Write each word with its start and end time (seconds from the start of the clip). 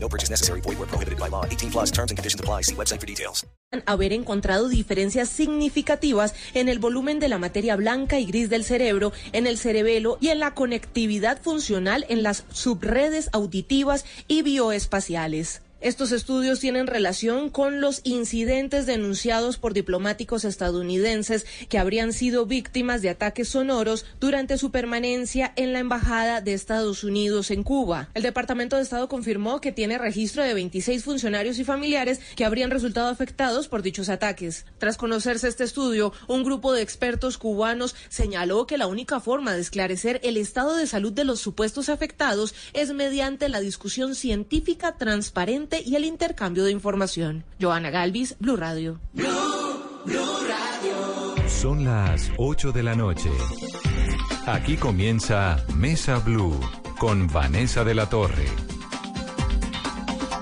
No 0.00 0.08
purchase 0.08 0.30
necessary. 0.30 0.60
Void 0.62 0.78
where 0.78 0.88
prohibited 0.88 1.18
by 1.18 1.28
law. 1.28 1.44
18 1.44 1.70
plus 1.70 1.90
terms 1.90 2.10
and 2.10 2.18
conditions 2.18 2.40
apply. 2.40 2.62
See 2.62 2.74
website 2.74 3.00
for 3.00 3.06
details. 3.06 3.44
haber 3.86 4.12
encontrado 4.12 4.68
diferencias 4.68 5.28
significativas 5.28 6.34
en 6.54 6.68
el 6.68 6.78
volumen 6.78 7.18
de 7.18 7.28
la 7.28 7.38
materia 7.38 7.76
blanca 7.76 8.18
y 8.18 8.24
gris 8.24 8.48
del 8.48 8.64
cerebro, 8.64 9.12
en 9.32 9.46
el 9.46 9.58
cerebelo 9.58 10.16
y 10.20 10.28
en 10.28 10.38
la 10.38 10.54
conectividad 10.54 11.40
funcional 11.40 12.06
en 12.08 12.22
las 12.22 12.44
subredes 12.50 13.28
auditivas 13.32 14.06
y 14.26 14.42
bioespaciales. 14.42 15.60
Estos 15.80 16.10
estudios 16.10 16.58
tienen 16.58 16.88
relación 16.88 17.50
con 17.50 17.80
los 17.80 18.00
incidentes 18.02 18.84
denunciados 18.84 19.58
por 19.58 19.74
diplomáticos 19.74 20.44
estadounidenses 20.44 21.46
que 21.68 21.78
habrían 21.78 22.12
sido 22.12 22.46
víctimas 22.46 23.00
de 23.00 23.10
ataques 23.10 23.50
sonoros 23.50 24.04
durante 24.18 24.58
su 24.58 24.72
permanencia 24.72 25.52
en 25.54 25.72
la 25.72 25.78
Embajada 25.78 26.40
de 26.40 26.52
Estados 26.52 27.04
Unidos 27.04 27.52
en 27.52 27.62
Cuba. 27.62 28.08
El 28.14 28.24
Departamento 28.24 28.74
de 28.74 28.82
Estado 28.82 29.08
confirmó 29.08 29.60
que 29.60 29.70
tiene 29.70 29.98
registro 29.98 30.42
de 30.42 30.52
26 30.52 31.04
funcionarios 31.04 31.60
y 31.60 31.64
familiares 31.64 32.18
que 32.34 32.44
habrían 32.44 32.72
resultado 32.72 33.06
afectados 33.06 33.68
por 33.68 33.82
dichos 33.82 34.08
ataques. 34.08 34.66
Tras 34.78 34.96
conocerse 34.96 35.46
este 35.46 35.62
estudio, 35.62 36.12
un 36.26 36.42
grupo 36.42 36.72
de 36.72 36.82
expertos 36.82 37.38
cubanos 37.38 37.94
señaló 38.08 38.66
que 38.66 38.78
la 38.78 38.88
única 38.88 39.20
forma 39.20 39.54
de 39.54 39.60
esclarecer 39.60 40.20
el 40.24 40.38
estado 40.38 40.74
de 40.74 40.88
salud 40.88 41.12
de 41.12 41.22
los 41.22 41.38
supuestos 41.38 41.88
afectados 41.88 42.52
es 42.72 42.92
mediante 42.92 43.48
la 43.48 43.60
discusión 43.60 44.16
científica 44.16 44.96
transparente 44.96 45.67
y 45.84 45.96
el 45.96 46.04
intercambio 46.04 46.64
de 46.64 46.72
información. 46.72 47.44
Joana 47.60 47.90
Galvis, 47.90 48.36
Blue 48.38 48.56
Radio. 48.56 49.00
Son 51.46 51.84
las 51.84 52.30
8 52.38 52.72
de 52.72 52.82
la 52.82 52.94
noche. 52.94 53.30
Aquí 54.46 54.76
comienza 54.76 55.64
Mesa 55.76 56.18
Blue 56.18 56.58
con 56.98 57.26
Vanessa 57.28 57.84
de 57.84 57.94
la 57.94 58.08
Torre. 58.08 58.46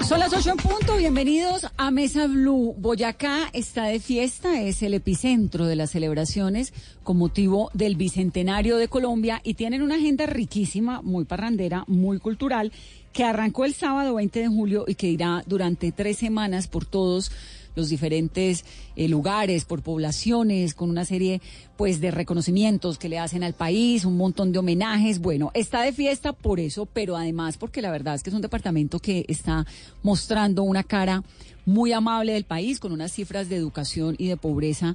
Son 0.07 0.21
las 0.21 0.33
8 0.33 0.51
en 0.51 0.57
punto, 0.59 0.97
bienvenidos 0.97 1.67
a 1.77 1.91
Mesa 1.91 2.29
Blue. 2.29 2.77
Boyacá 2.79 3.49
está 3.53 3.87
de 3.87 3.99
fiesta, 3.99 4.63
es 4.63 4.85
el 4.85 4.95
epicentro 4.95 5.67
de 5.67 5.75
las 5.75 5.91
celebraciones 5.91 6.73
con 7.03 7.17
motivo 7.17 7.71
del 7.75 7.97
Bicentenario 7.97 8.77
de 8.77 8.87
Colombia 8.87 9.41
y 9.43 9.55
tienen 9.55 9.83
una 9.83 9.97
agenda 9.97 10.27
riquísima, 10.27 11.03
muy 11.03 11.25
parrandera, 11.25 11.83
muy 11.89 12.21
cultural, 12.21 12.71
que 13.17 13.25
arrancó 13.25 13.65
el 13.65 13.73
sábado 13.73 14.17
20 14.17 14.41
de 14.41 14.49
julio 14.49 14.85
y 14.87 14.95
que 14.95 15.09
irá 15.09 15.43
durante 15.47 15.91
tres 15.91 16.19
semanas 16.19 16.69
por 16.69 16.85
todos 16.85 17.33
los 17.75 17.89
diferentes 17.89 18.67
eh, 18.95 19.09
lugares, 19.09 19.65
por 19.65 19.81
poblaciones, 19.81 20.75
con 20.75 20.91
una 20.91 21.07
serie 21.07 21.41
pues 21.79 22.03
de 22.03 22.11
reconocimientos 22.11 22.99
que 22.99 23.09
le 23.09 23.19
hacen 23.19 23.43
al 23.43 23.55
país, 23.55 24.05
un 24.05 24.19
montón 24.19 24.53
de 24.53 24.59
homenajes. 24.59 25.19
Bueno, 25.19 25.51
está 25.55 25.81
de 25.81 25.95
fiesta 25.95 26.35
por 26.35 26.61
eso, 26.61 26.85
pero 26.85 27.17
además 27.17 27.57
porque 27.57 27.81
la 27.81 27.91
verdad 27.91 28.17
es 28.17 28.23
que 28.23 28.29
es 28.29 28.37
un 28.37 28.43
departamento 28.43 28.99
que 28.99 29.25
está 29.29 29.65
mostrando 30.03 30.63
una 30.63 30.83
cara 30.83 31.25
muy 31.65 31.93
amable 31.93 32.35
del 32.35 32.45
país, 32.45 32.79
con 32.79 32.93
unas 32.93 33.13
cifras 33.13 33.49
de 33.49 33.57
educación 33.57 34.15
y 34.19 34.29
de 34.29 34.37
pobreza 34.37 34.95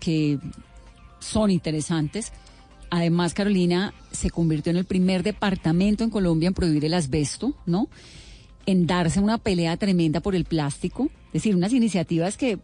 que 0.00 0.40
son 1.20 1.52
interesantes. 1.52 2.32
Además, 2.90 3.34
Carolina 3.34 3.94
se 4.10 4.30
convirtió 4.30 4.70
en 4.70 4.76
el 4.76 4.84
primer 4.84 5.22
departamento 5.22 6.02
en 6.02 6.10
Colombia 6.10 6.48
en 6.48 6.54
prohibir 6.54 6.84
el 6.84 6.94
asbesto, 6.94 7.54
¿no? 7.64 7.88
En 8.66 8.86
darse 8.86 9.20
una 9.20 9.38
pelea 9.38 9.76
tremenda 9.76 10.20
por 10.20 10.34
el 10.34 10.44
plástico. 10.44 11.08
Es 11.28 11.34
decir, 11.34 11.54
unas 11.54 11.72
iniciativas 11.72 12.36
que 12.36 12.58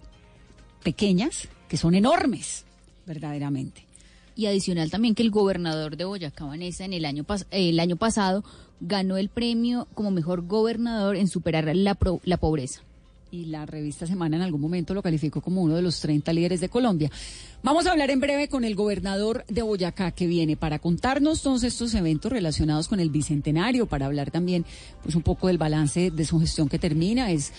pequeñas, 0.82 1.48
que 1.68 1.76
son 1.76 1.94
enormes, 1.94 2.64
verdaderamente. 3.06 3.86
Y 4.34 4.46
adicional 4.46 4.90
también 4.90 5.14
que 5.14 5.22
el 5.22 5.30
gobernador 5.30 5.96
de 5.96 6.04
Boyacá, 6.04 6.44
Vanessa, 6.44 6.84
en 6.84 6.92
el 6.92 7.04
año, 7.04 7.24
el 7.50 7.80
año 7.80 7.96
pasado 7.96 8.44
ganó 8.80 9.16
el 9.16 9.28
premio 9.28 9.86
como 9.94 10.10
mejor 10.10 10.46
gobernador 10.46 11.16
en 11.16 11.28
superar 11.28 11.74
la, 11.74 11.96
la 12.24 12.36
pobreza 12.36 12.82
y 13.30 13.46
la 13.46 13.66
revista 13.66 14.06
Semana 14.06 14.36
en 14.36 14.42
algún 14.42 14.60
momento 14.60 14.94
lo 14.94 15.02
calificó 15.02 15.40
como 15.40 15.62
uno 15.62 15.74
de 15.74 15.82
los 15.82 16.00
30 16.00 16.32
líderes 16.32 16.60
de 16.60 16.68
Colombia. 16.68 17.10
Vamos 17.62 17.86
a 17.86 17.92
hablar 17.92 18.10
en 18.10 18.20
breve 18.20 18.48
con 18.48 18.64
el 18.64 18.74
gobernador 18.74 19.44
de 19.48 19.62
Boyacá 19.62 20.12
que 20.12 20.26
viene 20.26 20.56
para 20.56 20.78
contarnos 20.78 21.42
todos 21.42 21.64
estos 21.64 21.94
eventos 21.94 22.30
relacionados 22.30 22.88
con 22.88 23.00
el 23.00 23.10
bicentenario, 23.10 23.86
para 23.86 24.06
hablar 24.06 24.30
también 24.30 24.64
pues 25.02 25.14
un 25.14 25.22
poco 25.22 25.48
del 25.48 25.58
balance 25.58 26.10
de 26.10 26.24
su 26.24 26.38
gestión 26.40 26.68
que 26.68 26.78
termina. 26.78 27.30
Es 27.30 27.52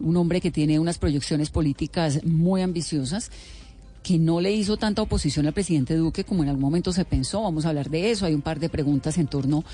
un 0.00 0.16
hombre 0.16 0.40
que 0.40 0.50
tiene 0.50 0.78
unas 0.78 0.98
proyecciones 0.98 1.50
políticas 1.50 2.24
muy 2.24 2.62
ambiciosas 2.62 3.30
que 4.02 4.18
no 4.18 4.42
le 4.42 4.52
hizo 4.52 4.76
tanta 4.76 5.00
oposición 5.00 5.46
al 5.46 5.54
presidente 5.54 5.96
Duque 5.96 6.24
como 6.24 6.42
en 6.42 6.50
algún 6.50 6.62
momento 6.62 6.92
se 6.92 7.06
pensó. 7.06 7.42
Vamos 7.42 7.64
a 7.64 7.70
hablar 7.70 7.88
de 7.88 8.10
eso. 8.10 8.26
Hay 8.26 8.34
un 8.34 8.42
par 8.42 8.60
de 8.60 8.68
preguntas 8.68 9.16
en 9.16 9.26
torno 9.26 9.64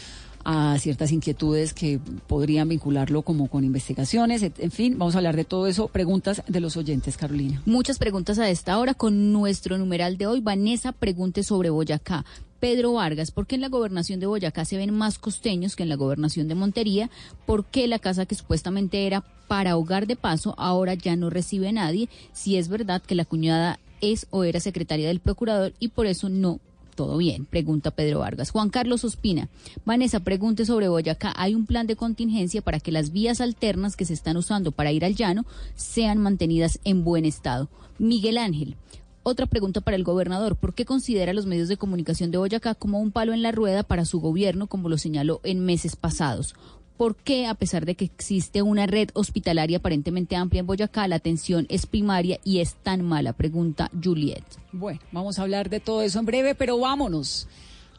a 0.45 0.78
ciertas 0.78 1.12
inquietudes 1.12 1.75
que 1.75 2.01
podrían 2.27 2.69
vincularlo 2.69 3.23
como 3.23 3.49
con 3.49 3.65
investigaciones. 3.65 4.43
En 4.43 4.71
fin, 4.71 4.99
vamos 4.99 5.15
a 5.15 5.19
hablar 5.19 5.37
de 5.37 5.45
todo 5.45 5.67
eso. 5.67 5.89
Preguntas 5.89 6.43
de 6.47 6.61
los 6.61 6.77
oyentes, 6.77 7.17
Carolina. 7.17 7.62
Muchas 7.67 7.99
preguntas 7.99 8.39
a 8.39 8.49
esta 8.51 8.78
hora 8.78 8.95
con 8.95 9.33
nuestro 9.33 9.78
numeral 9.78 10.17
de 10.17 10.27
hoy. 10.27 10.41
Vanessa 10.41 10.93
pregunte 10.93 11.43
sobre 11.43 11.71
Boyacá. 11.71 12.25
Pedro 12.61 12.93
Vargas, 12.93 13.31
¿por 13.31 13.47
qué 13.47 13.55
en 13.55 13.62
la 13.62 13.71
gobernación 13.71 14.21
de 14.21 14.27
Boyacá 14.27 14.67
se 14.67 14.77
ven 14.77 14.95
más 14.95 15.19
costeños 15.19 15.77
que 15.77 15.83
en 15.83 15.89
la 15.89 15.97
gobernación 15.97 16.47
de 16.47 16.55
Montería? 16.55 17.11
¿Por 17.47 17.65
qué 17.65 17.89
la 17.89 17.99
casa 17.99 18.27
que 18.27 18.34
supuestamente 18.34 19.07
era 19.07 19.25
para 19.49 19.77
hogar 19.77 20.07
de 20.07 20.17
paso 20.17 20.55
ahora 20.59 20.93
ya 20.95 21.17
no 21.17 21.31
recibe 21.31 21.72
nadie? 21.72 22.11
Si 22.33 22.59
es 22.59 22.69
verdad 22.69 23.01
que 23.01 23.15
la 23.15 23.25
cuñada 23.25 23.78
es 24.03 24.27
o 24.31 24.45
era 24.45 24.61
secretaria 24.61 25.09
del 25.09 25.21
procurador 25.21 25.72
y 25.78 25.89
por 25.89 26.07
eso 26.07 26.28
no 26.28 26.61
todo 27.00 27.16
bien? 27.16 27.47
Pregunta 27.47 27.93
Pedro 27.93 28.19
Vargas. 28.19 28.50
Juan 28.50 28.69
Carlos 28.69 29.05
Ospina. 29.05 29.49
Vanessa, 29.87 30.21
pregunte 30.21 30.66
sobre 30.66 30.91
Boyacá. 30.91 31.33
¿Hay 31.34 31.55
un 31.55 31.65
plan 31.65 31.87
de 31.87 31.97
contingencia 31.97 32.61
para 32.61 32.78
que 32.78 32.93
las 32.93 33.11
vías 33.11 33.41
alternas 33.41 33.97
que 33.97 34.05
se 34.05 34.12
están 34.12 34.37
usando 34.37 34.71
para 34.71 34.93
ir 34.93 35.03
al 35.06 35.15
llano 35.15 35.47
sean 35.77 36.19
mantenidas 36.19 36.78
en 36.84 37.03
buen 37.03 37.25
estado? 37.25 37.71
Miguel 37.99 38.37
Ángel. 38.37 38.77
Otra 39.22 39.47
pregunta 39.47 39.81
para 39.81 39.97
el 39.97 40.05
gobernador. 40.05 40.56
¿Por 40.56 40.75
qué 40.75 40.84
considera 40.84 41.33
los 41.33 41.47
medios 41.47 41.69
de 41.69 41.78
comunicación 41.78 42.31
de 42.31 42.37
Boyacá 42.37 42.75
como 42.75 43.00
un 43.00 43.12
palo 43.12 43.33
en 43.33 43.41
la 43.41 43.50
rueda 43.50 43.83
para 43.83 44.05
su 44.05 44.21
gobierno, 44.21 44.66
como 44.66 44.91
lo 44.91 44.99
señaló 44.99 45.41
en 45.43 45.65
meses 45.65 45.97
pasados? 45.97 46.55
¿Por 47.00 47.16
qué, 47.16 47.47
a 47.47 47.55
pesar 47.55 47.87
de 47.87 47.94
que 47.94 48.05
existe 48.05 48.61
una 48.61 48.87
red 48.87 49.09
hospitalaria 49.15 49.78
aparentemente 49.78 50.37
amplia 50.37 50.61
en 50.61 50.66
Boyacá, 50.66 51.09
la 51.09 51.16
atención 51.16 51.65
es 51.71 51.87
primaria 51.87 52.38
y 52.44 52.59
es 52.59 52.75
tan 52.75 53.03
mala? 53.03 53.33
Pregunta 53.33 53.91
Juliet. 54.05 54.44
Bueno, 54.71 55.00
vamos 55.10 55.39
a 55.39 55.43
hablar 55.44 55.71
de 55.71 55.81
todo 55.81 56.03
eso 56.03 56.19
en 56.19 56.27
breve, 56.27 56.55
pero 56.55 56.78
vámonos 56.78 57.49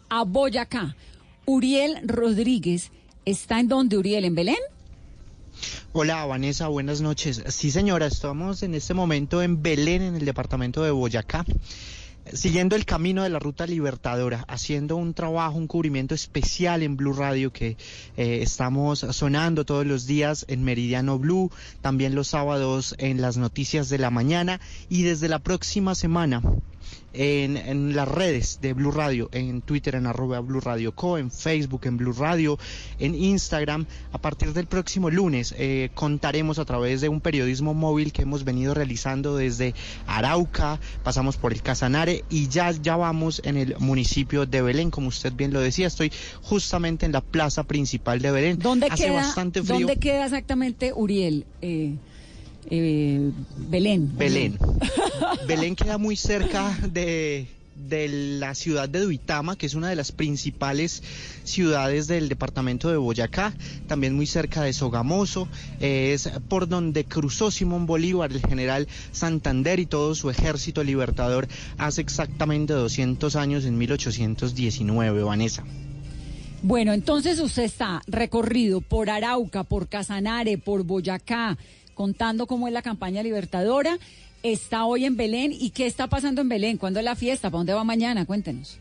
a 0.07 0.23
Boyacá. 0.23 0.95
Uriel 1.47 1.97
Rodríguez 2.03 2.91
está 3.25 3.59
en 3.59 3.69
donde, 3.69 3.97
Uriel, 3.97 4.23
en 4.23 4.35
Belén. 4.35 4.59
Hola 5.93 6.23
Vanessa, 6.25 6.67
buenas 6.67 7.01
noches. 7.01 7.43
Sí 7.47 7.71
señora, 7.71 8.05
estamos 8.05 8.61
en 8.61 8.75
este 8.75 8.93
momento 8.93 9.41
en 9.41 9.63
Belén, 9.63 10.03
en 10.03 10.13
el 10.13 10.25
departamento 10.25 10.83
de 10.83 10.91
Boyacá 10.91 11.43
siguiendo 12.33 12.75
el 12.75 12.85
camino 12.85 13.23
de 13.23 13.29
la 13.29 13.39
ruta 13.39 13.65
libertadora, 13.65 14.45
haciendo 14.47 14.95
un 14.95 15.13
trabajo, 15.13 15.57
un 15.57 15.67
cubrimiento 15.67 16.15
especial 16.15 16.83
en 16.83 16.97
Blue 16.97 17.13
Radio 17.13 17.51
que 17.51 17.77
eh, 18.17 18.39
estamos 18.41 18.99
sonando 18.99 19.65
todos 19.65 19.85
los 19.85 20.05
días 20.05 20.45
en 20.47 20.63
Meridiano 20.63 21.19
Blue, 21.19 21.51
también 21.81 22.15
los 22.15 22.27
sábados 22.27 22.95
en 22.97 23.21
las 23.21 23.37
noticias 23.37 23.89
de 23.89 23.97
la 23.97 24.09
mañana 24.09 24.59
y 24.89 25.03
desde 25.03 25.27
la 25.27 25.39
próxima 25.39 25.95
semana 25.95 26.41
en, 27.13 27.95
las 27.95 28.07
redes 28.07 28.59
de 28.61 28.73
Blue 28.73 28.91
Radio, 28.91 29.29
en 29.31 29.61
Twitter 29.61 29.95
en 29.95 30.05
arroba 30.07 30.39
Blue 30.39 30.61
Radio 30.61 30.93
Co, 30.93 31.17
en 31.17 31.31
Facebook 31.31 31.81
en 31.85 31.97
Blue 31.97 32.13
Radio, 32.13 32.57
en 32.99 33.15
Instagram. 33.15 33.85
A 34.13 34.17
partir 34.17 34.53
del 34.53 34.67
próximo 34.67 35.09
lunes 35.09 35.53
eh, 35.57 35.89
contaremos 35.93 36.59
a 36.59 36.65
través 36.65 37.01
de 37.01 37.09
un 37.09 37.21
periodismo 37.21 37.73
móvil 37.73 38.11
que 38.11 38.23
hemos 38.23 38.43
venido 38.43 38.73
realizando 38.73 39.35
desde 39.35 39.73
Arauca, 40.07 40.79
pasamos 41.03 41.37
por 41.37 41.53
el 41.53 41.61
Casanare 41.61 42.23
y 42.29 42.47
ya, 42.47 42.71
ya 42.71 42.95
vamos 42.95 43.41
en 43.45 43.57
el 43.57 43.75
municipio 43.79 44.45
de 44.45 44.61
Belén, 44.61 44.91
como 44.91 45.07
usted 45.07 45.33
bien 45.33 45.53
lo 45.53 45.59
decía, 45.59 45.87
estoy 45.87 46.11
justamente 46.41 47.05
en 47.05 47.11
la 47.11 47.21
plaza 47.21 47.63
principal 47.63 48.19
de 48.19 48.31
Belén. 48.31 48.59
¿Dónde, 48.59 48.89
queda, 48.89 49.33
¿dónde 49.63 49.97
queda 49.97 50.25
exactamente 50.25 50.93
Uriel? 50.93 51.45
Eh, 51.61 51.95
eh, 52.69 53.31
Belén. 53.69 54.17
Belén. 54.17 54.57
Belén 55.47 55.75
queda 55.75 55.97
muy 55.97 56.15
cerca 56.15 56.77
de 56.91 57.47
de 57.89 58.07
la 58.39 58.55
ciudad 58.55 58.87
de 58.87 58.99
Duitama, 58.99 59.57
que 59.57 59.65
es 59.65 59.73
una 59.73 59.89
de 59.89 59.95
las 59.95 60.11
principales 60.11 61.03
ciudades 61.43 62.07
del 62.07 62.29
departamento 62.29 62.89
de 62.89 62.97
Boyacá, 62.97 63.53
también 63.87 64.15
muy 64.15 64.27
cerca 64.27 64.63
de 64.63 64.73
Sogamoso, 64.73 65.47
eh, 65.79 66.11
es 66.13 66.29
por 66.47 66.67
donde 66.67 67.05
cruzó 67.05 67.51
Simón 67.51 67.85
Bolívar, 67.85 68.31
el 68.31 68.41
general 68.41 68.87
Santander 69.11 69.79
y 69.79 69.85
todo 69.85 70.15
su 70.15 70.29
ejército 70.29 70.83
libertador 70.83 71.47
hace 71.77 72.01
exactamente 72.01 72.73
200 72.73 73.35
años, 73.35 73.65
en 73.65 73.77
1819, 73.77 75.23
Vanessa. 75.23 75.63
Bueno, 76.63 76.93
entonces 76.93 77.39
usted 77.39 77.63
está 77.63 78.03
recorrido 78.05 78.81
por 78.81 79.09
Arauca, 79.09 79.63
por 79.63 79.87
Casanare, 79.87 80.59
por 80.59 80.83
Boyacá, 80.83 81.57
contando 82.01 82.47
cómo 82.47 82.67
es 82.67 82.73
la 82.73 82.81
campaña 82.81 83.21
libertadora. 83.21 83.99
Está 84.41 84.85
hoy 84.85 85.05
en 85.05 85.17
Belén. 85.17 85.51
¿Y 85.53 85.69
qué 85.69 85.85
está 85.85 86.07
pasando 86.07 86.41
en 86.41 86.49
Belén? 86.49 86.77
¿Cuándo 86.77 86.97
es 86.99 87.05
la 87.05 87.15
fiesta? 87.15 87.51
¿Para 87.51 87.59
dónde 87.59 87.73
va 87.75 87.83
mañana? 87.83 88.25
Cuéntenos. 88.25 88.79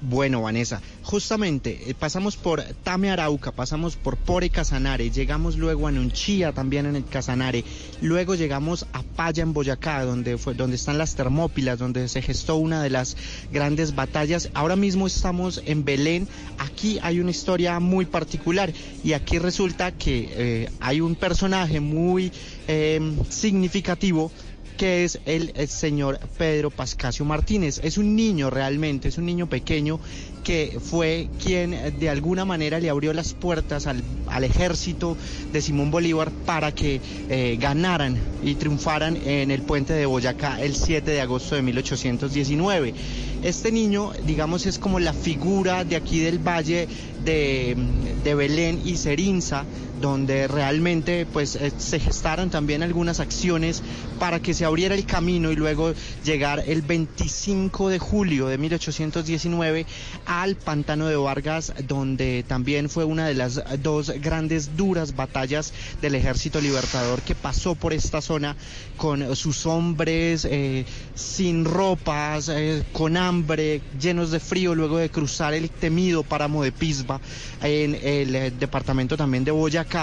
Bueno, 0.00 0.42
Vanessa, 0.42 0.82
justamente 1.02 1.90
eh, 1.90 1.94
pasamos 1.94 2.36
por 2.36 2.62
Tame 2.82 3.10
Arauca, 3.10 3.52
pasamos 3.52 3.96
por 3.96 4.16
Pore 4.16 4.50
Casanare, 4.50 5.10
llegamos 5.10 5.56
luego 5.56 5.86
a 5.86 5.92
Nunchía 5.92 6.52
también 6.52 6.86
en 6.86 6.96
el 6.96 7.06
Casanare, 7.06 7.64
luego 8.02 8.34
llegamos 8.34 8.86
a 8.92 9.02
Paya 9.02 9.42
en 9.42 9.52
Boyacá, 9.52 10.04
donde, 10.04 10.36
fue, 10.36 10.54
donde 10.54 10.76
están 10.76 10.98
las 10.98 11.14
Termópilas, 11.14 11.78
donde 11.78 12.08
se 12.08 12.20
gestó 12.20 12.56
una 12.56 12.82
de 12.82 12.90
las 12.90 13.16
grandes 13.50 13.94
batallas. 13.94 14.50
Ahora 14.52 14.76
mismo 14.76 15.06
estamos 15.06 15.62
en 15.64 15.84
Belén, 15.84 16.28
aquí 16.58 16.98
hay 17.00 17.20
una 17.20 17.30
historia 17.30 17.80
muy 17.80 18.04
particular 18.04 18.72
y 19.02 19.14
aquí 19.14 19.38
resulta 19.38 19.92
que 19.92 20.28
eh, 20.30 20.70
hay 20.80 21.00
un 21.00 21.14
personaje 21.14 21.80
muy 21.80 22.30
eh, 22.68 23.00
significativo 23.30 24.30
que 24.76 25.04
es 25.04 25.20
el, 25.26 25.52
señor 25.68 26.18
Pedro 26.38 26.70
Pascasio 26.70 27.24
Martínez. 27.24 27.80
Es 27.82 27.98
un 27.98 28.16
niño 28.16 28.50
realmente, 28.50 29.08
es 29.08 29.18
un 29.18 29.26
niño 29.26 29.48
pequeño 29.48 30.00
que 30.42 30.78
fue 30.80 31.28
quien 31.42 31.98
de 31.98 32.10
alguna 32.10 32.44
manera 32.44 32.78
le 32.78 32.90
abrió 32.90 33.12
las 33.12 33.32
puertas 33.32 33.86
al, 33.86 34.02
al 34.26 34.44
ejército 34.44 35.16
de 35.52 35.62
Simón 35.62 35.90
Bolívar 35.90 36.30
para 36.44 36.74
que 36.74 37.00
eh, 37.30 37.56
ganaran 37.58 38.18
y 38.42 38.54
triunfaran 38.56 39.16
en 39.24 39.50
el 39.50 39.62
puente 39.62 39.94
de 39.94 40.06
Boyacá 40.06 40.60
el 40.60 40.74
7 40.74 41.10
de 41.10 41.20
agosto 41.20 41.54
de 41.54 41.62
1819. 41.62 42.94
Este 43.42 43.72
niño, 43.72 44.12
digamos, 44.26 44.66
es 44.66 44.78
como 44.78 44.98
la 45.00 45.12
figura 45.12 45.84
de 45.84 45.96
aquí 45.96 46.20
del 46.20 46.38
valle 46.38 46.88
de, 47.24 47.76
de 48.22 48.34
Belén 48.34 48.82
y 48.84 48.96
Cerinza, 48.96 49.64
donde 50.04 50.48
realmente 50.48 51.24
pues 51.24 51.56
eh, 51.56 51.72
se 51.78 51.98
gestaron 51.98 52.50
también 52.50 52.82
algunas 52.82 53.20
acciones 53.20 53.82
para 54.18 54.38
que 54.38 54.52
se 54.52 54.66
abriera 54.66 54.94
el 54.94 55.06
camino 55.06 55.50
y 55.50 55.56
luego 55.56 55.94
llegar 56.26 56.62
el 56.66 56.82
25 56.82 57.88
de 57.88 57.98
julio 57.98 58.48
de 58.48 58.58
1819 58.58 59.86
al 60.26 60.56
pantano 60.56 61.06
de 61.06 61.16
Vargas, 61.16 61.72
donde 61.88 62.44
también 62.46 62.90
fue 62.90 63.04
una 63.04 63.26
de 63.26 63.32
las 63.32 63.62
dos 63.82 64.10
grandes 64.20 64.76
duras 64.76 65.16
batallas 65.16 65.72
del 66.02 66.16
ejército 66.16 66.60
libertador 66.60 67.22
que 67.22 67.34
pasó 67.34 67.74
por 67.74 67.94
esta 67.94 68.20
zona 68.20 68.56
con 68.98 69.34
sus 69.34 69.64
hombres 69.64 70.44
eh, 70.44 70.84
sin 71.14 71.64
ropas, 71.64 72.50
eh, 72.50 72.84
con 72.92 73.16
hambre, 73.16 73.80
llenos 73.98 74.30
de 74.30 74.38
frío, 74.40 74.74
luego 74.74 74.98
de 74.98 75.08
cruzar 75.08 75.54
el 75.54 75.70
temido 75.70 76.24
páramo 76.24 76.62
de 76.62 76.72
Pisba 76.72 77.22
en 77.62 77.94
el 78.02 78.58
departamento 78.58 79.16
también 79.16 79.44
de 79.44 79.50
Boyacá 79.50 79.93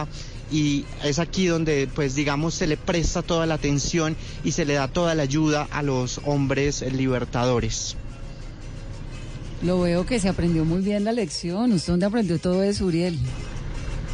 y 0.51 0.85
es 1.03 1.19
aquí 1.19 1.47
donde 1.47 1.88
pues 1.93 2.13
digamos 2.15 2.53
se 2.53 2.67
le 2.67 2.77
presta 2.77 3.21
toda 3.21 3.45
la 3.45 3.55
atención 3.55 4.15
y 4.43 4.51
se 4.51 4.65
le 4.65 4.73
da 4.73 4.88
toda 4.88 5.15
la 5.15 5.23
ayuda 5.23 5.67
a 5.71 5.81
los 5.81 6.21
hombres 6.25 6.81
libertadores. 6.81 7.95
Lo 9.63 9.79
veo 9.81 10.05
que 10.05 10.19
se 10.19 10.27
aprendió 10.27 10.65
muy 10.65 10.81
bien 10.81 11.03
la 11.03 11.11
lección. 11.11 11.71
¿Usted 11.71 11.93
dónde 11.93 12.07
aprendió 12.07 12.39
todo 12.39 12.63
eso, 12.63 12.85
Uriel? 12.85 13.17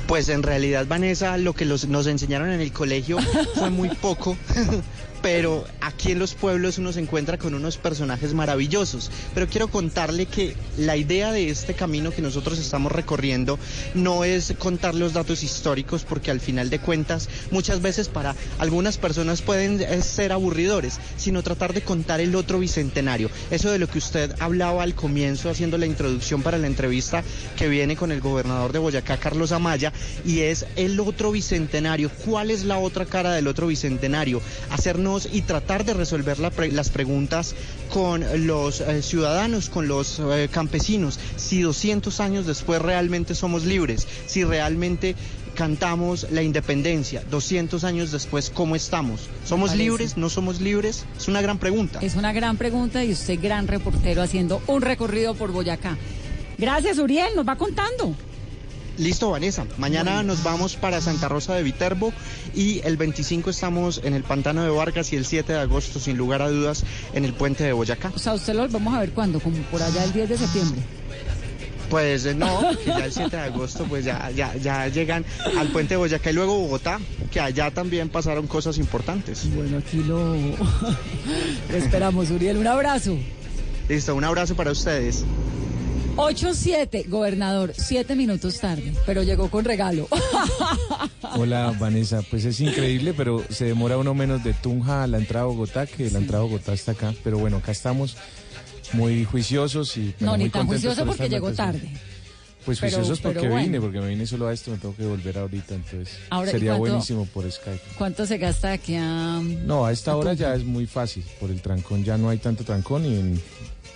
Pues 0.06 0.30
en 0.30 0.44
realidad, 0.44 0.86
Vanessa, 0.88 1.38
lo 1.38 1.54
que 1.54 1.66
los, 1.66 1.88
nos 1.88 2.08
enseñaron 2.08 2.50
en 2.52 2.62
el 2.62 2.72
colegio 2.72 3.18
fue 3.56 3.70
muy 3.70 3.90
poco, 3.90 4.38
pero 5.22 5.66
aquí 5.82 6.12
en 6.12 6.20
los 6.20 6.34
pueblos 6.34 6.78
uno 6.78 6.94
se 6.94 7.00
encuentra 7.00 7.38
con 7.38 7.54
unos 7.54 7.78
personajes 7.78 8.34
maravillosos. 8.34 9.12
Pero 9.34 9.48
quiero 9.48 9.68
contarle 9.68 10.26
que 10.26 10.56
la 10.78 10.96
idea 10.98 11.32
de 11.32 11.50
este 11.50 11.74
camino 11.74 12.12
que 12.12 12.22
nosotros 12.22 12.60
estamos 12.60 12.92
recorriendo 12.92 13.58
no 13.94 14.24
es 14.24 14.54
contar 14.60 14.96
los 14.96 15.14
datos 15.14 15.44
históricos, 15.44 16.06
porque 16.08 16.32
al 16.32 16.40
final 16.40 16.70
de 16.70 16.80
cuentas 16.80 17.30
muchas 17.52 17.82
veces 17.82 18.10
para 18.10 18.36
algunas 18.60 18.98
personas 18.98 19.42
pueden 19.42 20.04
ser 20.04 20.32
aburridores, 20.32 21.00
sino 21.18 21.44
tratar 21.44 21.74
de 21.74 21.82
contar 21.82 22.20
el 22.20 22.36
otro 22.36 22.60
bicentenario. 22.60 23.30
Eso 23.52 23.72
de 23.72 23.80
lo 23.80 23.88
que 23.88 23.98
usted 23.98 24.36
hablaba 24.40 24.84
al 24.84 24.96
comienzo, 24.96 25.50
haciendo 25.50 25.78
la 25.78 25.86
introducción 25.86 26.42
para 26.42 26.58
la 26.58 26.68
entrevista 26.68 27.24
que 27.56 27.68
viene 27.68 27.96
con 27.96 28.12
el 28.12 28.22
gobernador 28.22 28.72
de 28.72 28.80
Boyacá, 28.80 29.18
Carlos 29.18 29.52
Amaya, 29.52 29.92
y 30.26 30.42
es 30.42 30.66
el 30.76 31.00
otro 31.00 31.32
bicentenario. 31.32 32.12
¿Cuál 32.26 32.52
es 32.52 32.64
la 32.64 32.78
otra 32.78 33.06
cara 33.06 33.32
del 33.34 33.48
otro 33.48 33.68
bicentenario? 33.68 34.42
Hacernos 34.70 35.07
y 35.32 35.42
tratar 35.42 35.86
de 35.86 35.94
resolver 35.94 36.38
la 36.38 36.50
pre 36.50 36.72
las 36.72 36.90
preguntas 36.90 37.56
con 37.94 38.26
los 38.46 38.82
eh, 38.82 39.02
ciudadanos, 39.02 39.70
con 39.70 39.88
los 39.88 40.20
eh, 40.20 40.50
campesinos, 40.52 41.18
si 41.38 41.62
200 41.62 42.20
años 42.20 42.46
después 42.46 42.82
realmente 42.82 43.34
somos 43.34 43.64
libres, 43.64 44.06
si 44.26 44.44
realmente 44.44 45.16
cantamos 45.56 46.28
la 46.30 46.44
independencia, 46.44 47.24
200 47.32 47.86
años 47.86 48.12
después, 48.12 48.50
¿cómo 48.50 48.76
estamos? 48.76 49.30
¿Somos 49.46 49.76
libres? 49.76 50.18
¿No 50.18 50.30
somos 50.30 50.60
libres? 50.60 51.06
Es 51.18 51.28
una 51.30 51.42
gran 51.42 51.58
pregunta. 51.58 52.00
Es 52.02 52.16
una 52.16 52.34
gran 52.34 52.58
pregunta 52.58 53.04
y 53.06 53.14
usted 53.14 53.40
gran 53.42 53.68
reportero 53.68 54.22
haciendo 54.22 54.62
un 54.68 54.82
recorrido 54.82 55.36
por 55.36 55.52
Boyacá. 55.52 55.98
Gracias, 56.58 56.98
Uriel, 56.98 57.30
nos 57.36 57.48
va 57.48 57.56
contando. 57.56 58.14
Listo, 58.98 59.30
Vanessa. 59.30 59.66
Mañana 59.78 60.24
nos 60.24 60.44
vamos 60.44 60.76
para 60.76 61.02
Santa 61.02 61.30
Rosa 61.30 61.54
de 61.54 61.62
Viterbo 61.62 62.12
y 62.56 62.82
el 62.84 62.98
25 62.98 63.52
estamos 63.52 64.02
en 64.04 64.16
el 64.16 64.24
Pantano 64.24 64.64
de 64.64 64.70
Vargas 64.70 65.14
y 65.14 65.16
el 65.18 65.26
7 65.26 65.54
de 65.54 65.60
agosto, 65.60 66.00
sin 66.00 66.18
lugar 66.18 66.42
a 66.42 66.50
dudas, 66.50 66.84
en 67.14 67.24
el 67.24 67.34
puente 67.34 67.64
de 67.64 67.74
Boyacá. 67.74 68.12
O 68.16 68.20
sea, 68.20 68.34
usted 68.34 68.56
lo 68.56 68.68
vamos 68.68 68.96
a 68.96 69.02
ver 69.02 69.12
cuándo, 69.12 69.40
como 69.40 69.58
por 69.64 69.84
allá 69.84 70.04
el 70.04 70.14
10 70.14 70.30
de 70.30 70.38
septiembre. 70.38 70.82
Pues 71.92 72.36
no, 72.36 72.70
que 72.84 72.88
ya 72.88 73.06
el 73.06 73.14
7 73.14 73.36
de 73.36 73.44
agosto 73.44 73.86
pues 73.86 74.04
ya, 74.04 74.32
ya, 74.32 74.56
ya 74.56 74.88
llegan 74.88 75.24
al 75.58 75.68
puente 75.68 75.94
de 75.94 75.98
Boyacá 75.98 76.32
y 76.32 76.34
luego 76.34 76.58
Bogotá, 76.58 77.00
que 77.32 77.40
allá 77.40 77.70
también 77.70 78.10
pasaron 78.10 78.48
cosas 78.48 78.80
importantes. 78.80 79.48
Bueno, 79.54 79.78
aquí 79.78 79.98
lo, 80.04 80.34
lo 80.36 81.78
esperamos, 81.78 82.32
Uriel. 82.32 82.58
Un 82.58 82.68
abrazo. 82.68 83.16
Listo, 83.88 84.16
un 84.16 84.24
abrazo 84.24 84.56
para 84.56 84.72
ustedes. 84.72 85.24
8-7, 86.18 87.08
gobernador, 87.10 87.74
siete 87.78 88.16
minutos 88.16 88.60
tarde, 88.60 88.94
pero 89.06 89.22
llegó 89.24 89.50
con 89.52 89.64
regalo. 89.66 90.08
Hola, 91.36 91.74
Vanessa. 91.80 92.22
Pues 92.24 92.44
es 92.46 92.60
increíble, 92.60 93.14
pero 93.14 93.44
se 93.50 93.66
demora 93.66 93.98
uno 93.98 94.14
menos 94.16 94.44
de 94.44 94.54
Tunja 94.54 95.04
a 95.04 95.08
la 95.08 95.18
entrada 95.20 95.46
a 95.46 95.48
Bogotá, 95.48 95.86
que 95.86 96.08
sí. 96.08 96.14
la 96.14 96.20
entrada 96.20 96.44
a 96.44 96.48
Bogotá 96.48 96.74
está 96.74 96.94
acá. 96.94 97.14
Pero 97.24 97.38
bueno, 97.38 97.58
acá 97.58 97.72
estamos 97.72 98.18
muy 98.94 99.26
juiciosos 99.26 99.96
y. 99.98 100.16
No, 100.20 100.32
muy 100.36 100.46
ni 100.46 100.50
tan 100.50 100.66
juicioso 100.66 101.06
porque 101.06 101.30
llegó 101.30 101.52
tarde. 101.54 101.88
Pues 102.66 102.80
Pero- 102.80 102.98
juiciosos 102.98 103.22
porque 103.22 103.48
bueno. 103.48 103.64
vine, 103.64 103.80
porque 103.80 104.02
me 104.02 104.08
vine 104.10 104.26
solo 104.26 104.48
a 104.48 104.54
esto, 104.54 104.72
me 104.72 104.78
tengo 104.78 104.94
que 104.96 105.06
volver 105.06 105.38
ahorita, 105.38 105.76
entonces 105.76 106.18
Ahora, 106.30 106.50
¿y 106.50 106.52
sería 106.52 106.72
cuánto- 106.72 106.90
buenísimo 106.90 107.26
por 107.28 107.50
Skype. 107.50 107.80
¿Cuánto 107.98 108.26
se 108.26 108.38
gasta 108.40 108.74
aquí 108.74 108.96
a.? 108.96 109.40
No, 109.66 109.86
a 109.86 109.94
esta 109.94 110.12
a 110.12 110.18
hora 110.18 110.34
ya 110.34 110.54
es 110.54 110.66
muy 110.66 110.86
fácil, 110.86 111.24
por 111.40 111.50
el 111.50 111.62
trancón 111.62 112.04
ya 112.04 112.18
no 112.18 112.28
hay 112.30 112.40
tanto 112.40 112.66
trancón 112.66 113.06
y 113.06 113.16
en- 113.20 113.42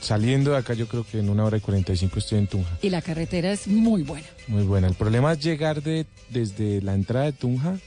saliendo 0.01 0.51
de 0.51 0.58
acá 0.58 0.74
yo 0.74 0.88
creo 0.88 1.05
que 1.05 1.20
en 1.20 1.29
una 1.29 1.46
hora 1.46 1.58
y 1.58 1.62
45 1.62 2.20
estoy 2.20 2.39
en 2.39 2.48
Tunja. 2.48 2.77
Y 2.81 2.89
la 2.89 3.01
carretera 3.01 3.51
es 3.51 3.67
muy 3.67 4.03
buena. 4.03 4.27
Muy 4.48 4.63
buena. 4.63 4.88
El 4.88 4.96
problema 4.96 5.31
es 5.34 5.39
llegar 5.39 5.81
de, 5.81 6.05
desde 6.29 6.81
la 6.81 6.93
entrada 6.96 7.25
de 7.25 7.31
Tunja, 7.34 7.77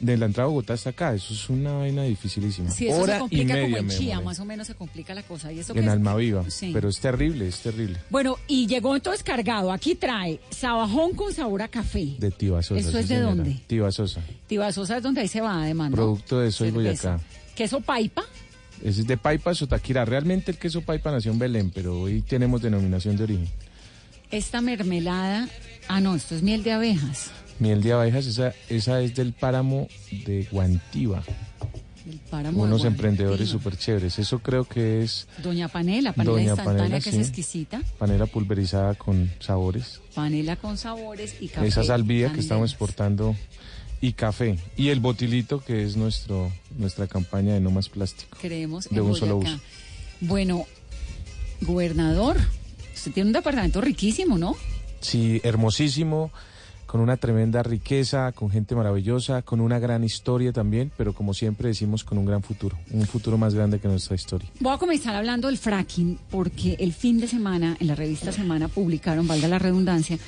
de 0.00 0.16
la 0.18 0.26
entrada 0.26 0.46
a 0.46 0.50
Bogotá 0.50 0.74
hasta 0.74 0.90
acá, 0.90 1.14
eso 1.14 1.32
es 1.32 1.48
una 1.48 1.72
vaina 1.74 2.02
dificilísima. 2.02 2.68
Sí, 2.70 2.88
eso 2.88 3.00
hora 3.00 3.14
se 3.14 3.20
complica 3.20 3.42
y 3.42 3.46
media 3.46 3.62
como 3.64 3.76
en 3.78 3.86
me 3.86 3.94
Chía, 3.96 4.20
más 4.20 4.38
o 4.40 4.44
menos 4.44 4.66
se 4.66 4.74
complica 4.74 5.14
la 5.14 5.22
cosa. 5.22 5.52
¿Y 5.52 5.60
eso 5.60 5.72
En? 5.74 5.88
Almaviva, 5.88 6.44
Sí. 6.50 6.70
pero 6.74 6.88
es 6.88 6.98
terrible, 6.98 7.46
es 7.48 7.60
terrible. 7.60 7.98
Bueno, 8.10 8.36
y 8.48 8.66
llegó 8.66 8.96
entonces 8.96 9.22
cargado. 9.22 9.72
Aquí 9.72 9.94
trae 9.94 10.40
sabajón 10.50 11.12
con 11.14 11.32
sabor 11.32 11.62
a 11.62 11.68
café. 11.68 12.16
De 12.18 12.30
Tiva 12.32 12.60
Sosa. 12.62 12.80
¿Eso 12.80 12.98
es 12.98 13.08
de 13.08 13.14
señora. 13.16 13.34
dónde? 13.36 13.60
Tiva 13.68 13.90
Sosa. 13.92 14.20
Tibasosa 14.48 14.96
es 14.98 15.02
donde 15.02 15.20
ahí 15.22 15.28
se 15.28 15.40
va, 15.40 15.62
además. 15.62 15.90
¿no? 15.90 15.96
Producto 15.96 16.40
de 16.40 16.50
Soy 16.52 16.70
Cerveza. 16.72 17.10
Boyacá. 17.12 17.24
Queso 17.54 17.80
paipa. 17.80 18.24
Ese 18.82 19.00
es 19.02 19.06
de 19.06 19.16
Paipa 19.16 19.54
Sotaquira. 19.54 20.04
Realmente 20.04 20.50
el 20.50 20.58
queso 20.58 20.82
Paipa 20.82 21.10
nació 21.10 21.32
en 21.32 21.38
Belén, 21.38 21.70
pero 21.74 22.00
hoy 22.00 22.22
tenemos 22.22 22.60
denominación 22.62 23.16
de 23.16 23.24
origen. 23.24 23.48
Esta 24.30 24.60
mermelada. 24.60 25.48
Ah, 25.88 26.00
no, 26.00 26.14
esto 26.14 26.34
es 26.34 26.42
miel 26.42 26.62
de 26.62 26.72
abejas. 26.72 27.30
Miel 27.60 27.82
de 27.82 27.92
abejas, 27.92 28.26
esa, 28.26 28.52
esa 28.68 29.00
es 29.00 29.14
del 29.14 29.32
páramo 29.32 29.88
de 30.26 30.48
Guantiva. 30.50 31.22
Del 32.04 32.18
páramo 32.18 32.58
de 32.58 32.64
Unos 32.64 32.82
Guantiva. 32.82 32.88
emprendedores 32.88 33.48
súper 33.48 33.76
chéveres. 33.76 34.18
Eso 34.18 34.40
creo 34.40 34.64
que 34.64 35.02
es 35.02 35.26
Doña 35.42 35.68
Panela, 35.68 36.12
panela 36.12 36.32
Doña 36.32 36.44
instantánea 36.50 36.78
Panela, 36.82 37.00
que 37.00 37.10
sí. 37.12 37.16
es 37.20 37.28
exquisita. 37.28 37.80
panela 37.98 38.26
pulverizada 38.26 38.94
con 38.94 39.30
sabores. 39.40 40.00
Panela 40.14 40.56
con 40.56 40.76
sabores 40.76 41.36
y 41.40 41.48
café. 41.48 41.66
Esa 41.68 41.84
salvia 41.84 42.32
que 42.32 42.40
estamos 42.40 42.70
exportando 42.72 43.36
y 44.04 44.12
café. 44.12 44.58
Y 44.76 44.90
el 44.90 45.00
botilito 45.00 45.60
que 45.60 45.82
es 45.82 45.96
nuestro 45.96 46.52
nuestra 46.76 47.06
campaña 47.06 47.54
de 47.54 47.60
no 47.60 47.70
más 47.70 47.88
plástico. 47.88 48.36
Creemos 48.38 48.88
de 48.90 48.96
en 48.96 49.02
un 49.02 49.16
solo 49.16 49.36
Boyacá. 49.36 49.54
uso. 49.54 49.64
Bueno, 50.20 50.66
Gobernador, 51.62 52.36
usted 52.94 53.12
tiene 53.12 53.28
un 53.28 53.32
departamento 53.32 53.80
riquísimo, 53.80 54.36
¿no? 54.36 54.56
Sí, 55.00 55.40
hermosísimo, 55.42 56.30
con 56.86 57.00
una 57.00 57.16
tremenda 57.16 57.62
riqueza, 57.62 58.32
con 58.32 58.50
gente 58.50 58.74
maravillosa, 58.74 59.40
con 59.40 59.62
una 59.62 59.78
gran 59.78 60.04
historia 60.04 60.52
también, 60.52 60.92
pero 60.98 61.14
como 61.14 61.32
siempre 61.32 61.68
decimos, 61.68 62.04
con 62.04 62.18
un 62.18 62.26
gran 62.26 62.42
futuro, 62.42 62.78
un 62.90 63.06
futuro 63.06 63.38
más 63.38 63.54
grande 63.54 63.78
que 63.80 63.88
nuestra 63.88 64.14
historia. 64.16 64.50
Voy 64.60 64.74
a 64.74 64.78
comenzar 64.78 65.14
hablando 65.14 65.48
del 65.48 65.56
fracking 65.56 66.18
porque 66.30 66.76
el 66.78 66.92
fin 66.92 67.20
de 67.20 67.26
semana, 67.26 67.76
en 67.80 67.86
la 67.86 67.94
revista 67.94 68.32
Semana, 68.32 68.68
publicaron, 68.68 69.26
valga 69.26 69.48
la 69.48 69.58
redundancia, 69.58 70.18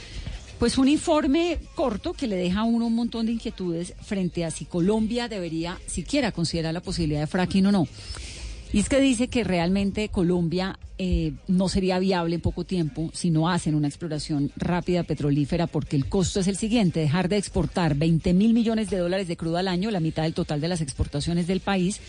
pues 0.59 0.79
un 0.79 0.89
informe 0.89 1.59
corto 1.75 2.15
que 2.15 2.27
le 2.27 2.37
deja 2.37 2.61
a 2.61 2.65
uno 2.65 2.87
un 2.87 2.95
montón 2.95 3.27
de 3.27 3.33
inquietudes 3.33 3.95
frente 4.01 4.45
a 4.45 4.51
si 4.51 4.65
Colombia 4.65 5.29
debería 5.29 5.79
siquiera 5.87 6.33
considerar 6.33 6.73
la 6.73 6.81
posibilidad 6.81 7.21
de 7.21 7.27
fracking 7.27 7.67
o 7.67 7.73
no. 7.73 7.89
Y 8.73 8.81
es 8.81 8.89
que 8.89 9.01
dice 9.01 9.29
que 9.29 9.45
realmente 9.45 10.09
Colombia 10.09 10.79
eh, 10.99 11.35
no 11.47 11.69
sería 11.69 11.99
viable 11.99 12.35
en 12.35 12.41
poco 12.41 12.65
tiempo 12.65 13.11
si 13.15 13.31
no 13.31 13.49
hacen 13.49 13.75
una 13.75 13.87
exploración 13.87 14.51
rápida 14.57 15.03
petrolífera, 15.03 15.67
porque 15.67 15.97
el 15.97 16.09
costo 16.09 16.41
es 16.41 16.47
el 16.49 16.57
siguiente, 16.57 17.01
dejar 17.01 17.29
de 17.29 17.37
exportar 17.37 17.95
20 17.95 18.35
mil 18.35 18.55
millones 18.55 18.91
de 18.91 18.99
dólares 18.99 19.29
de 19.29 19.37
crudo 19.37 19.59
al 19.59 19.69
año, 19.69 19.91
la 19.91 20.01
mitad 20.01 20.25
del 20.25 20.35
total 20.35 20.61
de 20.61 20.69
las 20.69 20.81
exportaciones 20.81 21.47
del 21.47 21.61
país, 21.61 22.01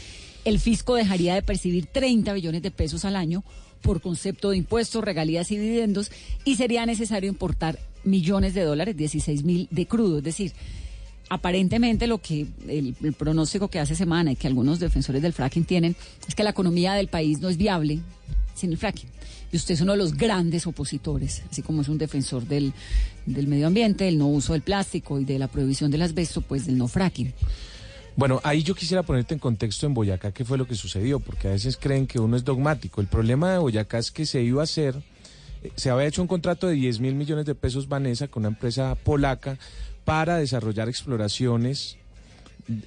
el 0.46 0.60
fisco 0.60 0.96
dejaría 0.96 1.36
de 1.36 1.42
percibir 1.42 1.86
30 1.86 2.34
billones 2.34 2.62
de 2.62 2.72
pesos 2.72 3.06
al 3.06 3.18
año 3.18 3.44
por 3.82 4.02
concepto 4.02 4.50
de 4.50 4.58
impuestos, 4.58 5.04
regalías 5.04 5.52
y 5.52 5.58
dividendos, 5.58 6.12
y 6.46 6.56
sería 6.56 6.86
necesario 6.86 7.30
importar 7.30 7.80
millones 8.04 8.54
de 8.54 8.64
dólares, 8.64 8.96
16 8.98 9.44
mil 9.44 9.68
de 9.72 9.86
crudo, 9.86 10.20
es 10.20 10.24
decir, 10.24 10.54
aparentemente 11.30 12.08
lo 12.08 12.20
que 12.20 12.48
el, 12.68 12.96
pronóstico 13.18 13.68
que 13.68 13.80
hace 13.80 13.96
semana 13.96 14.32
y 14.32 14.36
que 14.36 14.48
algunos 14.48 14.80
defensores 14.80 15.22
del 15.22 15.34
fracking 15.34 15.66
tienen 15.66 15.96
es 16.28 16.36
que 16.36 16.44
la 16.44 16.52
economía 16.52 16.94
del 16.94 17.08
país 17.08 17.40
no 17.40 17.50
es 17.50 17.58
viable 17.58 18.00
sin 18.56 18.72
el 18.72 18.78
fracking. 18.78 19.10
Y 19.52 19.56
usted 19.56 19.76
es 19.76 19.82
uno 19.82 19.94
de 19.94 19.98
los 19.98 20.14
grandes 20.14 20.68
opositores, 20.68 21.44
así 21.50 21.62
como 21.62 21.82
es 21.82 21.88
un 21.88 21.98
defensor 21.98 22.46
del, 22.46 22.74
del 23.26 23.48
medio 23.48 23.68
ambiente, 23.68 24.06
del 24.06 24.18
no 24.18 24.28
uso 24.28 24.54
del 24.54 24.62
plástico 24.62 25.20
y 25.20 25.26
de 25.26 25.40
la 25.40 25.48
prohibición 25.48 25.90
del 25.90 26.02
asbesto, 26.02 26.42
pues 26.42 26.66
del 26.66 26.78
no 26.78 26.88
fracking. 26.88 27.34
Bueno, 28.18 28.42
ahí 28.44 28.64
yo 28.64 28.74
quisiera 28.74 29.04
ponerte 29.04 29.36
en 29.36 29.40
contexto 29.40 29.86
en 29.86 29.94
Boyacá 29.94 30.32
qué 30.32 30.44
fue 30.44 30.58
lo 30.58 30.66
que 30.66 30.74
sucedió, 30.74 31.20
porque 31.20 31.50
a 31.50 31.52
veces 31.52 31.78
creen 31.78 32.08
que 32.08 32.20
uno 32.20 32.36
es 32.36 32.44
dogmático. 32.44 33.00
El 33.00 33.06
problema 33.06 33.52
de 33.52 33.60
Boyacá 33.60 34.00
es 34.00 34.10
que 34.10 34.26
se 34.26 34.42
iba 34.42 34.62
a 34.62 34.64
hacer, 34.64 34.96
se 35.76 35.92
había 35.92 36.08
hecho 36.08 36.24
un 36.24 36.28
contrato 36.28 36.66
de 36.66 36.74
10 36.74 37.00
mil 37.00 37.14
millones 37.14 37.46
de 37.46 37.54
pesos 37.54 37.88
Vanessa 37.88 38.28
con 38.28 38.42
una 38.42 38.48
empresa 38.48 38.96
polaca 38.96 39.60
para 40.04 40.38
desarrollar 40.38 40.90
exploraciones 40.90 41.98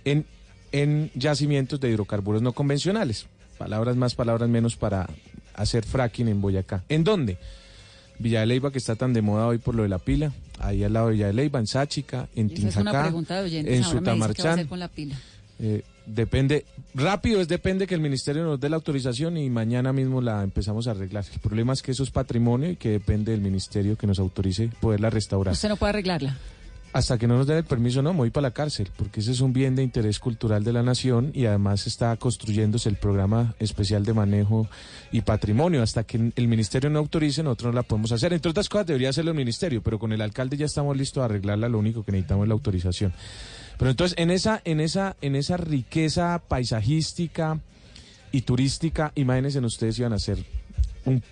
en, 0.05 0.27
en 0.73 1.13
yacimientos 1.15 1.79
de 1.79 1.91
hidrocarburos 1.91 2.43
no 2.43 2.53
convencionales. 2.53 3.27
Palabras 3.57 3.95
más, 3.95 4.17
palabras 4.17 4.49
menos 4.49 4.75
para 4.75 5.09
hacer 5.55 5.85
fracking 5.85 6.27
en 6.27 6.41
Boyacá. 6.41 6.83
¿En 6.89 7.05
dónde? 7.05 7.39
Villa 8.19 8.45
que 8.73 8.79
está 8.79 8.97
tan 8.97 9.13
de 9.13 9.23
moda 9.23 9.47
hoy 9.47 9.59
por 9.59 9.77
lo 9.77 9.85
de 9.85 9.91
la 9.91 10.01
pila, 10.01 10.33
ahí 10.61 10.85
al 10.85 10.93
lado 10.93 11.09
de 11.09 11.33
Leyva, 11.33 11.59
en 11.59 11.67
Sáchica, 11.67 12.29
en 12.35 12.49
Tinjacá, 12.49 13.13
en 13.49 13.85
Sutamarchán. 13.85 14.67
con 14.67 14.79
la 14.79 14.89
pila. 14.89 15.17
Eh, 15.59 15.83
depende, 16.07 16.65
rápido 16.95 17.41
es 17.41 17.49
depende 17.49 17.87
que 17.87 17.95
el 17.95 18.01
ministerio 18.01 18.45
nos 18.45 18.59
dé 18.59 18.69
la 18.69 18.77
autorización 18.77 19.37
y 19.37 19.51
mañana 19.51 19.93
mismo 19.93 20.21
la 20.21 20.43
empezamos 20.43 20.87
a 20.87 20.93
arreglar. 20.93 21.25
El 21.33 21.41
problema 21.41 21.73
es 21.73 21.83
que 21.83 21.93
eso 21.93 22.03
es 22.03 22.11
patrimonio 22.11 22.71
y 22.71 22.77
que 22.77 22.91
depende 22.91 23.33
del 23.33 23.41
ministerio 23.41 23.97
que 23.97 24.07
nos 24.07 24.19
autorice 24.19 24.71
poderla 24.81 25.11
restaurar. 25.11 25.53
Usted 25.53 25.69
no 25.69 25.77
puede 25.77 25.91
arreglarla. 25.91 26.37
Hasta 26.93 27.19
que 27.19 27.29
no 27.29 27.37
nos 27.37 27.47
den 27.47 27.59
el 27.59 27.65
permiso, 27.65 28.03
no, 28.03 28.13
me 28.13 28.19
voy 28.19 28.31
para 28.31 28.49
la 28.49 28.51
cárcel, 28.51 28.91
porque 28.97 29.21
ese 29.21 29.31
es 29.31 29.41
un 29.41 29.53
bien 29.53 29.77
de 29.77 29.83
interés 29.85 30.19
cultural 30.19 30.65
de 30.65 30.73
la 30.73 30.83
nación 30.83 31.31
y 31.33 31.47
además 31.47 31.87
está 31.87 32.17
construyéndose 32.17 32.89
el 32.89 32.97
programa 32.97 33.55
especial 33.61 34.05
de 34.05 34.13
manejo 34.13 34.69
y 35.13 35.21
patrimonio. 35.21 35.85
Hasta 35.85 36.03
que 36.03 36.33
el 36.35 36.49
ministerio 36.49 36.91
no 36.91 36.99
autorice, 36.99 37.45
nosotros 37.45 37.73
no 37.73 37.77
la 37.77 37.85
podemos 37.85 38.11
hacer. 38.11 38.33
Entre 38.33 38.51
otras 38.51 38.69
cosas, 38.69 38.89
debería 38.89 39.11
hacerlo 39.11 39.31
el 39.31 39.37
ministerio, 39.37 39.83
pero 39.85 40.01
con 40.01 40.13
el 40.13 40.21
alcalde 40.21 40.57
ya 40.57 40.67
estamos 40.67 40.97
listos 40.97 41.23
a 41.23 41.27
arreglarla, 41.27 41.69
lo 41.69 41.79
único 41.79 42.05
que 42.05 42.11
necesitamos 42.11 42.45
es 42.45 42.49
la 42.49 42.55
autorización. 42.55 43.13
Pero 43.79 43.93
entonces, 43.93 44.19
en 44.19 44.33
esa, 44.33 44.61
en 44.65 44.81
esa, 44.81 45.17
en 45.21 45.37
esa 45.37 45.57
riqueza 45.57 46.43
paisajística 46.49 47.61
y 48.33 48.43
turística, 48.43 49.13
imagínense 49.15 49.61
ustedes 49.61 49.97
iban 50.01 50.13
a 50.13 50.17
hacer 50.17 50.45
un 51.05 51.23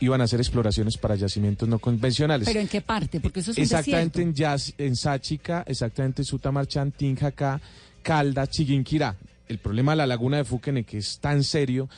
iban 0.00 0.20
a 0.20 0.24
hacer 0.24 0.40
exploraciones 0.40 0.96
para 0.96 1.14
yacimientos 1.14 1.68
no 1.68 1.78
convencionales. 1.78 2.46
¿Pero 2.46 2.60
en 2.60 2.68
qué 2.68 2.80
parte? 2.80 3.20
Porque 3.20 3.40
eso 3.40 3.50
es 3.52 3.58
un 3.58 3.62
Exactamente 3.62 4.18
desierto. 4.18 4.20
en, 4.20 4.34
Yaz, 4.34 4.74
en 4.78 4.96
Sáchica, 4.96 5.64
exactamente 5.66 6.22
en 6.22 6.26
Sutamarchán, 6.26 6.92
Tinjacá, 6.92 7.60
Calda, 8.02 8.46
Chiquinquirá. 8.46 9.16
El 9.48 9.58
problema 9.58 9.92
de 9.92 9.96
la 9.96 10.06
laguna 10.06 10.38
de 10.38 10.44
Fuquene, 10.44 10.84
que 10.84 10.98
es 10.98 11.18
tan 11.20 11.44
serio, 11.44 11.88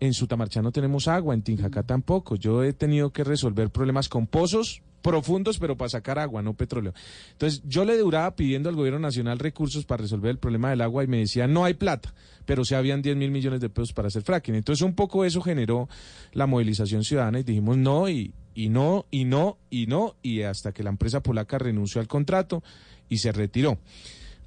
en 0.00 0.14
Sutamarchán 0.14 0.62
no 0.62 0.72
tenemos 0.72 1.08
agua, 1.08 1.34
en 1.34 1.42
Tinjacá 1.42 1.82
tampoco. 1.82 2.36
Yo 2.36 2.62
he 2.62 2.72
tenido 2.72 3.10
que 3.10 3.24
resolver 3.24 3.70
problemas 3.70 4.08
con 4.08 4.26
pozos 4.26 4.82
profundos, 5.02 5.58
pero 5.58 5.76
para 5.76 5.88
sacar 5.88 6.18
agua, 6.18 6.42
no 6.42 6.54
petróleo. 6.54 6.92
Entonces, 7.32 7.62
yo 7.64 7.84
le 7.84 7.96
duraba 7.96 8.34
pidiendo 8.36 8.68
al 8.68 8.76
gobierno 8.76 9.00
nacional 9.00 9.38
recursos 9.38 9.84
para 9.84 10.02
resolver 10.02 10.30
el 10.30 10.38
problema 10.38 10.70
del 10.70 10.80
agua 10.80 11.04
y 11.04 11.06
me 11.06 11.18
decía, 11.18 11.46
no 11.46 11.64
hay 11.64 11.74
plata, 11.74 12.14
pero 12.46 12.64
se 12.64 12.76
habían 12.76 13.02
10 13.02 13.16
mil 13.16 13.30
millones 13.30 13.60
de 13.60 13.68
pesos 13.68 13.92
para 13.92 14.08
hacer 14.08 14.22
fracking. 14.22 14.54
Entonces, 14.54 14.82
un 14.82 14.94
poco 14.94 15.24
eso 15.24 15.40
generó 15.40 15.88
la 16.32 16.46
movilización 16.46 17.04
ciudadana 17.04 17.40
y 17.40 17.42
dijimos 17.42 17.76
no, 17.76 18.08
y, 18.08 18.32
y 18.54 18.68
no, 18.68 19.06
y 19.10 19.24
no, 19.24 19.58
y 19.70 19.86
no, 19.86 20.16
y 20.22 20.42
hasta 20.42 20.72
que 20.72 20.82
la 20.82 20.90
empresa 20.90 21.22
polaca 21.22 21.58
renunció 21.58 22.00
al 22.00 22.08
contrato 22.08 22.62
y 23.08 23.18
se 23.18 23.32
retiró. 23.32 23.78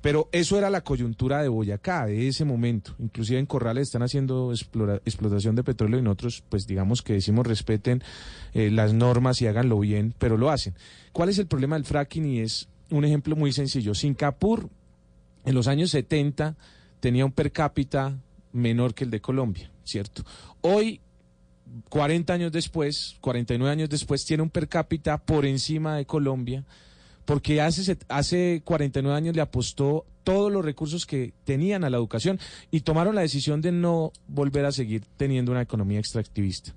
Pero 0.01 0.29
eso 0.31 0.57
era 0.57 0.69
la 0.69 0.81
coyuntura 0.81 1.41
de 1.41 1.47
Boyacá, 1.47 2.07
de 2.07 2.27
ese 2.27 2.43
momento. 2.43 2.95
Inclusive 2.99 3.39
en 3.39 3.45
Corrales 3.45 3.87
están 3.87 4.01
haciendo 4.01 4.51
explotación 4.51 5.55
de 5.55 5.63
petróleo 5.63 5.99
y 5.99 6.01
nosotros, 6.01 6.43
pues 6.49 6.65
digamos 6.65 7.01
que 7.01 7.13
decimos 7.13 7.45
respeten 7.45 8.03
eh, 8.53 8.71
las 8.71 8.93
normas 8.93 9.41
y 9.41 9.47
háganlo 9.47 9.79
bien, 9.79 10.15
pero 10.17 10.37
lo 10.37 10.49
hacen. 10.49 10.75
¿Cuál 11.11 11.29
es 11.29 11.37
el 11.37 11.45
problema 11.45 11.75
del 11.75 11.85
fracking? 11.85 12.25
Y 12.25 12.39
es 12.39 12.67
un 12.89 13.05
ejemplo 13.05 13.35
muy 13.35 13.53
sencillo. 13.53 13.93
Singapur 13.93 14.69
en 15.45 15.53
los 15.53 15.67
años 15.67 15.91
70 15.91 16.55
tenía 16.99 17.25
un 17.25 17.31
per 17.31 17.51
cápita 17.51 18.17
menor 18.53 18.93
que 18.93 19.03
el 19.03 19.11
de 19.11 19.21
Colombia, 19.21 19.71
¿cierto? 19.83 20.23
Hoy 20.61 20.99
40 21.89 22.33
años 22.33 22.51
después, 22.51 23.17
49 23.21 23.71
años 23.71 23.89
después, 23.89 24.25
tiene 24.25 24.43
un 24.43 24.49
per 24.49 24.67
cápita 24.67 25.17
por 25.17 25.45
encima 25.45 25.95
de 25.95 26.05
Colombia 26.05 26.65
porque 27.31 27.61
hace, 27.61 27.97
hace 28.09 28.61
49 28.65 29.15
años 29.15 29.33
le 29.33 29.41
apostó 29.41 30.05
todos 30.25 30.51
los 30.51 30.65
recursos 30.65 31.05
que 31.05 31.31
tenían 31.45 31.85
a 31.85 31.89
la 31.89 31.95
educación 31.95 32.37
y 32.71 32.81
tomaron 32.81 33.15
la 33.15 33.21
decisión 33.21 33.61
de 33.61 33.71
no 33.71 34.11
volver 34.27 34.65
a 34.65 34.73
seguir 34.73 35.05
teniendo 35.15 35.53
una 35.53 35.61
economía 35.61 35.97
extractivista. 35.97 36.73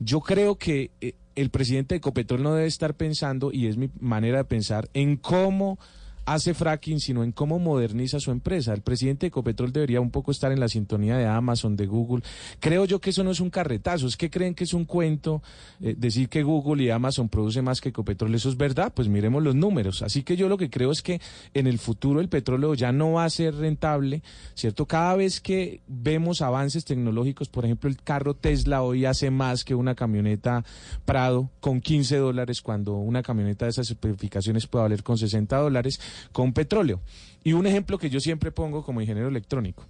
Yo 0.00 0.20
creo 0.20 0.56
que 0.56 0.90
eh, 1.00 1.14
el 1.36 1.50
presidente 1.50 1.94
de 1.94 1.98
Ecopetrol 1.98 2.42
no 2.42 2.52
debe 2.52 2.66
estar 2.66 2.94
pensando, 2.94 3.52
y 3.52 3.68
es 3.68 3.76
mi 3.76 3.90
manera 4.00 4.38
de 4.38 4.44
pensar, 4.44 4.90
en 4.92 5.18
cómo 5.18 5.78
hace 6.24 6.54
fracking, 6.54 7.00
sino 7.00 7.24
en 7.24 7.32
cómo 7.32 7.58
moderniza 7.58 8.20
su 8.20 8.30
empresa. 8.30 8.72
El 8.72 8.82
presidente 8.82 9.26
de 9.26 9.28
Ecopetrol 9.28 9.72
debería 9.72 10.00
un 10.00 10.10
poco 10.10 10.30
estar 10.30 10.52
en 10.52 10.60
la 10.60 10.68
sintonía 10.68 11.16
de 11.16 11.26
Amazon, 11.26 11.76
de 11.76 11.86
Google. 11.86 12.22
Creo 12.60 12.84
yo 12.84 13.00
que 13.00 13.10
eso 13.10 13.24
no 13.24 13.30
es 13.30 13.40
un 13.40 13.50
carretazo, 13.50 14.06
es 14.06 14.16
que 14.16 14.30
creen 14.30 14.54
que 14.54 14.64
es 14.64 14.74
un 14.74 14.84
cuento 14.84 15.42
eh, 15.80 15.94
decir 15.96 16.28
que 16.28 16.42
Google 16.42 16.82
y 16.84 16.90
Amazon 16.90 17.28
producen 17.28 17.64
más 17.64 17.80
que 17.80 17.90
Ecopetrol. 17.90 18.34
Eso 18.34 18.48
es 18.48 18.56
verdad, 18.56 18.92
pues 18.94 19.08
miremos 19.08 19.42
los 19.42 19.54
números. 19.54 20.02
Así 20.02 20.22
que 20.22 20.36
yo 20.36 20.48
lo 20.48 20.56
que 20.56 20.70
creo 20.70 20.90
es 20.90 21.02
que 21.02 21.20
en 21.54 21.66
el 21.66 21.78
futuro 21.78 22.20
el 22.20 22.28
petróleo 22.28 22.74
ya 22.74 22.92
no 22.92 23.12
va 23.12 23.24
a 23.24 23.30
ser 23.30 23.54
rentable, 23.56 24.22
¿cierto? 24.54 24.86
Cada 24.86 25.16
vez 25.16 25.40
que 25.40 25.80
vemos 25.86 26.42
avances 26.42 26.84
tecnológicos, 26.84 27.48
por 27.48 27.64
ejemplo, 27.64 27.90
el 27.90 28.00
carro 28.02 28.34
Tesla 28.34 28.82
hoy 28.82 29.04
hace 29.04 29.30
más 29.30 29.64
que 29.64 29.74
una 29.74 29.94
camioneta 29.94 30.64
Prado 31.04 31.50
con 31.60 31.80
15 31.80 32.16
dólares, 32.16 32.62
cuando 32.62 32.94
una 32.94 33.22
camioneta 33.22 33.66
de 33.66 33.70
esas 33.70 33.90
especificaciones 33.90 34.66
puede 34.66 34.84
valer 34.84 35.02
con 35.02 35.18
60 35.18 35.56
dólares 35.56 36.00
con 36.32 36.52
petróleo. 36.52 37.00
Y 37.44 37.54
un 37.54 37.66
ejemplo 37.66 37.98
que 37.98 38.10
yo 38.10 38.20
siempre 38.20 38.52
pongo 38.52 38.84
como 38.84 39.00
ingeniero 39.00 39.28
electrónico. 39.28 39.84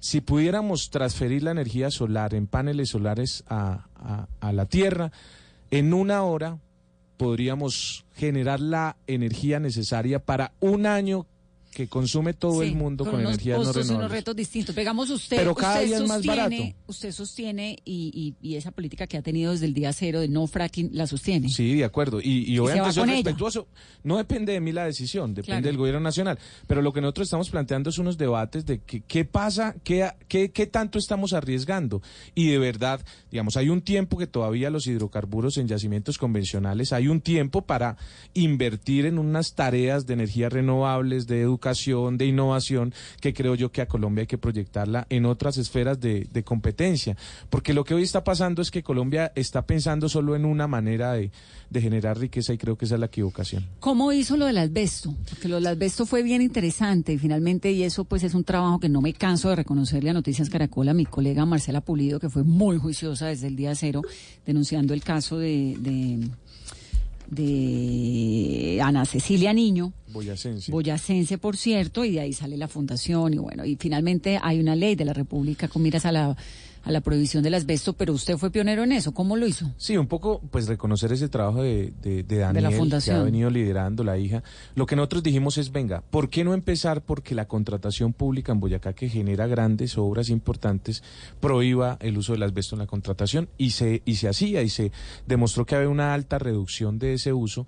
Si 0.00 0.20
pudiéramos 0.20 0.90
transferir 0.90 1.42
la 1.42 1.52
energía 1.52 1.90
solar 1.90 2.34
en 2.34 2.46
paneles 2.46 2.90
solares 2.90 3.44
a, 3.48 3.86
a, 4.40 4.52
la 4.52 4.66
Tierra, 4.66 5.12
en 5.70 5.94
una 5.94 6.22
hora 6.22 6.58
podríamos 7.16 8.04
generar 8.14 8.60
la 8.60 8.96
energía 9.06 9.58
necesaria 9.60 10.18
para 10.18 10.52
un 10.60 10.86
año 10.86 11.26
que 11.76 11.88
consume 11.88 12.32
todo 12.32 12.62
Sí, 12.62 12.68
el 12.68 12.74
mundo 12.74 13.04
con, 13.04 13.12
con 13.12 13.20
energías 13.20 13.58
no 13.58 13.64
y 13.64 13.66
unos 13.66 13.76
renovables. 13.76 14.10
retos 14.10 14.34
distintos. 14.34 14.74
Digamos, 14.74 15.10
usted, 15.10 15.36
Pero 15.36 15.54
cada 15.54 15.74
usted 15.74 15.86
día 15.88 15.96
es 15.98 16.02
más 16.08 16.16
sostiene, 16.24 16.58
barato. 16.58 16.76
usted 16.86 17.12
sostiene 17.12 17.78
y, 17.84 18.34
y- 18.40 18.48
y 18.48 18.56
esa 18.56 18.70
política 18.70 19.06
que 19.06 19.18
ha 19.18 19.22
tenido 19.22 19.52
desde 19.52 19.66
el 19.66 19.74
día 19.74 19.92
cero 19.92 20.20
de 20.20 20.28
no 20.28 20.46
fracking 20.46 20.88
la 20.94 21.06
sostiene. 21.06 21.50
Sí, 21.50 21.74
de 21.74 21.84
acuerdo. 21.84 22.22
Y, 22.22 22.50
y 22.50 22.58
obviamente 22.60 22.92
soy 22.94 23.04
ella. 23.10 23.12
respetuoso. 23.16 23.68
No 24.04 24.16
depende 24.16 24.54
de 24.54 24.60
mí 24.60 24.72
la 24.72 24.86
decisión, 24.86 25.34
depende 25.34 25.44
Claro. 25.46 25.66
del 25.66 25.76
gobierno 25.76 26.00
nacional. 26.00 26.38
Pero 26.66 26.80
lo 26.80 26.94
que 26.94 27.02
nosotros 27.02 27.26
estamos 27.26 27.50
planteando 27.50 27.90
es 27.90 27.98
unos 27.98 28.16
debates 28.16 28.64
de 28.64 28.78
que- 28.78 29.02
qué 29.02 29.26
pasa, 29.26 29.76
qué, 29.84 30.08
qué, 30.28 30.50
qué 30.52 30.66
tanto 30.66 30.98
estamos 30.98 31.34
arriesgando. 31.34 32.00
Y 32.34 32.46
de 32.48 32.58
verdad, 32.58 33.04
digamos, 33.30 33.58
hay 33.58 33.68
un 33.68 33.82
tiempo 33.82 34.16
que 34.16 34.26
todavía 34.26 34.70
los 34.70 34.86
hidrocarburos 34.86 35.58
en 35.58 35.68
yacimientos 35.68 36.16
convencionales, 36.16 36.94
hay 36.94 37.08
un 37.08 37.20
tiempo 37.20 37.60
para 37.66 37.98
invertir 38.32 39.04
en 39.04 39.18
unas 39.18 39.54
tareas 39.54 40.06
de 40.06 40.14
energías 40.14 40.50
renovables, 40.50 41.26
de 41.26 41.42
educación 41.42 41.65
de 41.74 42.26
innovación, 42.26 42.94
que 43.20 43.34
creo 43.34 43.54
yo 43.54 43.72
que 43.72 43.82
a 43.82 43.88
Colombia 43.88 44.22
hay 44.22 44.26
que 44.26 44.38
proyectarla 44.38 45.06
en 45.10 45.26
otras 45.26 45.58
esferas 45.58 46.00
de, 46.00 46.26
de 46.32 46.44
competencia. 46.44 47.16
Porque 47.50 47.74
lo 47.74 47.84
que 47.84 47.94
hoy 47.94 48.02
está 48.02 48.22
pasando 48.24 48.62
es 48.62 48.70
que 48.70 48.82
Colombia 48.82 49.32
está 49.34 49.66
pensando 49.66 50.08
solo 50.08 50.36
en 50.36 50.44
una 50.44 50.66
manera 50.66 51.12
de, 51.12 51.30
de 51.70 51.80
generar 51.80 52.18
riqueza 52.18 52.52
y 52.52 52.58
creo 52.58 52.76
que 52.76 52.84
esa 52.84 52.94
es 52.94 53.00
la 53.00 53.06
equivocación. 53.06 53.66
¿Cómo 53.80 54.12
hizo 54.12 54.36
lo 54.36 54.46
del 54.46 54.58
asbesto? 54.58 55.14
Porque 55.28 55.48
lo 55.48 55.56
del 55.56 55.66
asbesto 55.66 56.06
fue 56.06 56.22
bien 56.22 56.42
interesante 56.42 57.12
y 57.12 57.18
finalmente, 57.18 57.72
y 57.72 57.82
eso 57.82 58.04
pues 58.04 58.22
es 58.22 58.34
un 58.34 58.44
trabajo 58.44 58.78
que 58.78 58.88
no 58.88 59.00
me 59.00 59.12
canso 59.12 59.48
de 59.48 59.56
reconocerle 59.56 60.10
a 60.10 60.12
Noticias 60.12 60.50
Caracol 60.50 60.88
a 60.88 60.94
mi 60.94 61.06
colega 61.06 61.44
Marcela 61.44 61.80
Pulido, 61.80 62.20
que 62.20 62.30
fue 62.30 62.44
muy 62.44 62.78
juiciosa 62.78 63.26
desde 63.26 63.48
el 63.48 63.56
día 63.56 63.74
cero, 63.74 64.02
denunciando 64.44 64.94
el 64.94 65.02
caso 65.02 65.38
de, 65.38 65.76
de, 65.78 66.28
de 67.28 68.80
Ana 68.82 69.04
Cecilia 69.04 69.52
Niño. 69.52 69.92
Boyacense. 70.12 70.70
Boyacense, 70.70 71.38
por 71.38 71.56
cierto, 71.56 72.04
y 72.04 72.12
de 72.12 72.20
ahí 72.20 72.32
sale 72.32 72.56
la 72.56 72.68
fundación 72.68 73.34
y 73.34 73.38
bueno, 73.38 73.64
y 73.64 73.76
finalmente 73.76 74.38
hay 74.42 74.60
una 74.60 74.76
ley 74.76 74.94
de 74.94 75.04
la 75.04 75.12
República 75.12 75.68
con 75.68 75.82
miras 75.82 76.06
a 76.06 76.12
la 76.12 76.36
a 76.86 76.92
la 76.92 77.00
prohibición 77.00 77.42
del 77.42 77.54
asbesto, 77.54 77.94
pero 77.94 78.12
usted 78.12 78.36
fue 78.36 78.52
pionero 78.52 78.84
en 78.84 78.92
eso. 78.92 79.12
¿Cómo 79.12 79.36
lo 79.36 79.44
hizo? 79.44 79.72
Sí, 79.76 79.96
un 79.96 80.06
poco, 80.06 80.40
pues 80.52 80.68
reconocer 80.68 81.12
ese 81.12 81.28
trabajo 81.28 81.62
de, 81.62 81.92
de, 82.00 82.22
de 82.22 82.36
Daniel, 82.38 82.62
la 82.62 82.70
que 82.70 82.76
fundación. 82.76 83.16
ha 83.16 83.22
venido 83.24 83.50
liderando 83.50 84.04
la 84.04 84.16
hija. 84.18 84.44
Lo 84.76 84.86
que 84.86 84.94
nosotros 84.94 85.24
dijimos 85.24 85.58
es, 85.58 85.72
venga, 85.72 86.02
¿por 86.02 86.30
qué 86.30 86.44
no 86.44 86.54
empezar 86.54 87.02
porque 87.02 87.34
la 87.34 87.48
contratación 87.48 88.12
pública 88.12 88.52
en 88.52 88.60
Boyacá, 88.60 88.92
que 88.92 89.08
genera 89.08 89.48
grandes 89.48 89.98
obras 89.98 90.30
importantes, 90.30 91.02
prohíba 91.40 91.96
el 92.00 92.16
uso 92.18 92.32
del 92.34 92.44
asbesto 92.44 92.76
en 92.76 92.78
la 92.78 92.86
contratación? 92.86 93.48
Y 93.58 93.70
se, 93.70 94.02
y 94.04 94.14
se 94.14 94.28
hacía, 94.28 94.62
y 94.62 94.68
se 94.68 94.92
demostró 95.26 95.66
que 95.66 95.74
había 95.74 95.88
una 95.88 96.14
alta 96.14 96.38
reducción 96.38 97.00
de 97.00 97.14
ese 97.14 97.32
uso 97.32 97.66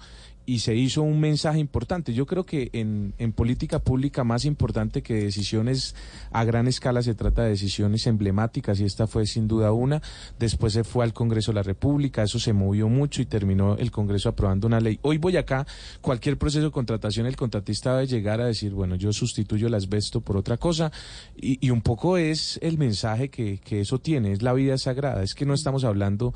y 0.49 0.61
se 0.61 0.75
hizo 0.75 1.02
un 1.02 1.21
mensaje 1.21 1.59
importante. 1.59 2.14
Yo 2.14 2.25
creo 2.25 2.47
que 2.47 2.71
en, 2.73 3.12
en, 3.19 3.35
política 3.35 3.81
pública 3.81 4.25
más 4.25 4.47
importante 4.47 5.02
que 5.02 5.12
decisiones 5.12 5.95
a 6.31 6.43
gran 6.43 6.67
escala 6.67 7.02
se 7.02 7.14
trata 7.14 7.43
de 7.43 7.50
decisiones 7.50 8.07
emblemáticas 8.07 8.81
y 8.81 8.85
esta 8.85 9.07
fue 9.07 9.26
sin 9.26 9.47
duda 9.47 9.73
una. 9.73 10.00
Después 10.38 10.73
se 10.73 10.85
fue 10.85 11.05
al 11.05 11.12
Congreso 11.12 11.50
de 11.50 11.57
la 11.57 11.62
República, 11.62 12.23
eso 12.23 12.38
se 12.38 12.55
movió 12.55 12.88
mucho 12.88 13.21
y 13.21 13.26
terminó 13.26 13.76
el 13.76 13.90
Congreso 13.90 14.31
aprobando 14.31 14.67
una 14.67 14.81
ley. 14.81 14.99
Hoy 15.02 15.19
voy 15.19 15.37
acá, 15.37 15.67
cualquier 16.00 16.38
proceso 16.38 16.64
de 16.64 16.71
contratación, 16.71 17.26
el 17.26 17.37
contratista 17.37 17.93
debe 17.93 18.07
llegar 18.07 18.40
a 18.40 18.47
decir, 18.47 18.73
bueno, 18.73 18.95
yo 18.95 19.12
sustituyo 19.12 19.67
el 19.67 19.75
asbesto 19.75 20.23
por 20.23 20.38
otra 20.38 20.57
cosa 20.57 20.90
y, 21.37 21.59
y 21.61 21.69
un 21.69 21.83
poco 21.83 22.17
es 22.17 22.59
el 22.62 22.78
mensaje 22.78 23.28
que, 23.28 23.59
que 23.59 23.83
eso 23.83 23.99
tiene, 23.99 24.33
es 24.33 24.40
la 24.40 24.55
vida 24.55 24.78
sagrada, 24.78 25.23
es 25.23 25.35
que 25.35 25.45
no 25.45 25.52
estamos 25.52 25.85
hablando 25.85 26.33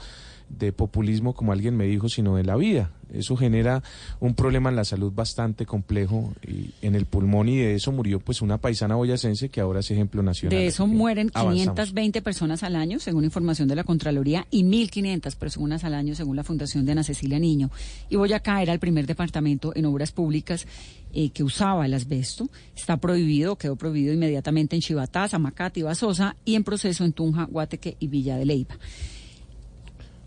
de 0.59 0.73
populismo, 0.73 1.35
como 1.35 1.53
alguien 1.53 1.77
me 1.77 1.87
dijo, 1.87 2.09
sino 2.09 2.37
de 2.37 2.45
la 2.45 2.57
vida. 2.57 2.91
Eso 3.13 3.37
genera 3.37 3.83
un 4.21 4.35
problema 4.35 4.71
en 4.71 4.77
la 4.77 4.85
salud 4.85 5.13
bastante 5.13 5.67
complejo 5.67 6.33
y 6.47 6.71
en 6.81 6.95
el 6.95 7.05
pulmón 7.05 7.49
y 7.49 7.59
de 7.59 7.75
eso 7.75 7.93
murió 7.93 8.21
pues 8.21 8.41
una 8.41 8.59
paisana 8.59 8.95
boyacense 8.95 9.51
que 9.51 9.61
ahora 9.61 9.81
es 9.81 9.91
ejemplo 9.91 10.23
nacional. 10.23 10.59
De 10.59 10.67
eso 10.67 10.87
mueren 10.87 11.31
Avanzamos. 11.35 11.75
520 11.75 12.23
personas 12.23 12.63
al 12.63 12.77
año, 12.77 12.99
según 12.99 13.25
información 13.25 13.69
de 13.69 13.77
la 13.77 13.85
Contraloría, 13.85 14.47
y 14.51 14.65
1.500 14.65 15.37
personas 15.37 15.85
al 15.85 15.95
año, 15.95 16.15
según 16.15 16.37
la 16.37 16.45
Fundación 16.45 16.87
de 16.87 16.93
Ana 16.93 17.05
Cecilia 17.05 17.39
Niño. 17.39 17.71
Y 18.09 18.17
Boyacá 18.17 18.63
era 18.63 18.73
el 18.73 18.79
primer 18.79 19.07
departamento 19.07 19.73
en 19.75 19.85
obras 19.85 20.13
públicas 20.13 20.67
eh, 21.13 21.31
que 21.31 21.45
usaba 21.45 21.85
el 21.85 21.93
asbesto. 21.93 22.49
Está 22.75 22.97
prohibido, 22.97 23.57
quedó 23.57 23.77
prohibido 23.77 24.15
inmediatamente 24.15 24.75
en 24.75 24.81
Chivatá, 24.81 25.29
Zamacate 25.29 25.81
y 25.81 25.83
Basosa, 25.83 26.37
y 26.47 26.55
en 26.55 26.65
proceso 26.65 27.05
en 27.05 27.13
Tunja, 27.13 27.45
Guateque 27.45 27.97
y 28.01 28.07
Villa 28.07 28.37
de 28.37 28.47
Leyva. 28.47 28.79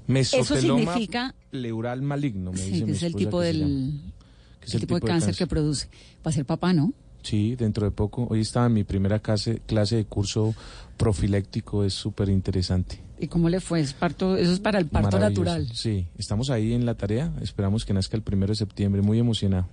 Mesoteloma 0.08 0.82
Eso 0.82 0.92
significa- 0.94 1.36
pleural 1.50 2.02
maligno, 2.02 2.52
me 2.52 2.58
Sí, 2.58 2.72
dice 2.72 2.86
que 2.86 2.92
es 2.92 3.04
el 3.04 3.16
tipo 3.16 3.42
del 3.42 3.60
llama. 3.60 3.92
Que 4.60 4.66
es 4.68 4.74
el 4.76 4.82
tipo 4.82 4.96
de 4.96 5.02
cáncer 5.02 5.36
que 5.36 5.48
produce. 5.48 5.88
Va 6.26 6.30
a 6.30 6.32
ser 6.32 6.46
papá, 6.46 6.74
¿no? 6.74 6.94
Sí, 7.24 7.56
dentro 7.56 7.86
de 7.86 7.92
poco. 7.92 8.28
Hoy 8.30 8.42
estaba 8.42 8.68
en 8.68 8.74
mi 8.74 8.84
primera 8.84 9.18
clase, 9.20 9.60
clase 9.66 9.96
de 9.96 10.06
curso 10.06 10.54
profiléctico, 10.98 11.84
es 11.84 11.94
súper 11.94 12.30
interesante. 12.30 13.00
¿Y 13.20 13.28
cómo 13.28 13.50
le 13.50 13.60
fue? 13.62 13.80
Es 13.80 13.94
parto, 13.94 14.36
eso 14.38 14.52
es 14.52 14.60
para 14.60 14.78
el 14.80 14.88
parto 14.88 15.18
natural. 15.20 15.68
Sí, 15.74 16.06
estamos 16.18 16.50
ahí 16.50 16.74
en 16.74 16.86
la 16.86 16.96
tarea, 16.96 17.32
esperamos 17.42 17.86
que 17.86 17.94
nazca 17.94 18.16
el 18.18 18.24
primero 18.24 18.52
de 18.52 18.56
septiembre, 18.56 19.02
muy 19.02 19.18
emocionado, 19.20 19.68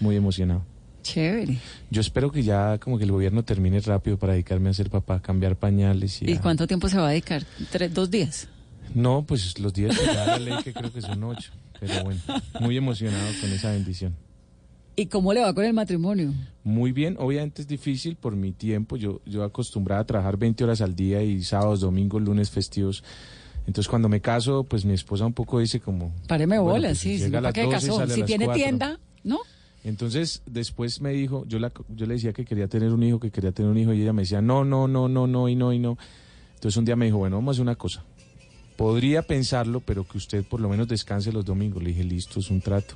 muy 0.00 0.16
emocionado. 0.16 0.62
Chévere. 1.02 1.58
Yo 1.90 2.00
espero 2.00 2.32
que 2.32 2.42
ya 2.42 2.78
como 2.78 2.96
que 2.98 3.04
el 3.04 3.12
gobierno 3.12 3.44
termine 3.44 3.78
rápido 3.80 4.18
para 4.18 4.32
dedicarme 4.32 4.70
a 4.70 4.74
ser 4.74 4.88
papá, 4.90 5.20
cambiar 5.20 5.56
pañales 5.56 6.22
y... 6.22 6.30
¿Y 6.30 6.34
a- 6.34 6.40
cuánto 6.40 6.66
tiempo 6.66 6.88
se 6.88 6.96
va 6.96 7.08
a 7.08 7.10
dedicar? 7.10 7.44
¿Tres, 7.70 7.92
¿Dos 7.92 8.10
días? 8.10 8.48
No, 8.94 9.24
pues 9.26 9.58
los 9.58 9.72
días 9.74 9.98
que 9.98 10.06
da 10.06 10.26
la 10.26 10.38
ley 10.38 10.54
que 10.62 10.72
creo 10.72 10.92
que 10.92 11.02
son 11.02 11.22
ocho, 11.24 11.52
pero 11.80 12.04
bueno, 12.04 12.20
muy 12.60 12.76
emocionado 12.76 13.28
con 13.40 13.50
esa 13.52 13.70
bendición. 13.72 14.14
¿Y 14.96 15.06
cómo 15.06 15.32
le 15.32 15.40
va 15.40 15.52
con 15.52 15.64
el 15.64 15.72
matrimonio? 15.72 16.32
Muy 16.62 16.92
bien, 16.92 17.16
obviamente 17.18 17.62
es 17.62 17.66
difícil 17.68 18.14
por 18.14 18.36
mi 18.36 18.52
tiempo. 18.52 18.96
Yo, 18.96 19.20
yo 19.26 19.42
acostumbraba 19.42 20.02
a 20.02 20.06
trabajar 20.06 20.36
20 20.36 20.62
horas 20.62 20.80
al 20.80 20.94
día 20.94 21.20
y 21.22 21.42
sábados, 21.42 21.80
domingos, 21.80 22.22
lunes 22.22 22.50
festivos. 22.50 23.02
Entonces 23.66 23.88
cuando 23.88 24.08
me 24.08 24.20
caso, 24.20 24.62
pues 24.62 24.84
mi 24.84 24.92
esposa 24.92 25.26
un 25.26 25.32
poco 25.32 25.58
dice 25.58 25.80
como... 25.80 26.14
Páreme 26.28 26.58
bueno, 26.58 26.74
bolas, 26.74 26.90
pues, 26.92 26.98
sí. 27.00 27.18
Si 27.18 27.24
llega 27.24 27.40
no, 27.40 27.48
a 27.48 27.52
¿para 27.52 27.66
las 27.66 27.70
qué 27.80 27.86
12 27.86 27.86
y 27.86 27.88
casó? 27.88 27.98
sale 27.98 28.12
a 28.12 28.14
Si 28.14 28.20
las 28.20 28.26
tiene 28.28 28.44
4. 28.44 28.62
tienda, 28.62 29.00
¿no? 29.24 29.38
Entonces 29.82 30.42
después 30.46 31.00
me 31.00 31.10
dijo, 31.10 31.44
yo, 31.46 31.58
la, 31.58 31.72
yo 31.88 32.06
le 32.06 32.14
decía 32.14 32.32
que 32.32 32.44
quería 32.44 32.68
tener 32.68 32.92
un 32.92 33.02
hijo, 33.02 33.18
que 33.18 33.30
quería 33.32 33.50
tener 33.52 33.70
un 33.72 33.78
hijo 33.78 33.92
y 33.92 34.00
ella 34.02 34.12
me 34.12 34.22
decía, 34.22 34.40
no, 34.40 34.64
no, 34.64 34.86
no, 34.86 35.08
no, 35.08 35.26
no 35.26 35.48
y 35.48 35.56
no 35.56 35.72
y 35.72 35.78
no. 35.80 35.98
Entonces 36.54 36.76
un 36.76 36.84
día 36.84 36.94
me 36.94 37.06
dijo, 37.06 37.18
bueno, 37.18 37.36
vamos 37.36 37.50
a 37.50 37.56
hacer 37.56 37.62
una 37.62 37.74
cosa. 37.74 38.04
Podría 38.76 39.22
pensarlo, 39.22 39.80
pero 39.80 40.06
que 40.06 40.18
usted 40.18 40.42
por 40.44 40.60
lo 40.60 40.68
menos 40.68 40.88
descanse 40.88 41.30
los 41.32 41.44
domingos. 41.44 41.82
Le 41.82 41.90
dije, 41.90 42.04
listo, 42.04 42.40
es 42.40 42.50
un 42.50 42.60
trato. 42.60 42.94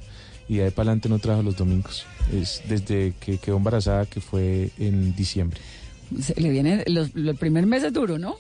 Y 0.49 0.57
de 0.57 0.65
ahí 0.65 0.71
para 0.71 0.89
adelante 0.91 1.09
no 1.09 1.19
trabajo 1.19 1.43
los 1.43 1.57
domingos. 1.57 2.05
Es 2.33 2.63
desde 2.69 3.15
que 3.21 3.39
quedó 3.39 3.57
embarazada, 3.59 4.07
que 4.07 4.21
fue 4.21 4.71
en 4.79 5.15
diciembre. 5.15 5.61
Se 6.23 6.41
le 6.41 6.49
viene, 6.51 6.85
los, 6.87 7.15
el 7.15 7.35
primer 7.37 7.67
mes 7.67 7.85
es 7.85 7.93
duro, 7.93 8.19
¿no? 8.19 8.37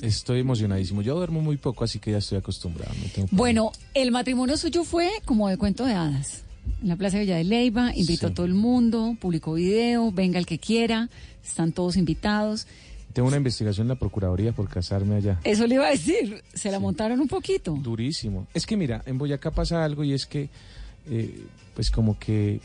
Estoy 0.00 0.40
emocionadísimo. 0.40 1.02
Yo 1.02 1.16
duermo 1.16 1.40
muy 1.40 1.56
poco, 1.56 1.82
así 1.82 1.98
que 1.98 2.12
ya 2.12 2.18
estoy 2.18 2.38
acostumbrado. 2.38 2.94
no. 3.16 3.26
Bueno, 3.32 3.72
el 3.94 4.12
matrimonio 4.12 4.56
suyo 4.56 4.84
fue 4.84 5.10
como 5.24 5.48
de 5.48 5.56
cuento 5.56 5.84
de 5.84 5.94
hadas. 5.94 6.44
En 6.82 6.88
la 6.88 6.96
Plaza 6.96 7.18
Villa 7.18 7.36
de 7.36 7.42
Leyva, 7.44 7.92
invitó 7.96 8.28
Sí. 8.28 8.32
a 8.32 8.34
todo 8.34 8.46
el 8.46 8.54
mundo, 8.54 9.16
publicó 9.20 9.54
video, 9.54 10.12
venga 10.12 10.38
el 10.38 10.46
que 10.46 10.58
quiera, 10.60 11.10
están 11.44 11.72
todos 11.72 11.96
invitados. 11.96 12.68
Tengo 13.12 13.28
una 13.28 13.36
investigación 13.36 13.86
en 13.86 13.88
la 13.88 13.94
Procuraduría 13.96 14.52
por 14.52 14.68
casarme 14.68 15.16
allá. 15.16 15.40
Eso 15.44 15.66
le 15.66 15.74
iba 15.76 15.86
a 15.86 15.90
decir, 15.90 16.42
se 16.54 16.70
la 16.70 16.78
montaron 16.78 17.20
un 17.20 17.28
poquito. 17.28 17.72
Durísimo. 17.72 18.46
Es 18.54 18.66
que 18.66 18.76
mira, 18.76 19.02
en 19.06 19.18
Boyacá 19.18 19.50
pasa 19.50 19.84
algo 19.84 20.04
y 20.04 20.12
es 20.12 20.26
que, 20.26 20.48
eh, 21.08 21.44
pues 21.74 21.90
como 21.90 22.18
que... 22.18 22.60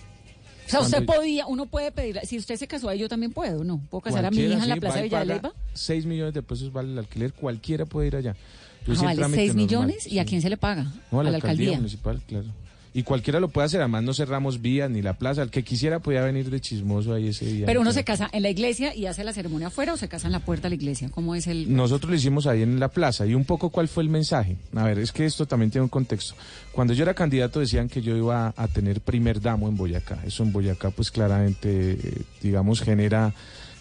O 0.67 0.69
sea, 0.69 0.81
usted 0.81 1.05
podía, 1.05 1.45
uno 1.47 1.67
puede 1.67 1.91
pedir, 1.91 2.19
si 2.23 2.37
usted 2.37 2.55
se 2.57 2.67
casó 2.67 2.89
ahí, 2.89 2.97
yo 2.99 3.07
también 3.07 3.31
puedo, 3.31 3.63
¿no? 3.63 3.79
¿Puedo 3.89 4.01
casar 4.01 4.25
a 4.25 4.31
mi 4.31 4.37
hija 4.41 4.63
en 4.63 4.69
la 4.69 4.75
Plaza 4.77 4.99
y 4.99 5.03
Villa 5.03 5.19
de 5.19 5.25
paga 5.25 5.49
Leyva? 5.49 5.53
6 5.73 6.05
millones 6.07 6.33
de 6.33 6.41
pesos 6.41 6.73
vale 6.73 6.91
el 6.91 6.97
alquiler, 6.97 7.33
cualquiera 7.33 7.85
puede 7.85 8.07
ir 8.07 8.15
allá. 8.15 8.35
Yo 8.87 8.93
Ah, 8.97 9.03
vale, 9.03 9.15
trámite 9.15 9.41
6 9.41 9.47
normal, 9.49 9.65
millones, 9.65 10.07
¿y 10.07 10.19
a 10.19 10.25
quién 10.25 10.41
se 10.41 10.49
le 10.49 10.57
paga? 10.57 10.91
No, 11.11 11.19
a 11.19 11.23
la, 11.23 11.29
a 11.29 11.31
la 11.31 11.35
alcaldía, 11.37 11.69
alcaldía. 11.69 11.77
municipal, 11.77 12.21
claro. 12.27 12.47
Y 12.95 13.03
cualquiera 13.03 13.41
lo 13.41 13.49
puede 13.49 13.65
hacer, 13.65 13.81
además 13.81 14.03
no 14.03 14.13
cerramos 14.13 14.61
vías 14.61 14.89
ni 14.89 15.01
la 15.01 15.15
plaza. 15.15 15.41
El 15.41 15.49
que 15.49 15.65
quisiera 15.65 15.99
podía 15.99 16.21
venir 16.21 16.49
de 16.49 16.61
chismoso 16.61 17.13
ahí 17.13 17.27
ese 17.27 17.45
día. 17.45 17.65
Pero 17.65 17.81
uno 17.81 17.91
se 17.91 18.05
casa 18.05 18.29
en 18.31 18.41
la 18.41 18.49
iglesia 18.49 18.95
y 18.95 19.05
hace 19.05 19.25
la 19.25 19.33
ceremonia 19.33 19.67
afuera 19.67 19.91
o 19.91 19.97
se 19.97 20.07
casa 20.07 20.29
en 20.29 20.31
la 20.31 20.39
puerta 20.39 20.63
de 20.63 20.69
la 20.69 20.75
iglesia. 20.75 21.09
¿Cómo 21.09 21.35
es 21.35 21.45
el...? 21.47 21.75
Nosotros 21.75 22.09
lo 22.09 22.15
hicimos 22.15 22.47
ahí 22.47 22.61
en 22.61 22.79
la 22.79 22.87
plaza. 22.87 23.25
¿Y 23.25 23.35
un 23.35 23.43
poco 23.43 23.69
cuál 23.69 23.89
fue 23.89 24.01
el 24.01 24.07
mensaje? 24.07 24.55
A 24.73 24.85
ver, 24.85 24.99
es 24.99 25.11
que 25.11 25.25
esto 25.25 25.45
también 25.45 25.71
tiene 25.71 25.83
un 25.83 25.89
contexto. 25.89 26.35
Cuando 26.71 26.93
yo 26.93 27.03
era 27.03 27.13
candidato 27.13 27.59
decían 27.59 27.89
que 27.89 28.01
yo 28.01 28.15
iba 28.15 28.53
a 28.55 28.67
tener 28.69 29.01
primer 29.01 29.41
damo 29.41 29.67
en 29.67 29.75
Boyacá. 29.75 30.19
Eso 30.25 30.43
en 30.43 30.53
Boyacá 30.53 30.89
pues 30.91 31.11
claramente, 31.11 31.97
eh, 32.01 32.21
digamos, 32.41 32.79
genera 32.79 33.33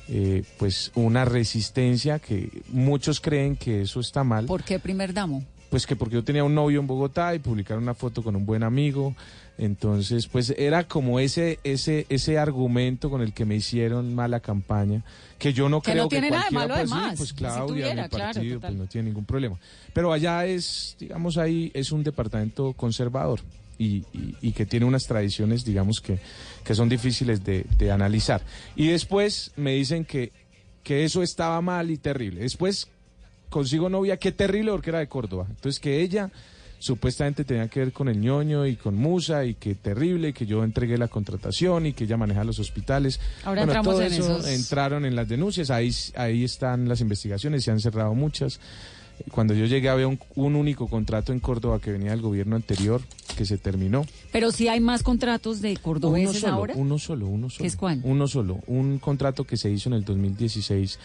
eh, 0.09 0.42
pues 0.59 0.90
una 0.96 1.24
resistencia 1.24 2.18
que 2.18 2.50
muchos 2.72 3.20
creen 3.20 3.55
que 3.55 3.83
eso 3.83 4.00
está 4.00 4.24
mal. 4.24 4.46
¿Por 4.46 4.64
qué 4.64 4.81
primer 4.81 5.14
damo? 5.14 5.44
Pues 5.74 5.88
que 5.88 5.96
porque 5.96 6.14
yo 6.14 6.22
tenía 6.22 6.44
un 6.44 6.54
novio 6.54 6.78
en 6.78 6.87
Bogotá 6.87 7.34
y 7.34 7.40
publicaron 7.40 7.82
una 7.82 7.94
foto 7.94 8.22
con 8.22 8.37
un 8.37 8.46
buen 8.46 8.62
amigo. 8.62 9.16
Entonces, 9.58 10.28
pues 10.28 10.50
era 10.56 10.87
como 10.87 11.18
ese, 11.18 11.58
ese, 11.64 12.06
ese 12.08 12.38
argumento 12.38 13.10
con 13.10 13.22
el 13.22 13.32
que 13.32 13.44
me 13.44 13.56
hicieron 13.56 14.14
mala 14.14 14.38
campaña, 14.38 15.02
que 15.37 15.52
yo 15.52 15.68
no 15.68 15.80
Que 15.82 15.90
creo 15.90 16.04
no 16.04 16.08
tiene 16.08 16.28
que 16.28 16.30
nada 16.30 16.44
de 16.48 16.54
malo, 16.54 16.74
pues, 16.74 16.88
sí, 16.88 16.94
además. 16.94 17.14
pues 17.16 17.28
Si 17.30 17.34
Claudia, 17.34 17.66
tuviera, 17.66 18.02
mi 18.04 18.08
claro, 18.08 18.32
partido, 18.34 18.54
total. 18.54 18.70
pues 18.70 18.78
no 18.82 18.87
tiene 18.87 19.08
ningún 19.08 19.24
problema. 19.24 19.58
Pero 19.92 20.12
allá 20.12 20.46
es, 20.46 20.96
digamos, 21.00 21.38
ahí 21.38 21.72
es 21.74 21.90
un 21.90 22.04
departamento 22.04 22.72
conservador 22.74 23.40
y, 23.76 24.04
y- 24.12 24.37
y 24.42 24.52
que 24.52 24.66
tiene 24.66 24.87
unas 24.87 25.02
tradiciones, 25.02 25.64
digamos, 25.64 26.00
que, 26.00 26.20
que 26.62 26.74
son 26.76 26.88
difíciles 26.88 27.42
de, 27.42 27.66
de 27.78 27.90
analizar. 27.90 28.42
Y 28.76 28.87
después 28.87 29.50
me 29.56 29.72
dicen 29.72 30.04
que, 30.04 30.30
que 30.84 31.02
eso 31.02 31.20
estaba 31.20 31.60
mal 31.60 31.90
y 31.90 31.96
terrible. 31.96 32.42
Después 32.42 32.87
consigo 33.55 33.88
novia, 33.88 34.17
qué 34.17 34.33
terrible 34.33 34.73
porque 34.73 34.90
era 34.90 34.99
de 34.99 35.07
Córdoba. 35.07 35.47
Entonces 35.49 35.79
que 35.81 36.01
ella 36.03 36.31
supuestamente 36.81 37.45
tenía 37.45 37.69
que 37.69 37.81
ver 37.81 37.93
con 37.93 38.09
el 38.09 38.21
ñoño 38.21 38.67
y 38.67 38.77
con 38.77 38.95
Musa 38.97 39.45
y 39.45 39.55
que 39.55 39.75
terrible, 39.77 40.33
que 40.35 40.45
yo 40.45 40.64
entregué 40.64 40.99
la 40.99 41.09
contratación 41.09 41.87
y 41.87 41.93
que 41.93 42.05
ella 42.05 42.17
maneja 42.17 42.45
los 42.45 42.59
hospitales. 42.59 43.21
Ahora 43.45 43.62
bueno, 43.64 43.73
entramos 43.73 43.95
todo 43.95 44.03
en 44.03 44.12
eso 44.12 44.38
esos- 44.40 44.49
entraron 44.49 45.05
en 45.07 45.14
las 45.17 45.29
denuncias, 45.29 45.71
ahí, 45.71 45.90
ahí 46.17 46.45
están 46.45 46.88
las 46.88 47.01
investigaciones, 47.01 47.64
se 47.64 47.71
han 47.71 47.81
cerrado 47.81 48.12
muchas. 48.14 48.61
Cuando 49.31 49.55
yo 49.55 49.64
llegué 49.67 49.88
había 49.88 50.09
un, 50.09 50.19
un 50.35 50.57
único 50.57 50.88
contrato 50.88 51.33
en 51.33 51.38
Córdoba 51.38 51.79
que 51.81 51.93
venía 51.93 52.11
del 52.11 52.21
gobierno 52.21 52.57
anterior 52.57 53.01
que 53.37 53.47
se 53.47 53.57
terminó. 53.59 54.05
Pero 54.33 54.51
si 54.51 54.67
hay 54.67 54.81
más 54.81 55.05
contratos 55.05 55.61
de 55.62 55.71
Uno 55.71 55.81
cordobeses 55.83 56.40
solo, 56.40 56.53
ahora. 56.53 56.75
uno 56.77 56.99
solo, 56.99 57.29
uno 57.29 57.49
solo. 57.49 57.62
¿Qué 57.62 57.69
es 57.69 57.77
cuál? 57.77 58.01
Uno 58.03 58.27
solo, 58.27 58.59
un 58.67 58.99
contrato 58.99 59.45
que 59.45 59.57
se 59.57 59.71
hizo 59.71 59.88
en 59.88 59.95
el 59.95 60.05
2016 60.05 60.99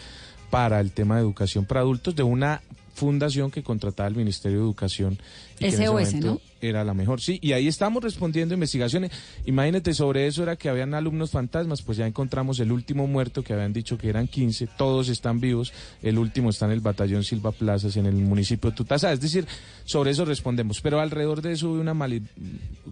para 0.50 0.80
el 0.80 0.92
tema 0.92 1.16
de 1.16 1.22
educación 1.22 1.64
para 1.64 1.80
adultos 1.80 2.14
de 2.16 2.22
una 2.22 2.60
fundación 3.00 3.50
que 3.50 3.62
contrataba 3.62 4.08
el 4.08 4.14
Ministerio 4.14 4.58
de 4.58 4.64
Educación 4.64 5.18
y 5.58 5.64
que 5.64 5.72
SOS, 5.72 6.14
¿no? 6.26 6.40
era 6.62 6.84
la 6.84 6.92
mejor. 6.92 7.20
Sí, 7.22 7.38
y 7.42 7.52
ahí 7.52 7.66
estamos 7.66 8.02
respondiendo 8.04 8.52
investigaciones. 8.54 9.10
Imagínate, 9.46 9.94
sobre 9.94 10.26
eso 10.26 10.42
era 10.42 10.56
que 10.56 10.68
habían 10.68 10.92
alumnos 10.92 11.30
fantasmas, 11.30 11.80
pues 11.80 11.96
ya 11.96 12.06
encontramos 12.06 12.60
el 12.60 12.70
último 12.70 13.06
muerto 13.06 13.42
que 13.42 13.54
habían 13.54 13.72
dicho 13.72 13.96
que 13.96 14.08
eran 14.10 14.28
15, 14.28 14.66
todos 14.76 15.08
están 15.08 15.40
vivos, 15.40 15.72
el 16.02 16.18
último 16.18 16.50
está 16.50 16.66
en 16.66 16.72
el 16.72 16.80
batallón 16.80 17.24
Silva 17.24 17.52
Plazas 17.52 17.96
en 17.96 18.04
el 18.06 18.14
municipio 18.14 18.70
de 18.70 18.76
Tutasa, 18.76 19.10
es 19.12 19.20
decir, 19.20 19.46
sobre 19.84 20.10
eso 20.10 20.24
respondemos, 20.26 20.80
pero 20.82 21.00
alrededor 21.00 21.40
de 21.40 21.52
eso 21.52 21.70
hubo 21.70 21.80
una 21.80 21.94
mali- 21.94 22.22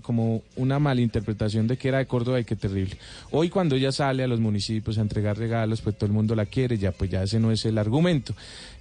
como 0.02 0.42
una 0.56 0.78
malinterpretación 0.78 1.66
de 1.66 1.76
que 1.76 1.88
era 1.88 1.98
de 1.98 2.06
Córdoba 2.06 2.40
y 2.40 2.44
qué 2.44 2.56
terrible. 2.56 2.96
Hoy 3.30 3.50
cuando 3.50 3.76
ella 3.76 3.92
sale 3.92 4.22
a 4.24 4.26
los 4.28 4.40
municipios 4.40 4.96
a 4.98 5.02
entregar 5.02 5.36
regalos, 5.38 5.82
pues 5.82 5.96
todo 5.96 6.06
el 6.06 6.12
mundo 6.12 6.34
la 6.34 6.46
quiere, 6.46 6.78
ya 6.78 6.92
pues 6.92 7.10
ya 7.10 7.22
ese 7.22 7.38
no 7.38 7.50
es 7.52 7.64
el 7.66 7.76
argumento. 7.76 8.34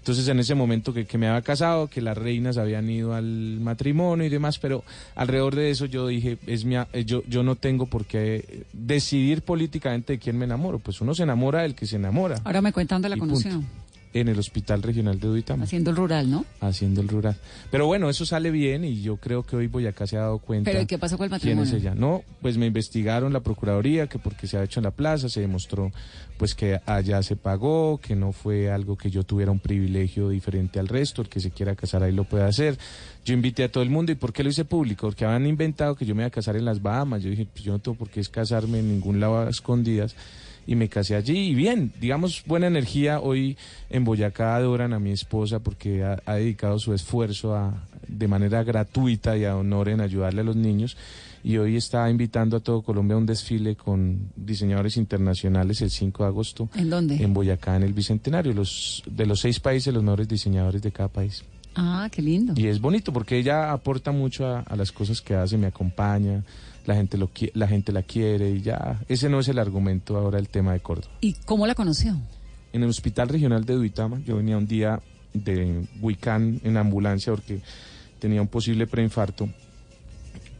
Entonces 0.08 0.30
en 0.30 0.39
ese 0.39 0.56
momento 0.56 0.93
que, 0.93 1.06
que 1.06 1.17
me 1.17 1.28
había 1.28 1.41
casado, 1.41 1.88
que 1.88 2.00
las 2.00 2.17
reinas 2.17 2.58
habían 2.58 2.89
ido 2.89 3.13
al 3.13 3.60
matrimonio 3.60 4.26
y 4.26 4.30
demás, 4.30 4.58
pero 4.58 4.86
alrededor 5.15 5.54
de 5.54 5.70
eso 5.70 5.86
yo 5.86 6.08
dije, 6.08 6.38
es 6.48 6.63
mi, 6.63 6.78
eh, 6.78 7.04
yo, 7.06 7.24
yo 7.28 7.43
no 7.43 7.56
tengo 7.56 7.88
por 7.88 8.06
qué 8.06 8.63
decidir 8.72 9.41
políticamente 9.41 10.13
de 10.13 10.20
quién 10.20 10.38
me 10.38 10.46
enamoro, 10.46 10.80
pues 10.80 11.02
uno 11.02 11.13
se 11.13 11.24
enamora 11.24 11.63
del 11.63 11.76
que 11.76 11.86
se 11.86 11.98
enamora. 11.98 12.39
Ahora 12.46 12.62
me 12.62 12.72
cuentan 12.72 13.02
dónde 13.02 13.10
la 13.10 13.17
punto. 13.17 13.36
En 14.13 14.28
el 14.30 14.39
Hospital 14.39 14.82
Regional 14.82 15.20
de 15.20 15.28
Duitama 15.28 15.65
Haciendo 15.65 15.91
el 15.91 15.96
rural, 15.98 16.32
¿no? 16.32 16.46
haciendo 16.62 17.02
el 17.02 17.08
rural. 17.08 17.36
Pero 17.70 17.86
bueno, 17.86 18.10
eso 18.10 18.26
sale 18.26 18.52
bien 18.52 18.86
y 18.86 19.02
yo 19.02 19.17
creo 19.17 19.43
que 19.43 19.56
hoy 19.56 19.67
Boyacá 19.67 20.08
se 20.08 20.17
ha 20.17 20.22
dado 20.22 20.39
cuenta. 20.39 20.72
Pero 20.72 20.82
¿y 20.82 20.86
qué 20.86 20.98
pasó 20.98 21.17
con 21.17 21.32
el 21.32 21.39
¿Quién 21.39 21.60
es 21.60 21.72
matrimonio? 21.72 21.78
ella? 21.78 21.96
No, 21.96 22.24
pues 22.41 22.58
me 22.58 22.65
investigaron 22.65 23.34
la 23.34 23.41
Procuraduría, 23.41 24.08
que 24.08 24.17
porque 24.17 24.48
se 24.48 24.58
ha 24.58 24.63
hecho 24.63 24.80
en 24.80 24.86
la 24.86 24.91
plaza, 24.91 25.30
se 25.30 25.41
demostró 25.41 25.91
pues 26.38 26.54
que 26.54 26.80
allá 26.86 27.22
se 27.24 27.36
pagó, 27.36 28.00
que 28.00 28.15
no 28.15 28.32
fue 28.32 28.72
algo 28.72 28.96
que 28.96 29.10
yo 29.10 29.24
tuviera 29.24 29.52
un 29.52 29.60
privilegio 29.60 30.30
diferente 30.30 30.80
al 30.80 30.88
resto, 30.88 31.22
el 31.22 31.30
que 31.30 31.39
se 31.39 31.52
quiera 31.52 31.76
casar 31.76 32.04
ahí 32.04 32.12
lo 32.12 32.24
puede 32.26 32.43
hacer. 32.43 32.78
Yo 33.26 33.34
invité 33.34 33.63
a 33.63 33.72
todo 33.72 33.84
el 33.84 33.89
mundo, 33.89 34.12
¿y 34.12 34.15
por 34.15 34.32
qué 34.34 34.43
lo 34.43 34.50
hice 34.50 34.63
público? 34.63 35.08
Porque 35.08 35.26
habían 35.26 35.48
inventado 35.48 35.96
que 35.96 36.06
yo 36.06 36.15
me 36.15 36.22
iba 36.22 36.28
a 36.28 36.32
casar 36.32 36.56
en 36.56 36.65
las 36.65 36.82
Bahamas. 36.82 37.24
Yo 37.24 37.30
dije, 37.30 37.48
pues 37.52 37.63
yo 37.65 37.74
no 37.74 37.80
tengo 37.80 37.98
por 37.98 38.10
qué 38.10 38.20
es 38.20 38.30
casarme 38.30 38.80
en 38.80 38.88
ningún 38.89 39.20
lado 39.20 39.39
a 39.39 39.50
escondidas. 39.50 40.15
Y 40.67 40.75
me 40.75 40.89
casé 40.89 41.15
allí 41.15 41.38
y 41.38 41.56
bien, 41.56 41.93
digamos, 41.99 42.43
buena 42.45 42.67
energía. 42.67 43.19
Hoy 43.21 43.58
en 43.89 44.03
Boyacá 44.03 44.56
adoran 44.58 44.93
a 44.93 44.99
mi 44.99 45.12
esposa 45.12 45.60
porque 45.60 46.03
ha, 46.03 46.21
ha 46.25 46.36
dedicado 46.36 46.77
su 46.77 46.93
esfuerzo 46.93 47.56
a, 47.56 47.88
de 48.08 48.27
manera 48.27 48.63
gratuita 48.63 49.38
y 49.38 49.45
a 49.45 49.56
honor 49.56 49.89
en 49.89 50.01
ayudarle 50.01 50.41
a 50.41 50.43
los 50.43 50.58
niños. 50.58 50.97
Y 51.43 51.58
hoy 51.58 51.77
está 51.77 52.10
invitando 52.10 52.58
a 52.58 52.60
todo 52.60 52.82
Colombia 52.82 53.15
a 53.15 53.17
un 53.19 53.25
desfile 53.25 53.75
con 53.77 54.30
diseñadores 54.36 54.97
internacionales 54.97 55.82
el 55.82 55.89
5 55.91 56.23
de 56.23 56.27
agosto 56.27 56.69
¿En 56.75 56.89
dónde? 56.89 57.15
en 57.15 57.34
Boyacá, 57.34 57.77
en 57.77 57.84
el 57.84 57.93
Bicentenario. 57.93 58.53
Los, 58.53 59.03
de 59.10 59.25
los 59.25 59.39
seis 59.39 59.62
países, 59.62 59.93
los 59.93 60.03
mejores 60.03 60.27
diseñadores 60.27 60.82
de 60.82 60.91
cada 60.91 61.08
país. 61.08 61.45
Ah, 61.75 62.10
qué 62.12 62.21
lindo. 62.21 62.53
Y 62.58 62.67
es 62.67 62.82
bonito 62.82 63.13
porque 63.13 63.38
ella 63.38 63.71
aporta 63.71 64.12
mucho 64.12 64.47
a, 64.47 64.62
a 64.62 64.75
las 64.75 64.91
cosas 64.91 65.21
que 65.21 65.36
hace, 65.36 65.58
me 65.58 65.67
acompaña, 65.67 66.43
la 66.88 66.95
gente, 66.95 67.17
lo, 67.17 67.30
la 67.54 67.67
gente 67.67 67.91
la 67.91 68.02
quiere 68.02 68.50
y 68.50 68.62
ya. 68.62 69.00
Ese 69.08 69.30
no 69.30 69.39
es 69.39 69.47
el 69.50 69.60
argumento 69.60 70.17
ahora 70.17 70.39
el 70.39 70.50
tema 70.50 70.73
de 70.73 70.80
Córdoba. 70.80 71.13
¿Y 71.21 71.34
cómo 71.45 71.67
la 71.67 71.76
conoció? 71.76 72.15
En 72.73 72.82
el 72.84 72.89
Hospital 72.89 73.30
Regional 73.30 73.63
de 73.65 73.76
Duitama, 73.76 74.19
yo 74.26 74.38
venía 74.38 74.58
un 74.58 74.67
día 74.67 75.00
de 75.34 75.86
Huicán 76.02 76.60
en 76.63 76.78
ambulancia 76.78 77.32
porque 77.34 77.60
tenía 78.19 78.41
un 78.41 78.47
posible 78.47 78.88
preinfarto 78.88 79.47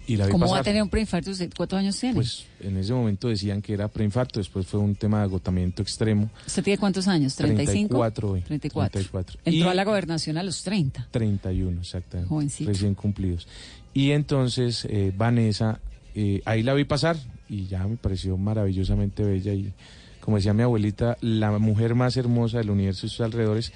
y 0.06 0.16
la 0.16 0.30
¿Cómo 0.30 0.46
va 0.46 0.52
pasar. 0.52 0.62
a 0.62 0.64
tener 0.64 0.82
un 0.84 0.90
preinfarto? 0.90 1.32
¿Usted 1.32 1.52
¿Cuántos 1.56 1.80
años 1.80 2.00
tiene? 2.00 2.16
Pues 2.16 2.46
en 2.62 2.78
ese 2.78 2.94
momento 2.94 3.28
decían 3.28 3.62
que 3.62 3.74
era 3.74 3.88
preinfarto, 3.90 4.40
después 4.40 4.66
fue 4.66 4.80
un 4.80 4.96
tema 4.96 5.18
de 5.20 5.24
agotamiento 5.26 5.82
extremo. 5.82 6.30
¿Usted 6.46 6.64
tiene 6.64 6.78
cuántos 6.78 7.08
años? 7.10 7.38
¿35? 7.38 7.66
34 7.66 8.32
hoy. 8.32 8.42
34. 8.42 8.92
34. 9.02 9.40
Entró 9.44 9.68
Y- 9.68 9.72
a 9.72 9.74
la 9.74 9.84
gobernación 9.84 10.38
a 10.38 10.44
los 10.44 10.64
30. 10.64 11.08
31, 11.12 11.82
exactamente. 11.82 12.30
Jovencito. 12.30 12.70
Recién 12.72 12.94
cumplidos. 12.96 13.48
Y 13.94 14.12
entonces 14.12 14.86
eh, 14.90 15.12
Vanessa, 15.16 15.80
eh, 16.20 16.42
ahí 16.46 16.64
la 16.64 16.74
vi 16.74 16.84
pasar 16.84 17.16
y 17.48 17.68
ya 17.68 17.86
me 17.88 17.96
pareció 17.98 18.36
maravillosamente 18.38 19.24
bella 19.24 19.54
y 19.54 19.72
como 20.20 20.36
decía 20.36 20.54
mi 20.54 20.62
abuelita, 20.64 21.16
la 21.22 21.58
mujer 21.58 21.96
más 21.96 22.18
hermosa 22.18 22.58
del 22.58 22.70
universo 22.70 23.06
y 23.06 23.10
sus 23.10 23.22
alrededores. 23.22 23.72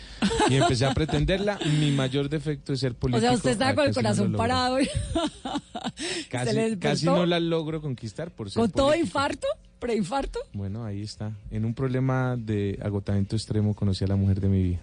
Y 0.50 0.56
empecé 0.56 0.86
a 0.86 0.94
pretenderla. 0.94 1.58
Mi 1.80 1.92
mayor 1.92 2.28
defecto 2.28 2.74
es 2.74 2.82
ser 2.82 2.92
O 2.92 2.96
político. 2.96 3.22
sea, 3.26 3.32
usted 3.38 3.52
estaba 3.52 3.72
Ah, 3.72 3.76
con 3.76 3.84
el 3.86 3.92
no 3.92 3.96
corazón 3.96 4.26
logro. 4.34 4.38
parado. 4.38 4.82
y- 4.82 4.86
¿Se 6.30 6.54
le 6.54 6.70
Casi, 6.72 6.78
casi 6.78 7.06
no 7.06 7.26
la 7.26 7.40
logro 7.40 7.82
conquistar 7.82 8.32
por 8.32 8.50
ser 8.52 8.60
¿Con 8.62 8.72
todo 8.72 8.94
infarto? 8.96 9.48
¿Preinfarto? 9.80 10.40
Bueno, 10.54 10.84
ahí 10.84 11.02
está. 11.02 11.32
En 11.52 11.64
un 11.66 11.74
problema 11.74 12.36
de 12.38 12.78
agotamiento 12.84 13.36
extremo 13.38 13.74
conocí 13.74 14.04
a 14.04 14.08
la 14.08 14.16
mujer 14.18 14.40
de 14.42 14.48
mi 14.50 14.62
vida. 14.64 14.80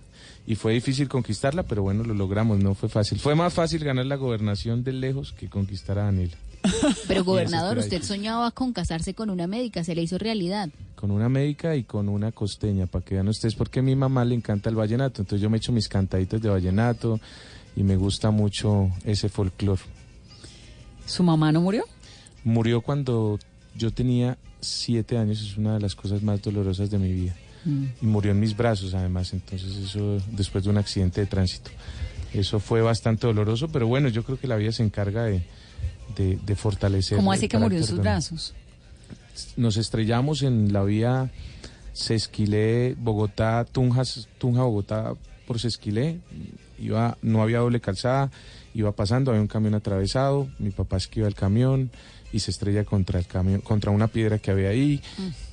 Y 0.49 0.55
fue 0.55 0.73
difícil 0.73 1.11
conquistarla, 1.11 1.65
pero 1.65 1.83
bueno, 1.83 2.05
lo 2.05 2.15
logramos, 2.15 2.59
no 2.59 2.75
fue 2.75 2.89
fácil. 2.89 3.19
Fue 3.19 3.35
más 3.35 3.53
fácil 3.53 3.85
ganar 3.85 4.07
la 4.07 4.17
gobernación 4.17 4.83
de 4.83 4.95
lejos 4.95 5.35
que 5.35 5.51
conquistar 5.51 5.99
a 5.99 6.05
Daniela. 6.05 6.39
Pero 7.07 7.23
gobernador, 7.23 7.77
usted 7.77 8.03
soñaba 8.03 8.51
con 8.53 8.73
casarse 8.73 9.13
con 9.13 9.29
una 9.29 9.47
médica, 9.47 9.85
se 9.85 9.95
le 9.95 10.01
hizo 10.01 10.17
realidad. 10.17 10.71
Con 10.95 11.11
una 11.11 11.29
médica 11.29 11.77
y 11.77 11.85
con 11.85 12.09
una 12.09 12.33
costeña, 12.33 12.87
para 12.87 13.05
que 13.05 13.17
vean 13.17 13.29
ustedes, 13.29 13.57
porque 13.57 13.81
a 13.81 13.83
mi 13.83 13.95
mamá 13.95 14.25
le 14.25 14.37
encanta 14.37 14.71
el 14.71 14.77
vallenato. 14.77 15.21
Entonces 15.21 15.43
yo 15.43 15.51
me 15.51 15.59
echo 15.59 15.71
mis 15.71 15.87
cantaditos 15.87 16.41
de 16.41 16.49
vallenato 16.49 17.21
y 17.77 17.83
me 17.83 17.97
gusta 17.97 18.31
mucho 18.31 18.91
ese 19.05 19.29
folclore. 19.29 19.83
¿Su 21.05 21.25
mamá 21.25 21.53
no 21.53 21.61
murió? 21.61 21.85
Murió 22.43 22.81
cuando 22.81 23.39
yo 23.77 23.91
tenía 23.91 24.39
siete 24.63 25.19
años, 25.19 25.43
es 25.43 25.59
una 25.59 25.75
de 25.75 25.81
las 25.81 25.95
cosas 25.95 26.23
más 26.23 26.41
dolorosas 26.41 26.89
de 26.89 26.99
mi 26.99 27.13
vida. 27.13 27.37
Mm. 27.65 27.85
y 28.03 28.07
murió 28.07 28.33
en 28.33 28.41
mis 28.41 28.57
brazos 28.57 28.95
además, 28.95 29.33
entonces 29.33 29.77
eso 29.77 30.19
después 30.33 30.65
de 30.65 30.71
un 30.71 30.79
accidente 30.79 31.21
de 31.21 31.27
tránsito. 31.27 31.71
Eso 32.33 32.61
fue 32.61 32.83
bastante 32.83 33.27
doloroso, 33.27 33.69
pero 33.69 33.87
bueno, 33.87 34.09
yo 34.09 34.23
creo 34.23 34.39
que 34.39 34.47
la 34.47 34.57
vida 34.57 34.73
se 34.73 34.83
encarga 34.83 35.25
de, 35.25 35.43
de, 36.17 36.39
de 36.45 36.57
fortalecer. 36.57 37.17
¿Cómo 37.17 37.33
así 37.33 37.49
que 37.49 37.59
murió 37.59 37.79
en 37.79 37.85
sus 37.85 37.99
brazos? 37.99 38.55
Nos 39.57 39.77
estrellamos 39.77 40.43
en 40.43 40.73
la 40.73 40.83
vía 40.83 41.31
Sesquilé, 41.93 42.95
Bogotá, 42.99 43.65
Tunja, 43.65 44.03
Tunja, 44.39 44.63
Bogotá 44.63 45.15
por 45.47 45.59
Sesquilé. 45.59 46.21
Iba, 46.79 47.19
no 47.23 47.43
había 47.43 47.59
doble 47.59 47.81
calzada, 47.81 48.31
iba 48.73 48.93
pasando, 48.93 49.33
había 49.33 49.41
un 49.41 49.49
camión 49.49 49.75
atravesado, 49.75 50.49
mi 50.61 50.71
papá 50.71 50.97
esquiva 50.97 51.27
el 51.27 51.35
camión 51.35 51.91
y 52.33 52.41
se 52.41 52.51
estrella 52.51 52.85
contra 52.85 53.19
el 53.19 53.27
camión, 53.27 53.61
contra 53.61 53.91
una 53.91 54.09
piedra 54.09 54.39
que 54.39 54.51
había 54.51 54.69
ahí 54.69 55.01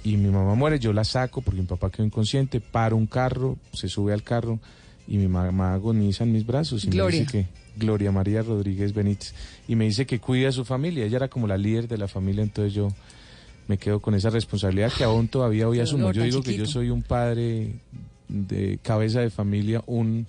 y 0.03 0.17
mi 0.17 0.29
mamá 0.29 0.55
muere, 0.55 0.79
yo 0.79 0.93
la 0.93 1.03
saco 1.03 1.41
porque 1.41 1.61
mi 1.61 1.67
papá 1.67 1.89
quedó 1.89 2.05
inconsciente, 2.05 2.59
paro 2.59 2.97
un 2.97 3.07
carro, 3.07 3.57
se 3.73 3.88
sube 3.88 4.13
al 4.13 4.23
carro 4.23 4.59
y 5.07 5.17
mi 5.17 5.27
mamá 5.27 5.73
agoniza 5.73 6.23
en 6.23 6.33
mis 6.33 6.45
brazos 6.45 6.83
y 6.85 6.89
Gloria. 6.89 7.19
me 7.19 7.25
dice 7.25 7.31
que 7.31 7.47
Gloria 7.77 8.11
María 8.11 8.41
Rodríguez 8.41 8.93
Benítez 8.93 9.33
y 9.67 9.75
me 9.75 9.85
dice 9.85 10.05
que 10.05 10.19
cuide 10.19 10.47
a 10.47 10.51
su 10.51 10.65
familia, 10.65 11.05
ella 11.05 11.17
era 11.17 11.27
como 11.27 11.47
la 11.47 11.57
líder 11.57 11.88
de 11.88 11.97
la 11.97 12.07
familia, 12.07 12.43
entonces 12.43 12.73
yo 12.73 12.89
me 13.67 13.77
quedo 13.77 13.99
con 13.99 14.13
esa 14.13 14.29
responsabilidad 14.29 14.91
que 14.95 15.03
aún 15.03 15.27
todavía 15.27 15.67
hoy 15.67 15.79
asumo. 15.79 16.11
Yo 16.11 16.23
digo 16.23 16.41
que 16.41 16.55
yo 16.55 16.65
soy 16.65 16.89
un 16.89 17.01
padre 17.01 17.71
de 18.27 18.79
cabeza 18.81 19.21
de 19.21 19.29
familia, 19.29 19.83
un 19.88 20.27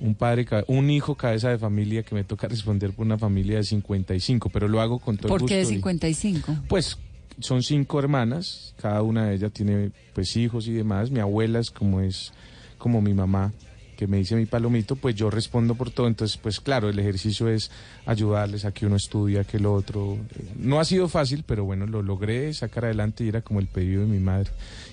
un 0.00 0.14
padre, 0.14 0.46
un 0.66 0.90
hijo 0.90 1.14
cabeza 1.14 1.48
de 1.50 1.58
familia 1.58 2.02
que 2.02 2.14
me 2.14 2.24
toca 2.24 2.48
responder 2.48 2.92
por 2.92 3.06
una 3.06 3.18
familia 3.18 3.56
de 3.58 3.64
55, 3.64 4.48
pero 4.50 4.68
lo 4.68 4.80
hago 4.80 4.98
con 4.98 5.16
todo 5.16 5.28
el 5.34 5.40
¿Por 5.40 5.48
qué 5.48 5.56
de 5.56 5.60
gusto 5.62 5.72
y- 5.72 5.76
55? 5.76 6.56
pues 6.68 6.98
son 7.40 7.62
cinco 7.62 7.98
hermanas, 7.98 8.74
cada 8.80 9.02
una 9.02 9.26
de 9.26 9.34
ellas 9.36 9.52
tiene 9.52 9.90
pues 10.14 10.36
hijos 10.36 10.68
y 10.68 10.72
demás. 10.72 11.10
Mi 11.10 11.18
abuela 11.20 11.58
es 11.58 11.70
como 11.70 12.00
es 12.00 12.32
como 12.78 13.00
mi 13.00 13.12
mamá, 13.14 13.52
que 13.96 14.06
me 14.06 14.18
dice 14.18 14.36
mi 14.36 14.46
palomito, 14.46 14.94
pues 14.96 15.14
yo 15.16 15.30
respondo 15.30 15.74
por 15.74 15.90
todo. 15.90 16.06
Entonces, 16.06 16.36
pues 16.36 16.60
claro, 16.60 16.88
el 16.90 16.98
ejercicio 16.98 17.48
es 17.48 17.70
ayudarles 18.06 18.64
a 18.64 18.72
que 18.72 18.86
uno 18.86 18.96
estudie, 18.96 19.38
a 19.40 19.44
que 19.44 19.56
el 19.56 19.66
otro. 19.66 20.14
eh, 20.36 20.44
No 20.58 20.78
ha 20.80 20.84
sido 20.84 21.08
fácil, 21.08 21.44
pero 21.46 21.64
bueno, 21.64 21.86
lo 21.86 22.02
logré 22.02 22.52
sacar 22.54 22.84
adelante 22.84 23.24
y 23.24 23.28
era 23.28 23.40
como 23.40 23.58
el 23.60 23.66
pedido 23.66 24.02
de 24.02 24.08
mi 24.08 24.18
madre. 24.20 24.50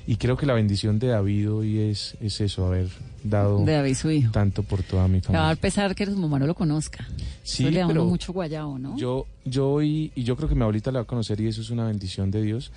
Y 0.08 0.16
creo 0.16 0.36
que 0.36 0.46
la 0.46 0.54
bendición 0.54 0.98
de 1.00 1.08
David 1.08 1.52
hoy 1.52 1.80
es, 1.80 2.16
es 2.22 2.42
eso, 2.42 2.66
haber 2.66 2.88
dado 3.24 3.64
De 3.64 3.74
David, 3.74 3.94
su 3.96 4.10
hijo. 4.12 4.32
tanto 4.32 4.64
por 4.64 4.82
toda 4.84 5.08
mi 5.08 5.20
a 5.20 5.22
familia. 5.22 5.46
dar 5.48 5.58
pesar 5.58 5.94
que 5.96 6.06
su 6.06 6.18
mamá 6.18 6.40
no 6.40 6.48
lo 6.48 6.56
conozca. 6.56 7.08
Sí, 7.44 7.64
Eso 7.64 7.72
le 7.72 7.78
da 7.80 7.84
a 7.84 7.86
uno 7.88 7.94
pero 7.94 8.06
mucho 8.06 8.34
guayao, 8.34 8.80
¿no? 8.80 8.98
yo, 8.98 9.28
yo 9.46 9.70
hoy, 9.70 10.12
y 10.16 10.24
yo 10.24 10.36
creo 10.36 10.50
que 10.50 10.56
mi 10.56 10.62
abuelita 10.62 10.92
la 10.92 11.00
va 11.00 11.04
a 11.04 11.08
conocer 11.08 11.40
y 11.42 11.48
eso 11.48 11.62
es 11.62 11.70
una 11.70 11.86
bendición 11.86 12.32
de 12.32 12.42
Dios. 12.42 12.72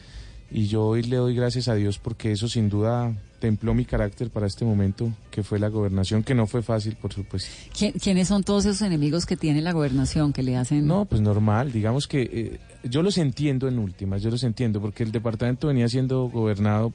Y 0.50 0.66
yo 0.66 0.84
hoy 0.86 1.02
le 1.02 1.16
doy 1.16 1.34
gracias 1.34 1.66
a 1.68 1.74
Dios 1.74 1.98
porque 1.98 2.30
eso 2.30 2.46
sin 2.48 2.68
duda 2.68 3.12
templó 3.40 3.74
mi 3.74 3.84
carácter 3.86 4.30
para 4.30 4.46
este 4.46 4.64
momento, 4.64 5.10
que 5.30 5.42
fue 5.42 5.58
la 5.58 5.68
gobernación, 5.68 6.22
que 6.22 6.34
no 6.34 6.46
fue 6.46 6.62
fácil, 6.62 6.94
por 6.96 7.12
supuesto. 7.12 7.50
¿Quién- 7.76 7.92
¿Quiénes 7.92 8.28
son 8.28 8.44
todos 8.44 8.64
esos 8.66 8.82
enemigos 8.82 9.26
que 9.26 9.36
tiene 9.36 9.62
la 9.62 9.72
gobernación 9.72 10.32
que 10.32 10.42
le 10.42 10.56
hacen? 10.56 10.86
No, 10.86 11.06
pues 11.06 11.22
normal, 11.22 11.72
digamos 11.72 12.06
que 12.06 12.22
eh, 12.22 12.60
yo 12.88 13.02
los 13.02 13.18
entiendo 13.18 13.66
en 13.66 13.78
últimas, 13.78 14.22
yo 14.22 14.30
los 14.30 14.44
entiendo, 14.44 14.80
porque 14.80 15.02
el 15.02 15.10
departamento 15.10 15.68
venía 15.68 15.88
siendo 15.88 16.28
gobernado 16.28 16.92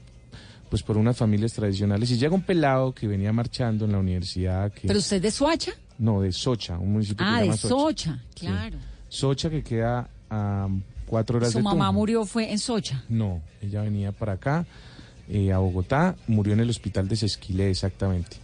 pues 0.70 0.82
por 0.82 0.96
unas 0.96 1.16
familias 1.16 1.52
tradicionales 1.52 2.10
y 2.12 2.16
llega 2.16 2.34
un 2.34 2.42
pelado 2.42 2.94
que 2.94 3.06
venía 3.06 3.32
marchando 3.32 3.84
en 3.84 3.92
la 3.92 3.98
universidad, 3.98 4.72
que 4.72 4.86
¿Pero 4.86 4.98
usted 5.00 5.16
es 5.16 5.22
de 5.22 5.30
Soacha? 5.30 5.72
no, 5.98 6.22
de 6.22 6.32
Socha, 6.32 6.78
un 6.78 6.92
municipio 6.92 7.18
que 7.18 7.24
Ah, 7.30 7.34
se 7.34 7.40
de 7.40 7.46
llama 7.46 7.56
Socha, 7.58 8.18
claro. 8.34 8.78
Socha 9.08 9.50
que 9.50 9.62
queda 9.62 10.08
a 10.30 10.68
cuatro 11.06 11.36
horas 11.38 11.50
Su 11.52 11.58
de 11.58 11.64
mamá 11.64 11.86
Tunja. 11.86 11.92
murió 11.92 12.24
fue 12.24 12.50
en 12.52 12.58
Socha. 12.58 13.04
No, 13.08 13.42
ella 13.60 13.82
venía 13.82 14.12
para 14.12 14.34
acá, 14.34 14.64
eh, 15.28 15.52
a 15.52 15.58
Bogotá, 15.58 16.14
murió 16.28 16.54
en 16.54 16.60
el 16.60 16.70
hospital 16.70 17.08
de 17.08 17.16
Sesquilé 17.16 17.68
exactamente. 17.70 18.36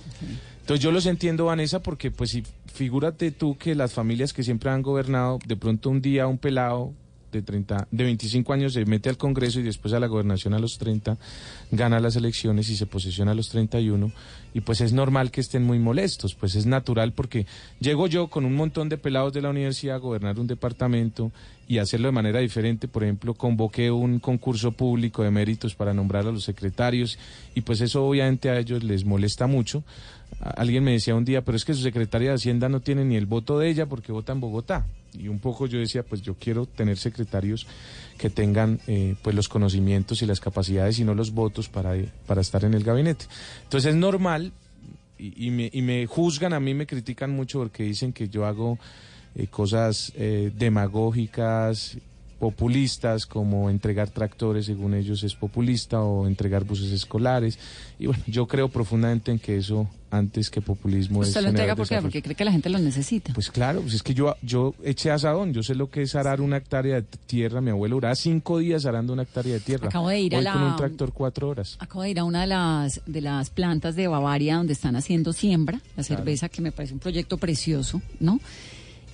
Entonces 0.60 0.82
yo 0.82 0.90
los 0.90 1.06
entiendo, 1.06 1.44
Vanessa, 1.46 1.80
porque 1.80 2.10
pues 2.10 2.30
si 2.30 2.42
figúrate 2.74 3.30
tú 3.30 3.56
que 3.56 3.74
las 3.76 3.92
familias 3.92 4.32
que 4.32 4.42
siempre 4.42 4.68
han 4.70 4.82
gobernado, 4.82 5.38
de 5.46 5.56
pronto 5.56 5.88
un 5.90 6.02
día 6.02 6.26
un 6.26 6.38
pelado 6.38 6.92
de 7.36 7.42
30, 7.42 7.88
de 7.90 8.04
25 8.04 8.52
años 8.52 8.72
se 8.72 8.84
mete 8.84 9.08
al 9.08 9.16
Congreso 9.16 9.60
y 9.60 9.62
después 9.62 9.94
a 9.94 10.00
la 10.00 10.06
gobernación 10.06 10.54
a 10.54 10.58
los 10.58 10.78
30, 10.78 11.16
gana 11.70 12.00
las 12.00 12.16
elecciones 12.16 12.68
y 12.68 12.76
se 12.76 12.86
posesiona 12.86 13.32
a 13.32 13.34
los 13.34 13.48
31 13.48 14.10
y 14.54 14.60
pues 14.62 14.80
es 14.80 14.92
normal 14.92 15.30
que 15.30 15.40
estén 15.40 15.64
muy 15.64 15.78
molestos, 15.78 16.34
pues 16.34 16.54
es 16.54 16.66
natural 16.66 17.12
porque 17.12 17.46
llego 17.78 18.06
yo 18.06 18.28
con 18.28 18.44
un 18.44 18.54
montón 18.54 18.88
de 18.88 18.98
pelados 18.98 19.32
de 19.32 19.42
la 19.42 19.50
universidad 19.50 19.96
a 19.96 19.98
gobernar 19.98 20.38
un 20.38 20.46
departamento 20.46 21.30
y 21.68 21.78
hacerlo 21.78 22.08
de 22.08 22.12
manera 22.12 22.40
diferente, 22.40 22.88
por 22.88 23.02
ejemplo, 23.04 23.34
convoqué 23.34 23.90
un 23.90 24.18
concurso 24.18 24.72
público 24.72 25.22
de 25.22 25.30
méritos 25.30 25.74
para 25.74 25.92
nombrar 25.92 26.26
a 26.26 26.32
los 26.32 26.44
secretarios 26.44 27.18
y 27.54 27.60
pues 27.62 27.80
eso 27.80 28.06
obviamente 28.06 28.48
a 28.48 28.58
ellos 28.58 28.82
les 28.82 29.04
molesta 29.04 29.46
mucho. 29.46 29.84
Alguien 30.40 30.84
me 30.84 30.92
decía 30.92 31.14
un 31.14 31.24
día, 31.24 31.42
pero 31.42 31.56
es 31.56 31.64
que 31.64 31.74
su 31.74 31.82
secretaria 31.82 32.30
de 32.30 32.36
Hacienda 32.36 32.68
no 32.68 32.80
tiene 32.80 33.04
ni 33.04 33.16
el 33.16 33.26
voto 33.26 33.58
de 33.58 33.68
ella 33.68 33.86
porque 33.86 34.12
vota 34.12 34.32
en 34.32 34.40
Bogotá. 34.40 34.86
Y 35.18 35.28
un 35.28 35.38
poco 35.38 35.66
yo 35.66 35.78
decía, 35.78 36.02
pues 36.02 36.22
yo 36.22 36.34
quiero 36.34 36.66
tener 36.66 36.98
secretarios 36.98 37.66
que 38.18 38.30
tengan 38.30 38.80
eh, 38.86 39.14
pues 39.22 39.34
los 39.34 39.48
conocimientos 39.48 40.22
y 40.22 40.26
las 40.26 40.40
capacidades 40.40 40.98
y 40.98 41.04
no 41.04 41.14
los 41.14 41.32
votos 41.32 41.68
para, 41.68 41.94
para 42.26 42.40
estar 42.40 42.64
en 42.64 42.74
el 42.74 42.84
gabinete. 42.84 43.26
Entonces 43.64 43.90
es 43.90 43.96
normal 43.96 44.52
y, 45.18 45.46
y 45.46 45.50
me, 45.50 45.70
y 45.72 45.82
me 45.82 46.06
juzgan, 46.06 46.52
a 46.52 46.60
mí 46.60 46.74
me 46.74 46.86
critican 46.86 47.30
mucho 47.30 47.58
porque 47.58 47.82
dicen 47.82 48.12
que 48.12 48.28
yo 48.28 48.46
hago 48.46 48.78
eh, 49.34 49.48
cosas 49.48 50.12
eh, 50.16 50.50
demagógicas, 50.56 51.98
populistas, 52.38 53.26
como 53.26 53.70
entregar 53.70 54.10
tractores, 54.10 54.66
según 54.66 54.94
ellos 54.94 55.22
es 55.22 55.34
populista, 55.34 56.00
o 56.02 56.26
entregar 56.26 56.64
buses 56.64 56.92
escolares. 56.92 57.58
Y 57.98 58.06
bueno, 58.06 58.22
yo 58.26 58.46
creo 58.46 58.68
profundamente 58.68 59.30
en 59.32 59.38
que 59.38 59.56
eso, 59.56 59.88
antes 60.10 60.50
que 60.50 60.60
populismo, 60.60 61.22
es 61.22 61.28
Usted 61.28 61.40
lo 61.40 61.46
generar 61.48 61.70
entrega 61.70 61.76
porque, 61.76 62.00
porque 62.02 62.22
cree 62.22 62.34
que 62.34 62.44
la 62.44 62.52
gente 62.52 62.68
lo 62.68 62.78
necesita. 62.78 63.32
Pues 63.34 63.50
claro, 63.50 63.80
pues 63.82 63.94
es 63.94 64.02
que 64.02 64.14
yo, 64.14 64.36
yo 64.42 64.74
eché 64.84 65.10
asadón, 65.10 65.52
yo 65.52 65.62
sé 65.62 65.74
lo 65.74 65.90
que 65.90 66.02
es 66.02 66.14
arar 66.14 66.40
una 66.40 66.58
hectárea 66.58 66.96
de 66.96 67.02
tierra, 67.02 67.60
mi 67.60 67.70
abuelo 67.70 67.96
duraba 67.96 68.14
cinco 68.14 68.58
días 68.58 68.86
arando 68.86 69.12
una 69.12 69.22
hectárea 69.22 69.54
de 69.54 69.60
tierra. 69.60 69.88
Acabo 69.88 70.08
de 70.08 70.20
ir 70.20 70.36
a 70.36 70.40
la- 70.42 70.52
con 70.52 70.62
un 70.62 70.76
tractor 70.76 71.12
cuatro 71.12 71.48
horas. 71.48 71.76
Acabo 71.80 72.02
de 72.02 72.10
ir 72.10 72.18
a 72.18 72.24
una 72.24 72.42
de 72.42 72.46
las, 72.48 73.00
de 73.06 73.20
las 73.20 73.50
plantas 73.50 73.96
de 73.96 74.08
Bavaria 74.08 74.56
donde 74.56 74.72
están 74.74 74.96
haciendo 74.96 75.32
siembra, 75.32 75.80
la 75.96 76.02
cerveza, 76.02 76.48
que 76.48 76.60
me 76.62 76.72
parece 76.72 76.94
un 76.94 77.00
proyecto 77.00 77.38
precioso, 77.38 78.00
¿no? 78.20 78.40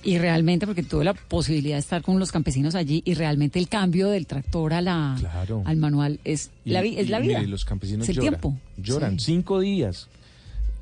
Y 0.03 0.17
realmente, 0.17 0.65
porque 0.67 0.83
tuve 0.83 1.05
la 1.05 1.13
posibilidad 1.13 1.75
de 1.75 1.79
estar 1.79 2.01
con 2.01 2.19
los 2.19 2.31
campesinos 2.31 2.75
allí, 2.75 3.01
y 3.05 3.13
realmente 3.13 3.57
el 3.59 3.69
cambio 3.69 4.09
del 4.09 4.27
tractor 4.27 4.73
a 4.73 4.81
la, 4.81 5.15
Claro. 5.19 5.63
al 5.65 5.77
manual 5.77 6.19
es, 6.25 6.51
Y- 6.65 6.71
la, 6.71 6.81
es 6.81 7.07
y 7.07 7.09
la 7.09 7.19
vida. 7.19 7.37
mire, 7.39 7.49
los 7.49 7.63
campesinos 7.65 8.03
es 8.03 8.09
el 8.09 8.15
lloran, 8.17 8.29
tiempo. 8.41 8.57
lloran 8.77 9.19
Sí. 9.19 9.25
cinco 9.27 9.59
días 9.61 10.07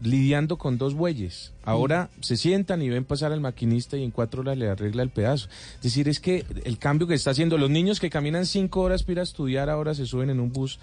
lidiando 0.04 0.58
con 0.58 0.80
dos 0.80 0.96
bueyes. 0.96 1.52
Ahora 1.64 2.10
Mm. 2.18 2.24
se 2.24 2.38
sientan 2.38 2.82
y 2.82 2.90
ven 2.90 3.04
pasar 3.06 3.32
al 3.32 3.40
maquinista 3.42 3.98
y 3.98 4.04
en 4.04 4.10
cuatro 4.10 4.42
horas 4.42 4.58
le 4.58 4.68
arregla 4.68 5.04
el 5.04 5.10
pedazo. 5.10 5.48
Es 5.76 5.82
decir, 5.84 6.10
es 6.10 6.20
que 6.20 6.44
el 6.66 6.80
cambio 6.80 7.06
que 7.06 7.14
está 7.14 7.30
haciendo, 7.32 7.58
los 7.60 7.70
niños 7.70 8.00
que 8.00 8.10
caminan 8.10 8.48
cinco 8.48 8.82
horas 8.82 9.04
para 9.04 9.12
ir 9.14 9.20
a 9.20 9.24
estudiar 9.24 9.70
ahora 9.70 9.94
se 9.94 10.08
suben 10.08 10.32
en 10.32 10.40
un 10.40 10.52
bus 10.52 10.80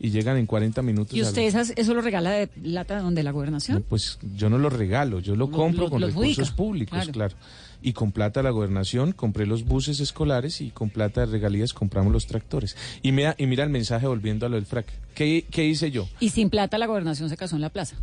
y 0.00 0.10
llegan 0.10 0.38
en 0.38 0.46
40 0.46 0.80
minutos. 0.80 1.14
¿Y 1.16 1.20
usted 1.20 1.42
esas- 1.42 1.74
eso 1.76 1.92
lo 1.92 2.00
regala 2.00 2.30
de 2.30 2.46
plata 2.46 2.98
donde 3.02 3.22
la 3.22 3.30
gobernación? 3.30 3.78
No, 3.78 3.84
pues 3.84 4.18
yo 4.36 4.48
no 4.48 4.56
lo 4.56 4.70
regalo, 4.70 5.20
yo 5.20 5.36
lo 5.36 5.50
compro 5.50 5.84
lo- 5.84 5.90
con 5.90 6.00
lo 6.00 6.06
recursos 6.06 6.50
públicos, 6.50 6.96
claro. 6.98 7.12
claro. 7.12 7.34
Y 7.82 7.92
con 7.94 8.12
plata 8.12 8.40
de 8.40 8.44
la 8.44 8.50
gobernación 8.50 9.12
compré 9.12 9.46
los 9.46 9.64
buses 9.64 10.00
escolares 10.00 10.60
y 10.60 10.70
con 10.70 10.90
plata 10.90 11.22
de 11.22 11.26
regalías 11.26 11.74
compramos 11.74 12.12
los 12.12 12.26
tractores. 12.26 12.76
Y 13.02 13.12
mira, 13.12 13.34
y 13.38 13.46
mira 13.46 13.64
el 13.64 13.70
mensaje 13.70 14.06
volviendo 14.06 14.46
a 14.46 14.48
lo 14.48 14.56
del 14.56 14.66
frac. 14.66 14.86
¿Qué, 15.14 15.44
qué 15.50 15.64
hice 15.64 15.90
yo? 15.90 16.08
Y 16.20 16.30
sin 16.30 16.48
plata 16.48 16.78
la 16.78 16.86
gobernación 16.86 17.28
se 17.28 17.36
casó 17.36 17.56
en 17.56 17.62
la 17.62 17.70
plaza. 17.70 17.96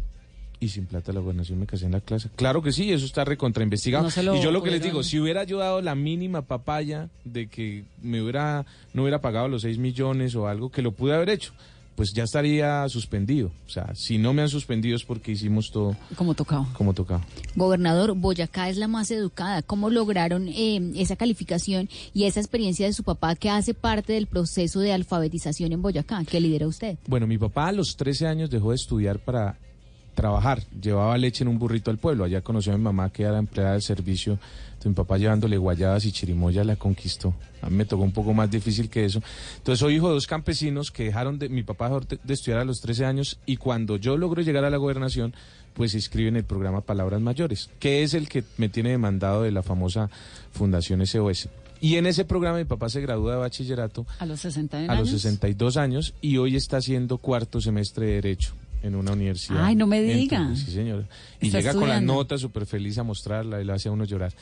Y 0.61 0.67
sin 0.67 0.85
plata 0.85 1.13
la 1.13 1.21
gobernación 1.21 1.57
me 1.59 1.65
casé 1.65 1.85
en 1.85 1.93
la 1.93 2.01
clase. 2.01 2.29
Claro 2.35 2.61
que 2.61 2.73
sí, 2.73 2.91
eso 2.91 3.05
está 3.05 3.23
recontrainvestigado. 3.23 4.09
No 4.23 4.35
y 4.35 4.41
yo 4.41 4.51
lo 4.51 4.61
que 4.61 4.71
les 4.71 4.83
digo, 4.83 5.03
si 5.03 5.17
hubiera 5.17 5.45
yo 5.45 5.59
dado 5.59 5.81
la 5.81 5.95
mínima 5.95 6.41
papaya 6.41 7.09
de 7.23 7.47
que 7.47 7.85
me 8.01 8.21
hubiera, 8.21 8.65
no 8.93 9.03
hubiera 9.03 9.21
pagado 9.21 9.47
los 9.47 9.61
6 9.61 9.77
millones 9.77 10.35
o 10.35 10.49
algo, 10.49 10.69
que 10.69 10.81
lo 10.81 10.91
pude 10.91 11.13
haber 11.13 11.29
hecho, 11.29 11.53
pues 11.99 12.13
ya 12.13 12.23
estaría 12.23 12.87
suspendido. 12.87 13.51
O 13.67 13.69
sea, 13.69 13.93
si 13.93 14.17
no 14.17 14.31
me 14.33 14.41
han 14.41 14.47
suspendido 14.47 14.95
es 14.95 15.03
porque 15.03 15.33
hicimos 15.33 15.69
todo 15.69 15.97
Como 16.15 16.33
tocaba. 16.33 16.65
como 16.71 16.93
tocaba. 16.93 17.25
Gobernador, 17.57 18.15
Boyacá 18.15 18.69
es 18.69 18.77
la 18.77 18.87
más 18.87 19.11
educada. 19.11 19.61
¿Cómo 19.63 19.89
lograron 19.89 20.47
eh, 20.47 20.93
esa 20.95 21.17
calificación 21.17 21.89
y 22.13 22.23
esa 22.23 22.39
experiencia 22.39 22.85
de 22.85 22.93
su 22.93 23.03
papá 23.03 23.35
que 23.35 23.49
hace 23.49 23.73
parte 23.73 24.13
del 24.13 24.27
proceso 24.27 24.79
de 24.79 24.93
alfabetización 24.93 25.73
en 25.73 25.81
Boyacá 25.81 26.23
que 26.23 26.39
lidera 26.39 26.67
usted? 26.67 26.97
Bueno, 27.05 27.27
mi 27.27 27.37
papá 27.37 27.67
a 27.67 27.73
los 27.73 27.97
13 27.97 28.27
años 28.27 28.49
dejó 28.49 28.69
de 28.69 28.77
estudiar 28.77 29.19
para 29.19 29.59
trabajar. 30.19 30.61
Llevaba 30.81 31.17
leche 31.17 31.45
en 31.45 31.47
un 31.47 31.57
burrito 31.57 31.91
al 31.91 31.97
pueblo. 31.97 32.25
Allá 32.25 32.41
conoció 32.41 32.73
a 32.73 32.77
mi 32.77 32.83
mamá 32.83 33.09
que 33.09 33.23
era 33.23 33.37
empleada 33.37 33.73
del 33.73 33.81
servicio. 33.81 34.33
Entonces, 34.33 34.87
mi 34.87 34.93
papá 34.93 35.17
llevándole 35.17 35.57
guayadas 35.57 36.03
y 36.05 36.11
chirimoya 36.11 36.65
la 36.65 36.75
conquistó. 36.75 37.33
A 37.61 37.69
mí 37.69 37.77
me 37.77 37.85
tocó 37.85 38.03
un 38.03 38.11
poco 38.11 38.33
más 38.33 38.51
difícil 38.51 38.89
que 38.89 39.05
eso. 39.05 39.21
Entonces 39.57 39.79
soy 39.79 39.95
hijo 39.95 40.09
de 40.09 40.15
dos 40.15 40.27
campesinos 40.27 40.91
que 40.91 41.05
dejaron 41.05 41.39
de... 41.39 41.47
Mi 41.47 41.63
papá 41.63 41.85
dejó 41.89 42.01
de 42.01 42.33
estudiar 42.33 42.59
a 42.59 42.65
los 42.65 42.81
13 42.81 43.05
años 43.05 43.39
y 43.45 43.55
cuando 43.57 43.95
yo 43.95 44.17
logro 44.17 44.41
llegar 44.41 44.65
a 44.65 44.69
la 44.69 44.77
gobernación, 44.77 45.33
pues 45.73 45.91
se 45.91 45.97
inscribe 45.97 46.27
en 46.27 46.35
el 46.35 46.43
programa 46.43 46.81
Palabras 46.81 47.21
Mayores, 47.21 47.69
que 47.79 48.03
es 48.03 48.13
el 48.13 48.27
que 48.27 48.43
me 48.57 48.67
tiene 48.67 48.89
demandado 48.89 49.43
de 49.43 49.51
la 49.51 49.63
famosa 49.63 50.09
Fundación 50.51 51.05
SOS. 51.05 51.47
Y 51.81 51.95
en 51.95 52.07
ese 52.07 52.25
programa 52.25 52.57
mi 52.57 52.65
papá 52.65 52.89
se 52.89 52.99
gradúa 52.99 53.33
de 53.33 53.39
bachillerato 53.39 54.05
A 54.19 54.25
los 54.25 54.41
60 54.41 54.77
años. 54.77 54.89
a 54.89 54.95
los 54.95 55.09
62 55.09 55.77
años 55.77 56.13
y 56.19 56.37
hoy 56.37 56.57
está 56.57 56.77
haciendo 56.77 57.17
cuarto 57.17 57.61
semestre 57.61 58.07
de 58.07 58.13
Derecho 58.15 58.53
en 58.83 58.95
una 58.95 59.11
universidad. 59.13 59.63
Ay, 59.65 59.75
no 59.75 59.87
me 59.87 60.01
diga. 60.01 60.55
Sí, 60.55 60.71
señora. 60.71 61.05
Y 61.41 61.47
Está 61.47 61.59
llega 61.59 61.73
con 61.73 61.87
la 61.89 62.01
nota 62.01 62.37
súper 62.37 62.65
feliz 62.65 62.97
a 62.97 63.03
mostrarla 63.03 63.61
y 63.61 63.65
lo 63.65 63.73
hace 63.73 63.89
a 63.89 63.91
uno 63.91 64.05
llorar. 64.05 64.33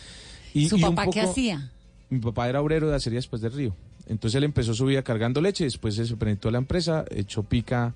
Y, 0.53 0.67
¿Su 0.69 0.77
y 0.77 0.81
papá 0.81 1.05
qué 1.05 1.19
poco- 1.21 1.31
hacía? 1.31 1.71
Mi 2.09 2.19
papá 2.19 2.47
era 2.47 2.61
obrero 2.61 2.89
de 2.89 2.95
acería 2.95 3.17
después 3.17 3.41
del 3.41 3.51
río. 3.53 3.75
Entonces 4.07 4.37
él 4.37 4.43
empezó 4.45 4.73
su 4.73 4.85
vida 4.85 5.03
cargando 5.03 5.41
leche, 5.41 5.65
después 5.65 5.95
se 5.95 6.15
presentó 6.15 6.47
a 6.47 6.51
la 6.53 6.57
empresa, 6.59 7.03
echó 7.11 7.43
pica 7.43 7.93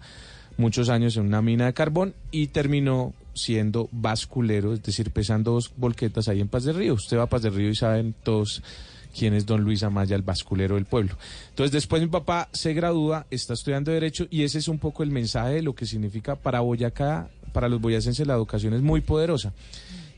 muchos 0.58 0.90
años 0.90 1.16
en 1.16 1.26
una 1.26 1.42
mina 1.42 1.66
de 1.68 1.74
carbón 1.74 2.14
y 2.32 2.48
terminó 2.48 3.14
siendo 3.34 3.88
basculero, 3.94 4.74
es 4.74 4.84
decir, 4.84 5.10
pesando 5.12 5.52
dos 5.54 5.72
volquetas 5.78 6.28
ahí 6.28 6.42
en 6.42 6.50
Paz 6.50 6.66
del 6.66 6.76
Río. 6.76 6.96
Usted 6.96 7.18
va 7.18 7.24
a 7.24 7.30
Paz 7.30 7.44
del 7.44 7.56
Río 7.56 7.70
y 7.70 7.76
saben 7.76 8.14
todos 8.24 8.62
quién 9.12 9.34
es 9.34 9.46
don 9.46 9.62
Luis 9.62 9.84
Amaya, 9.84 10.16
el 10.16 10.22
basculero 10.22 10.76
del 10.76 10.86
pueblo. 10.86 11.16
Entonces 11.50 11.72
después 11.72 12.02
mi 12.02 12.08
papá 12.08 12.50
se 12.52 12.74
gradúa, 12.74 13.26
está 13.30 13.54
estudiando 13.54 13.92
Derecho 13.92 14.28
y 14.30 14.44
ese 14.44 14.60
es 14.60 14.68
un 14.68 14.80
poco 14.80 15.04
el 15.04 15.12
mensaje 15.12 15.56
de 15.56 15.62
lo 15.62 15.76
que 15.76 15.86
significa 15.86 16.36
para 16.36 16.62
Boyacá, 16.62 17.30
para 17.52 17.70
los 17.70 17.82
boyacenses 17.82 18.26
la 18.26 18.34
educación 18.34 18.74
es 18.74 18.82
muy 18.82 19.02
poderosa. 19.02 19.54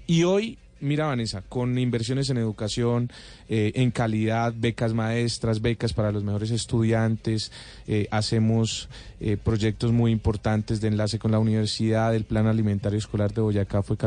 Y 0.06 0.24
hoy, 0.24 0.58
mira 0.80 1.08
Vanessa, 1.08 1.42
con 1.42 1.78
inversiones 1.78 2.30
en 2.30 2.38
educación, 2.38 3.10
eh, 3.50 3.72
en 3.76 3.92
calidad, 3.92 4.54
becas 4.56 4.94
maestras, 4.94 5.62
becas 5.62 5.94
para 5.94 6.12
los 6.12 6.24
mejores 6.24 6.52
estudiantes, 6.52 7.52
eh, 7.88 8.08
hacemos 8.12 8.90
eh, 9.20 9.38
proyectos 9.38 9.92
muy 9.92 10.12
importantes 10.12 10.82
de 10.82 10.90
enlace 10.90 11.20
con 11.20 11.32
la 11.32 11.40
universidad, 11.40 12.14
el 12.16 12.26
plan 12.26 12.48
alimentario 12.48 13.00
escolar 13.00 13.34
de 13.34 13.42
Boyacá 13.42 13.82
fue 13.82 13.98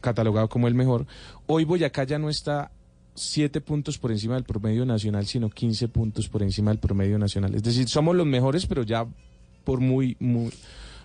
catalogado 0.00 0.48
como 0.48 0.68
el 0.68 0.74
mejor. 0.74 1.06
Hoy 1.46 1.64
Boyacá 1.64 2.04
ya 2.04 2.18
no 2.18 2.30
está 2.30 2.70
siete 3.14 3.60
puntos 3.60 3.98
por 3.98 4.10
encima 4.12 4.34
del 4.34 4.44
promedio 4.44 4.84
nacional, 4.84 5.26
sino 5.26 5.48
15 5.50 5.88
puntos 5.88 6.28
por 6.28 6.42
encima 6.42 6.70
del 6.70 6.78
promedio 6.78 7.18
nacional. 7.18 7.54
Es 7.54 7.62
decir, 7.62 7.88
somos 7.88 8.14
los 8.16 8.26
mejores, 8.26 8.66
pero 8.66 8.82
ya 8.82 9.06
por 9.64 9.80
muy, 9.80 10.16
muy... 10.20 10.50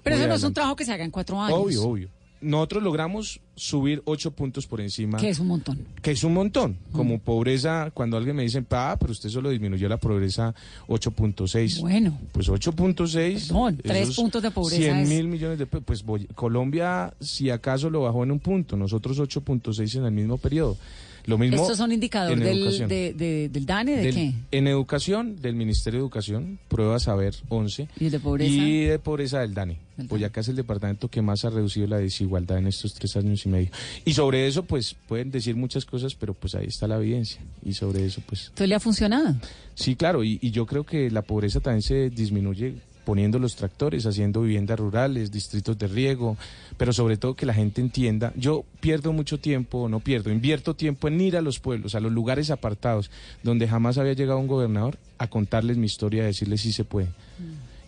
Pero 0.04 0.16
muy 0.16 0.22
eso 0.24 0.30
no 0.30 0.36
es 0.36 0.44
un 0.44 0.54
trabajo 0.54 0.76
que 0.76 0.86
se 0.86 0.94
haga 0.94 1.04
en 1.06 1.12
cuatro 1.12 1.40
años. 1.42 1.58
Obvio, 1.58 1.84
obvio. 1.84 2.10
Nosotros 2.42 2.82
logramos 2.84 3.42
subir 3.56 4.02
ocho 4.06 4.32
puntos 4.32 4.66
por 4.66 4.80
encima, 4.80 5.18
Que 5.18 5.28
es 5.28 5.40
un 5.40 5.48
montón. 5.48 5.78
que 6.02 6.12
es 6.12 6.24
un 6.24 6.34
montón. 6.34 6.78
Como 6.94 7.20
pobreza, 7.20 7.92
cuando 7.94 8.16
alguien 8.16 8.34
me 8.34 8.44
dice, 8.44 8.64
ah, 8.72 8.96
pero 8.98 9.12
usted 9.12 9.28
solo 9.30 9.50
disminuyó 9.50 9.90
la 9.90 9.98
pobreza 9.98 10.56
8.6. 10.88 11.82
Bueno. 11.82 12.18
Pues 12.32 12.48
8.6. 12.50 13.48
Perdón, 13.48 13.78
tres 13.84 14.04
esos 14.04 14.16
puntos 14.16 14.42
de 14.42 14.52
pobreza 14.52 14.82
100 14.82 14.98
es- 15.00 15.10
mil 15.10 15.28
millones 15.28 15.60
de 15.60 15.66
pesos. 15.66 15.84
Pues 16.06 16.26
Colombia, 16.36 17.14
si 17.20 17.50
acaso, 17.50 17.90
lo 17.90 18.02
bajó 18.04 18.24
en 18.24 18.32
un 18.32 18.40
punto. 18.40 18.78
Nosotros 18.78 19.20
8.6 19.20 19.96
en 19.98 20.06
el 20.06 20.12
mismo 20.12 20.38
periodo. 20.38 20.78
Lo 21.26 21.38
mismo 21.38 21.62
¿Estos 21.62 21.78
son 21.78 21.92
indicadores 21.92 22.40
del, 22.40 22.88
de- 22.88 23.14
de- 23.14 23.50
del 23.50 23.66
DANE? 23.66 23.96
¿De 23.98 24.02
Del- 24.04 24.16
qué? 24.16 24.34
En 24.52 24.68
educación, 24.68 25.42
del 25.42 25.56
Ministerio 25.56 26.00
de 26.00 26.04
Educación, 26.04 26.60
prueba 26.68 27.00
saber 27.00 27.36
11. 27.50 27.88
¿Y 28.00 28.06
el 28.06 28.12
de 28.12 28.20
pobreza? 28.20 28.52
Y 28.52 28.84
de 28.86 29.00
pobreza 29.00 29.40
del 29.40 29.54
DANE. 29.54 29.78
Del 29.98 30.08
Boyacá 30.08 30.40
es 30.42 30.48
el 30.48 30.56
departamento 30.56 31.10
que 31.10 31.22
más 31.22 31.44
ha 31.44 31.50
reducido 31.50 31.86
la 31.88 31.98
desigualdad 31.98 32.58
en 32.58 32.68
estos 32.68 32.94
tres 32.94 33.16
años 33.18 33.46
y 33.46 33.50
medio. 33.50 33.70
Y 34.06 34.14
sobre 34.14 34.48
eso, 34.48 34.64
pues, 34.64 34.96
pueden 35.08 35.30
decir 35.30 35.56
muchas 35.58 35.86
cosas, 35.86 36.16
pero 36.16 36.34
pues 36.34 36.56
ahí 36.56 36.68
está 36.68 36.88
la 36.88 36.96
evidencia. 36.98 37.42
Y 37.66 37.74
sobre 37.74 38.06
eso, 38.06 38.22
pues, 38.26 38.44
Entonces 38.44 38.70
le 38.70 38.76
ha 38.76 38.80
funcionado. 38.80 39.36
sí, 39.76 39.96
claro. 39.96 40.24
Y, 40.24 40.40
y 40.42 40.52
yo 40.52 40.66
creo 40.66 40.86
que 40.86 41.12
la 41.12 41.22
pobreza 41.22 41.60
también 41.60 41.82
se 41.82 42.10
disminuye 42.10 42.76
poniendo 43.10 43.40
los 43.40 43.56
tractores, 43.56 44.06
haciendo 44.06 44.44
viviendas 44.44 44.78
rurales, 44.78 45.32
distritos 45.32 45.80
de 45.80 45.88
riego, 45.88 46.38
pero 46.78 46.94
sobre 46.94 47.18
todo 47.18 47.34
que 47.36 47.48
la 47.48 47.56
gente 47.56 47.82
entienda. 47.82 48.32
Yo 48.36 48.66
pierdo 48.82 49.14
mucho 49.14 49.40
tiempo, 49.40 49.90
no 49.90 50.00
pierdo, 50.00 50.30
invierto 50.32 50.76
tiempo 50.76 51.08
en 51.08 51.20
ir 51.20 51.36
a 51.36 51.42
los 51.42 51.60
pueblos, 51.60 51.96
a 51.96 52.00
los 52.00 52.12
lugares 52.12 52.52
apartados, 52.52 53.10
donde 53.42 53.68
jamás 53.68 53.98
había 53.98 54.14
llegado 54.14 54.38
un 54.38 54.46
gobernador, 54.46 55.00
a 55.18 55.26
contarles 55.28 55.78
mi 55.78 55.88
historia, 55.88 56.22
a 56.22 56.28
decirles 56.28 56.62
si 56.62 56.72
se 56.72 56.84
puede. 56.84 57.08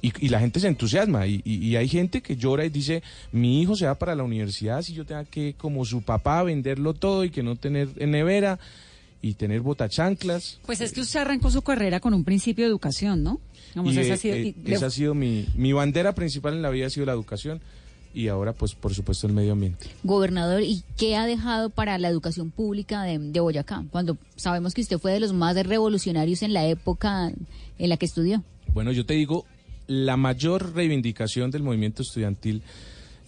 Y, 0.02 0.12
y 0.26 0.30
la 0.30 0.40
gente 0.40 0.60
se 0.60 0.68
entusiasma 0.68 1.28
y, 1.28 1.44
y- 1.46 1.76
hay 1.76 1.88
gente 1.88 2.24
que 2.24 2.36
llora 2.36 2.66
y 2.66 2.70
dice, 2.70 3.04
mi 3.32 3.62
hijo 3.62 3.76
se 3.76 3.86
va 3.86 3.94
para 3.94 4.16
la 4.16 4.24
universidad 4.24 4.82
si 4.82 4.94
yo 4.94 5.06
tenga 5.06 5.26
que, 5.26 5.54
como 5.56 5.86
su 5.86 6.02
papá, 6.02 6.42
venderlo 6.42 6.96
todo 6.96 7.24
y 7.26 7.30
que 7.30 7.44
no 7.44 7.56
tener 7.58 7.90
en 7.98 8.10
nevera 8.10 8.58
y 9.22 9.36
tener 9.36 9.62
botachanclas. 9.62 10.58
Pues 10.66 10.82
es 10.82 10.94
que 10.94 11.02
usted 11.02 11.20
arrancó 11.20 11.52
su 11.52 11.62
carrera 11.62 12.00
con 12.00 12.16
un 12.16 12.24
principio 12.24 12.66
de 12.66 12.70
educación, 12.72 13.22
¿no? 13.22 13.40
Y, 13.76 13.90
esa 13.92 14.02
eh, 14.02 14.12
ha 14.14 14.18
sido- 14.18 14.36
eh, 14.36 14.56
y 14.58 14.68
le- 14.70 14.76
esa 14.76 14.86
ha 14.88 14.90
sido 14.92 15.14
mi, 15.14 15.48
mi 15.56 15.74
bandera 15.74 16.14
principal 16.14 16.54
en 16.54 16.62
la 16.62 16.70
vida, 16.70 16.88
ha 16.88 16.90
sido 16.90 17.06
la 17.06 17.14
educación 17.14 17.62
y 18.14 18.28
ahora, 18.28 18.52
pues, 18.54 18.76
por 18.76 18.94
supuesto, 18.94 19.26
el 19.28 19.32
medio 19.34 19.54
ambiente. 19.54 19.88
Gobernador, 20.04 20.62
¿y 20.64 20.84
qué 20.98 21.16
ha 21.16 21.26
dejado 21.26 21.70
para 21.70 21.98
la 21.98 22.10
educación 22.10 22.52
pública 22.52 23.04
de, 23.04 23.18
de 23.20 23.40
Boyacá? 23.40 23.86
Cuando 23.90 24.18
sabemos 24.36 24.74
que 24.74 24.82
usted 24.82 24.98
fue 25.00 25.14
de 25.14 25.22
los 25.22 25.32
más 25.32 25.56
revolucionarios 25.66 26.42
en 26.42 26.52
la 26.54 26.68
época 26.68 27.32
en 27.80 27.90
la 27.90 27.96
que 27.98 28.06
estudió. 28.06 28.44
Bueno, 28.74 28.92
yo 28.92 29.06
te 29.06 29.14
digo, 29.14 29.46
la 29.88 30.18
mayor 30.18 30.74
reivindicación 30.76 31.52
del 31.52 31.64
movimiento 31.64 32.02
estudiantil 32.02 32.64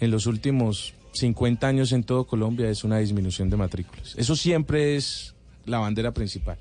en 0.02 0.12
los 0.12 0.26
últimos 0.26 0.94
50 1.14 1.66
años 1.68 1.92
en 1.94 2.04
todo 2.04 2.26
Colombia 2.26 2.70
es 2.70 2.84
una 2.84 2.98
disminución 2.98 3.50
de 3.50 3.56
matrículas. 3.58 4.16
Eso 4.18 4.36
siempre 4.36 4.96
es 4.98 5.34
la 5.66 5.80
bandera 5.80 6.14
principal. 6.14 6.58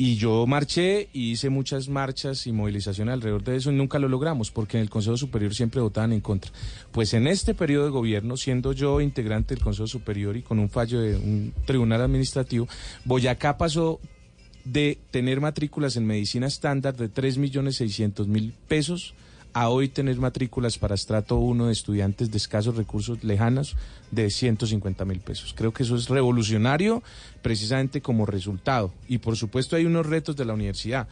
Y 0.00 0.14
yo 0.14 0.46
marché 0.46 1.08
y 1.12 1.32
hice 1.32 1.50
muchas 1.50 1.88
marchas 1.88 2.46
y 2.46 2.52
movilizaciones 2.52 3.14
alrededor 3.14 3.42
de 3.42 3.56
eso 3.56 3.72
y 3.72 3.74
nunca 3.74 3.98
lo 3.98 4.08
logramos 4.08 4.52
porque 4.52 4.76
en 4.76 4.84
el 4.84 4.90
Consejo 4.90 5.16
Superior 5.16 5.52
siempre 5.52 5.80
votaban 5.80 6.12
en 6.12 6.20
contra. 6.20 6.52
Pues 6.92 7.14
en 7.14 7.26
este 7.26 7.52
periodo 7.52 7.86
de 7.86 7.90
gobierno, 7.90 8.36
siendo 8.36 8.72
yo 8.72 9.00
integrante 9.00 9.56
del 9.56 9.64
Consejo 9.64 9.88
Superior 9.88 10.36
y 10.36 10.42
con 10.42 10.60
un 10.60 10.70
fallo 10.70 11.00
de 11.00 11.16
un 11.16 11.52
tribunal 11.66 12.00
administrativo, 12.00 12.68
Boyacá 13.04 13.58
pasó 13.58 13.98
de 14.64 14.98
tener 15.10 15.40
matrículas 15.40 15.96
en 15.96 16.06
medicina 16.06 16.46
estándar 16.46 16.94
de 16.96 17.10
3.600.000 17.10 18.52
pesos 18.68 19.14
a 19.52 19.68
hoy 19.68 19.88
tener 19.88 20.16
matrículas 20.18 20.78
para 20.78 20.94
estrato 20.94 21.36
1 21.36 21.66
de 21.66 21.72
estudiantes 21.72 22.30
de 22.30 22.36
escasos 22.36 22.76
recursos 22.76 23.24
lejanos 23.24 23.76
de 24.10 24.30
150 24.30 25.04
mil 25.04 25.20
pesos. 25.20 25.54
Creo 25.56 25.72
que 25.72 25.82
eso 25.82 25.96
es 25.96 26.08
revolucionario 26.08 27.02
precisamente 27.42 28.00
como 28.00 28.26
resultado. 28.26 28.92
Y 29.08 29.18
por 29.18 29.36
supuesto 29.36 29.76
hay 29.76 29.84
unos 29.84 30.06
retos 30.06 30.36
de 30.36 30.44
la 30.44 30.54
universidad. 30.54 31.08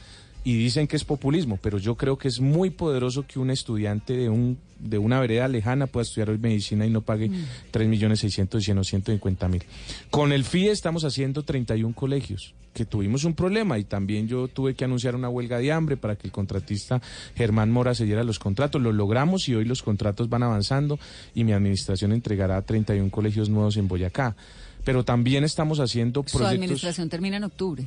Y 0.46 0.56
dicen 0.56 0.86
que 0.86 0.94
es 0.94 1.02
populismo, 1.02 1.58
pero 1.60 1.76
yo 1.76 1.96
creo 1.96 2.16
que 2.16 2.28
es 2.28 2.38
muy 2.38 2.70
poderoso 2.70 3.26
que 3.26 3.40
un 3.40 3.50
estudiante 3.50 4.16
de 4.16 4.28
un 4.28 4.56
de 4.78 4.96
una 4.96 5.18
vereda 5.18 5.48
lejana 5.48 5.88
pueda 5.88 6.02
estudiar 6.02 6.30
hoy 6.30 6.38
medicina 6.38 6.86
y 6.86 6.90
no 6.90 7.00
pague 7.00 7.28
3 7.72 7.88
millones 7.88 8.20
600 8.20 8.62
y 8.62 8.64
150 8.64 9.48
mil. 9.48 9.64
Con 10.08 10.30
el 10.30 10.44
FIE 10.44 10.70
estamos 10.70 11.02
haciendo 11.02 11.42
31 11.42 11.92
colegios, 11.96 12.54
que 12.72 12.84
tuvimos 12.84 13.24
un 13.24 13.34
problema 13.34 13.76
y 13.80 13.82
también 13.82 14.28
yo 14.28 14.46
tuve 14.46 14.76
que 14.76 14.84
anunciar 14.84 15.16
una 15.16 15.28
huelga 15.28 15.58
de 15.58 15.72
hambre 15.72 15.96
para 15.96 16.14
que 16.14 16.28
el 16.28 16.32
contratista 16.32 17.02
Germán 17.34 17.72
Mora 17.72 17.96
se 17.96 18.04
diera 18.04 18.22
los 18.22 18.38
contratos. 18.38 18.80
Lo 18.80 18.92
logramos 18.92 19.48
y 19.48 19.54
hoy 19.56 19.64
los 19.64 19.82
contratos 19.82 20.28
van 20.28 20.44
avanzando 20.44 21.00
y 21.34 21.42
mi 21.42 21.54
administración 21.54 22.12
entregará 22.12 22.62
31 22.62 23.10
colegios 23.10 23.48
nuevos 23.48 23.76
en 23.78 23.88
Boyacá. 23.88 24.36
Pero 24.84 25.04
también 25.04 25.42
estamos 25.42 25.80
haciendo 25.80 26.22
su 26.24 26.38
proyectos 26.38 26.62
administración 26.62 27.08
termina 27.08 27.36
en 27.36 27.42
octubre. 27.42 27.84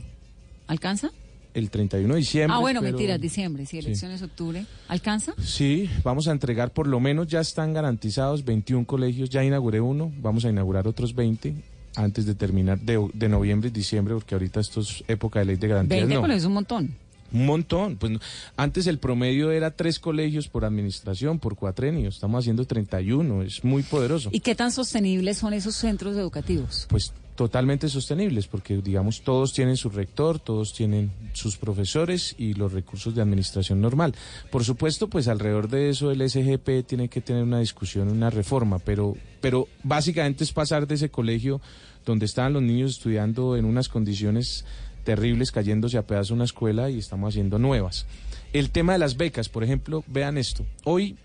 ¿Alcanza? 0.68 1.12
El 1.54 1.70
31 1.70 2.14
de 2.14 2.20
diciembre. 2.20 2.56
ah, 2.56 2.60
bueno, 2.60 2.80
pero- 2.82 2.92
mentiras, 2.94 3.20
diciembre, 3.20 3.66
Sí. 3.66 3.80
elecciones 3.80 4.22
octubre. 4.22 4.66
¿Alcanza? 4.88 5.34
Sí, 5.44 5.90
vamos 6.04 6.28
a 6.28 6.32
entregar 6.32 6.72
por 6.72 6.88
lo 6.88 7.00
menos 7.00 7.28
ya 7.28 7.40
están 7.42 7.74
garantizados 7.74 8.46
21 8.46 8.86
colegios, 8.86 9.30
ya 9.30 9.44
inauguré 9.44 9.82
uno, 9.82 10.12
vamos 10.22 10.46
a 10.46 10.50
inaugurar 10.50 10.88
otros 10.88 11.16
20 11.16 11.56
antes 11.96 12.26
de 12.26 12.36
terminar 12.36 12.80
de, 12.80 13.10
de 13.14 13.30
noviembre 13.30 13.70
y 13.70 13.72
diciembre, 13.72 14.14
porque 14.14 14.36
ahorita 14.36 14.60
esto 14.60 14.82
es 14.82 15.04
época 15.08 15.40
de 15.40 15.46
ley 15.46 15.56
de 15.56 15.68
garantías. 15.68 16.00
20 16.02 16.16
no. 16.16 16.22
colegios 16.22 16.44
es 16.44 16.48
un 16.48 16.54
montón. 16.54 16.96
Un 17.32 17.46
montón. 17.46 17.98
Pues 17.98 18.12
no. 18.12 18.20
antes 18.58 18.88
el 18.88 18.98
promedio 18.98 19.52
era 19.52 19.70
tres 19.72 20.00
colegios 20.00 20.48
por 20.48 20.66
administración, 20.66 21.38
por 21.38 21.56
cuatrenio. 21.56 22.10
Estamos 22.10 22.40
haciendo 22.44 22.66
31. 22.66 23.44
Es 23.44 23.64
muy 23.64 23.84
poderoso. 23.84 24.30
¿Y 24.32 24.40
qué 24.40 24.56
tan 24.56 24.72
sostenibles 24.72 25.38
son 25.38 25.54
esos 25.54 25.76
centros 25.76 26.16
educativos? 26.18 26.88
Pues 26.90 27.14
totalmente 27.40 27.88
sostenibles, 27.88 28.48
porque 28.48 28.82
digamos 28.82 29.22
todos 29.22 29.54
tienen 29.54 29.78
su 29.78 29.90
rector, 29.90 30.40
todos 30.40 30.74
tienen 30.74 31.10
sus 31.32 31.56
profesores 31.56 32.36
y 32.38 32.54
los 32.54 32.74
recursos 32.74 33.16
de 33.16 33.22
administración 33.22 33.80
normal. 33.80 34.14
Por 34.52 34.66
supuesto, 34.66 35.08
pues 35.08 35.30
alrededor 35.30 35.70
de 35.70 35.90
eso 35.90 36.12
el 36.12 36.30
SGP 36.30 36.86
tiene 36.86 37.08
que 37.08 37.22
tener 37.22 37.44
una 37.44 37.62
discusión, 37.62 38.10
una 38.10 38.30
reforma, 38.30 38.80
pero, 38.80 39.16
pero 39.40 39.70
básicamente 39.84 40.44
es 40.44 40.52
pasar 40.52 40.86
de 40.86 40.96
ese 40.96 41.12
colegio 41.12 41.62
donde 42.06 42.26
estaban 42.26 42.52
los 42.52 42.62
niños 42.62 42.92
estudiando 42.92 43.56
en 43.56 43.64
unas 43.64 43.88
condiciones 43.88 44.66
terribles, 45.06 45.54
cayéndose 45.54 45.98
a 45.98 46.06
pedazos 46.06 46.32
una 46.32 46.44
escuela 46.44 46.90
y 46.90 47.00
estamos 47.00 47.30
haciendo 47.30 47.58
nuevas. 47.58 48.06
El 48.52 48.70
tema 48.70 48.92
de 48.92 49.00
las 49.00 49.16
becas, 49.16 49.48
por 49.48 49.64
ejemplo, 49.64 50.04
vean 50.08 50.38
esto. 50.38 50.66
Hoy 50.84 51.16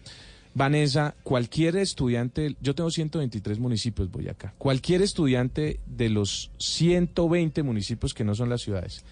Vanessa, 0.55 1.17
cualquier 1.25 1.77
estudiante, 1.77 2.57
yo 2.61 2.75
tengo 2.75 2.91
123 2.91 3.59
municipios, 3.59 4.11
Boyacá, 4.11 4.55
cualquier 4.57 5.03
estudiante 5.03 5.81
de 5.87 6.09
los 6.09 6.53
120 6.59 7.63
municipios 7.65 8.15
que 8.15 8.25
no 8.25 8.35
son 8.35 8.49
las 8.49 8.63
ciudades, 8.63 9.05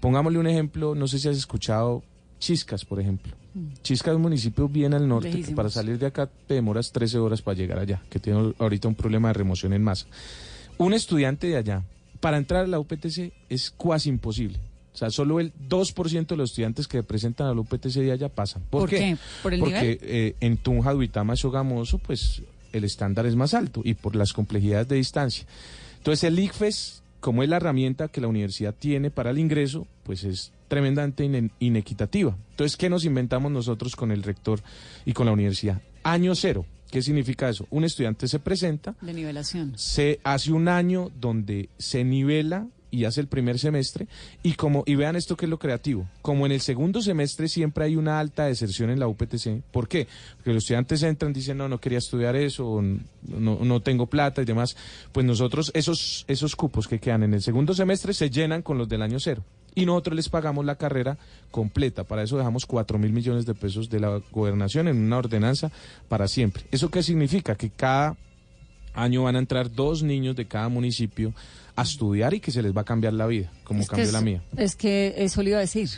pongámosle 0.00 0.38
un 0.40 0.48
ejemplo, 0.48 0.94
no 0.94 1.06
sé 1.06 1.18
si 1.18 1.28
has 1.28 1.36
escuchado 1.36 2.02
Chiscas, 2.38 2.84
por 2.84 3.00
ejemplo. 3.00 3.34
Chiscas 3.82 4.12
es 4.12 4.16
un 4.16 4.22
municipio 4.22 4.68
bien 4.68 4.92
al 4.92 5.08
norte, 5.08 5.40
que 5.40 5.52
para 5.52 5.70
salir 5.70 5.98
de 5.98 6.06
acá 6.06 6.26
te 6.26 6.54
demoras 6.54 6.92
13 6.92 7.18
horas 7.18 7.40
para 7.40 7.56
llegar 7.56 7.78
allá, 7.78 8.02
que 8.10 8.18
tiene 8.18 8.52
ahorita 8.58 8.88
un 8.88 8.94
problema 8.94 9.28
de 9.28 9.34
remoción 9.34 9.72
en 9.72 9.82
masa. 9.82 10.06
Un 10.76 10.92
estudiante 10.92 11.46
de 11.46 11.56
allá, 11.56 11.82
para 12.20 12.36
entrar 12.36 12.64
a 12.64 12.66
la 12.66 12.78
UPTC 12.78 13.32
es 13.48 13.70
cuasi 13.70 14.10
imposible. 14.10 14.58
O 14.96 14.98
sea, 14.98 15.10
solo 15.10 15.40
el 15.40 15.52
2% 15.68 16.26
de 16.26 16.36
los 16.38 16.50
estudiantes 16.50 16.88
que 16.88 17.02
presentan 17.02 17.48
a 17.48 17.54
la 17.54 17.60
UPTC 17.60 17.96
de 18.00 18.12
allá 18.12 18.30
pasan. 18.30 18.62
¿Por, 18.70 18.80
¿Por 18.80 18.88
qué? 18.90 19.18
¿Por 19.42 19.52
el 19.52 19.60
Porque 19.60 19.74
nivel? 19.74 19.98
eh, 20.00 20.34
en 20.40 20.56
Tunja, 20.56 20.94
Duitama, 20.94 21.36
Sogamoso, 21.36 21.98
pues 21.98 22.40
el 22.72 22.82
estándar 22.84 23.26
es 23.26 23.36
más 23.36 23.52
alto 23.52 23.82
y 23.84 23.92
por 23.92 24.16
las 24.16 24.32
complejidades 24.32 24.88
de 24.88 24.96
distancia. 24.96 25.44
Entonces 25.98 26.24
el 26.24 26.38
ICFES, 26.38 27.02
como 27.20 27.42
es 27.42 27.48
la 27.50 27.56
herramienta 27.58 28.08
que 28.08 28.22
la 28.22 28.28
universidad 28.28 28.74
tiene 28.74 29.10
para 29.10 29.30
el 29.32 29.38
ingreso, 29.38 29.86
pues 30.02 30.24
es 30.24 30.50
tremendamente 30.68 31.24
ine- 31.24 31.50
inequitativa. 31.60 32.34
Entonces, 32.52 32.76
¿qué 32.78 32.88
nos 32.88 33.04
inventamos 33.04 33.52
nosotros 33.52 33.96
con 33.96 34.10
el 34.10 34.22
rector 34.22 34.60
y 35.04 35.12
con 35.12 35.26
la 35.26 35.32
universidad? 35.32 35.82
Año 36.04 36.34
cero. 36.34 36.64
¿Qué 36.90 37.02
significa 37.02 37.48
eso? 37.50 37.66
Un 37.70 37.84
estudiante 37.84 38.28
se 38.28 38.38
presenta, 38.38 38.94
De 39.02 39.12
nivelación. 39.12 39.72
se 39.76 40.20
hace 40.24 40.52
un 40.52 40.68
año 40.68 41.10
donde 41.20 41.68
se 41.78 42.02
nivela 42.04 42.66
y 42.96 43.04
hace 43.04 43.20
el 43.20 43.26
primer 43.26 43.58
semestre 43.58 44.08
y 44.42 44.54
como 44.54 44.82
y 44.86 44.94
vean 44.94 45.16
esto 45.16 45.36
que 45.36 45.44
es 45.44 45.50
lo 45.50 45.58
creativo 45.58 46.08
como 46.22 46.46
en 46.46 46.52
el 46.52 46.60
segundo 46.62 47.02
semestre 47.02 47.48
siempre 47.48 47.84
hay 47.84 47.96
una 47.96 48.18
alta 48.18 48.46
deserción 48.46 48.88
en 48.88 48.98
la 48.98 49.06
UPTC 49.06 49.62
¿por 49.70 49.86
qué? 49.86 50.08
porque 50.36 50.54
los 50.54 50.62
estudiantes 50.62 51.02
entran 51.02 51.32
dicen 51.32 51.58
no 51.58 51.68
no 51.68 51.78
quería 51.78 51.98
estudiar 51.98 52.36
eso 52.36 52.82
no, 53.22 53.58
no 53.62 53.80
tengo 53.80 54.06
plata 54.06 54.40
y 54.40 54.46
demás 54.46 54.76
pues 55.12 55.26
nosotros 55.26 55.70
esos 55.74 56.24
esos 56.26 56.56
cupos 56.56 56.88
que 56.88 56.98
quedan 56.98 57.22
en 57.22 57.34
el 57.34 57.42
segundo 57.42 57.74
semestre 57.74 58.14
se 58.14 58.30
llenan 58.30 58.62
con 58.62 58.78
los 58.78 58.88
del 58.88 59.02
año 59.02 59.20
cero 59.20 59.44
y 59.74 59.84
nosotros 59.84 60.16
les 60.16 60.30
pagamos 60.30 60.64
la 60.64 60.76
carrera 60.76 61.18
completa. 61.50 62.04
Para 62.04 62.22
eso 62.22 62.38
dejamos 62.38 62.64
4 62.64 62.98
mil 62.98 63.12
millones 63.12 63.44
de 63.44 63.54
pesos 63.54 63.90
de 63.90 64.00
la 64.00 64.22
gobernación 64.32 64.88
en 64.88 64.96
una 64.96 65.18
ordenanza 65.18 65.70
para 66.08 66.28
siempre. 66.28 66.64
¿Eso 66.70 66.90
qué 66.90 67.02
significa? 67.02 67.56
Que 67.56 67.68
cada 67.68 68.16
año 68.96 69.24
van 69.24 69.36
a 69.36 69.38
entrar 69.38 69.70
dos 69.70 70.02
niños 70.02 70.34
de 70.34 70.46
cada 70.46 70.68
municipio 70.68 71.34
a 71.76 71.82
estudiar 71.82 72.34
y 72.34 72.40
que 72.40 72.50
se 72.50 72.62
les 72.62 72.74
va 72.76 72.80
a 72.80 72.84
cambiar 72.84 73.12
la 73.12 73.26
vida, 73.26 73.52
como 73.64 73.80
Es 73.82 73.88
cambió 73.88 74.04
es- 74.06 74.12
la 74.12 74.20
mía. 74.22 74.42
Es 74.56 74.74
que 74.76 75.14
eso 75.18 75.42
le 75.42 75.50
iba 75.50 75.58
a 75.58 75.62
decir. 75.62 75.88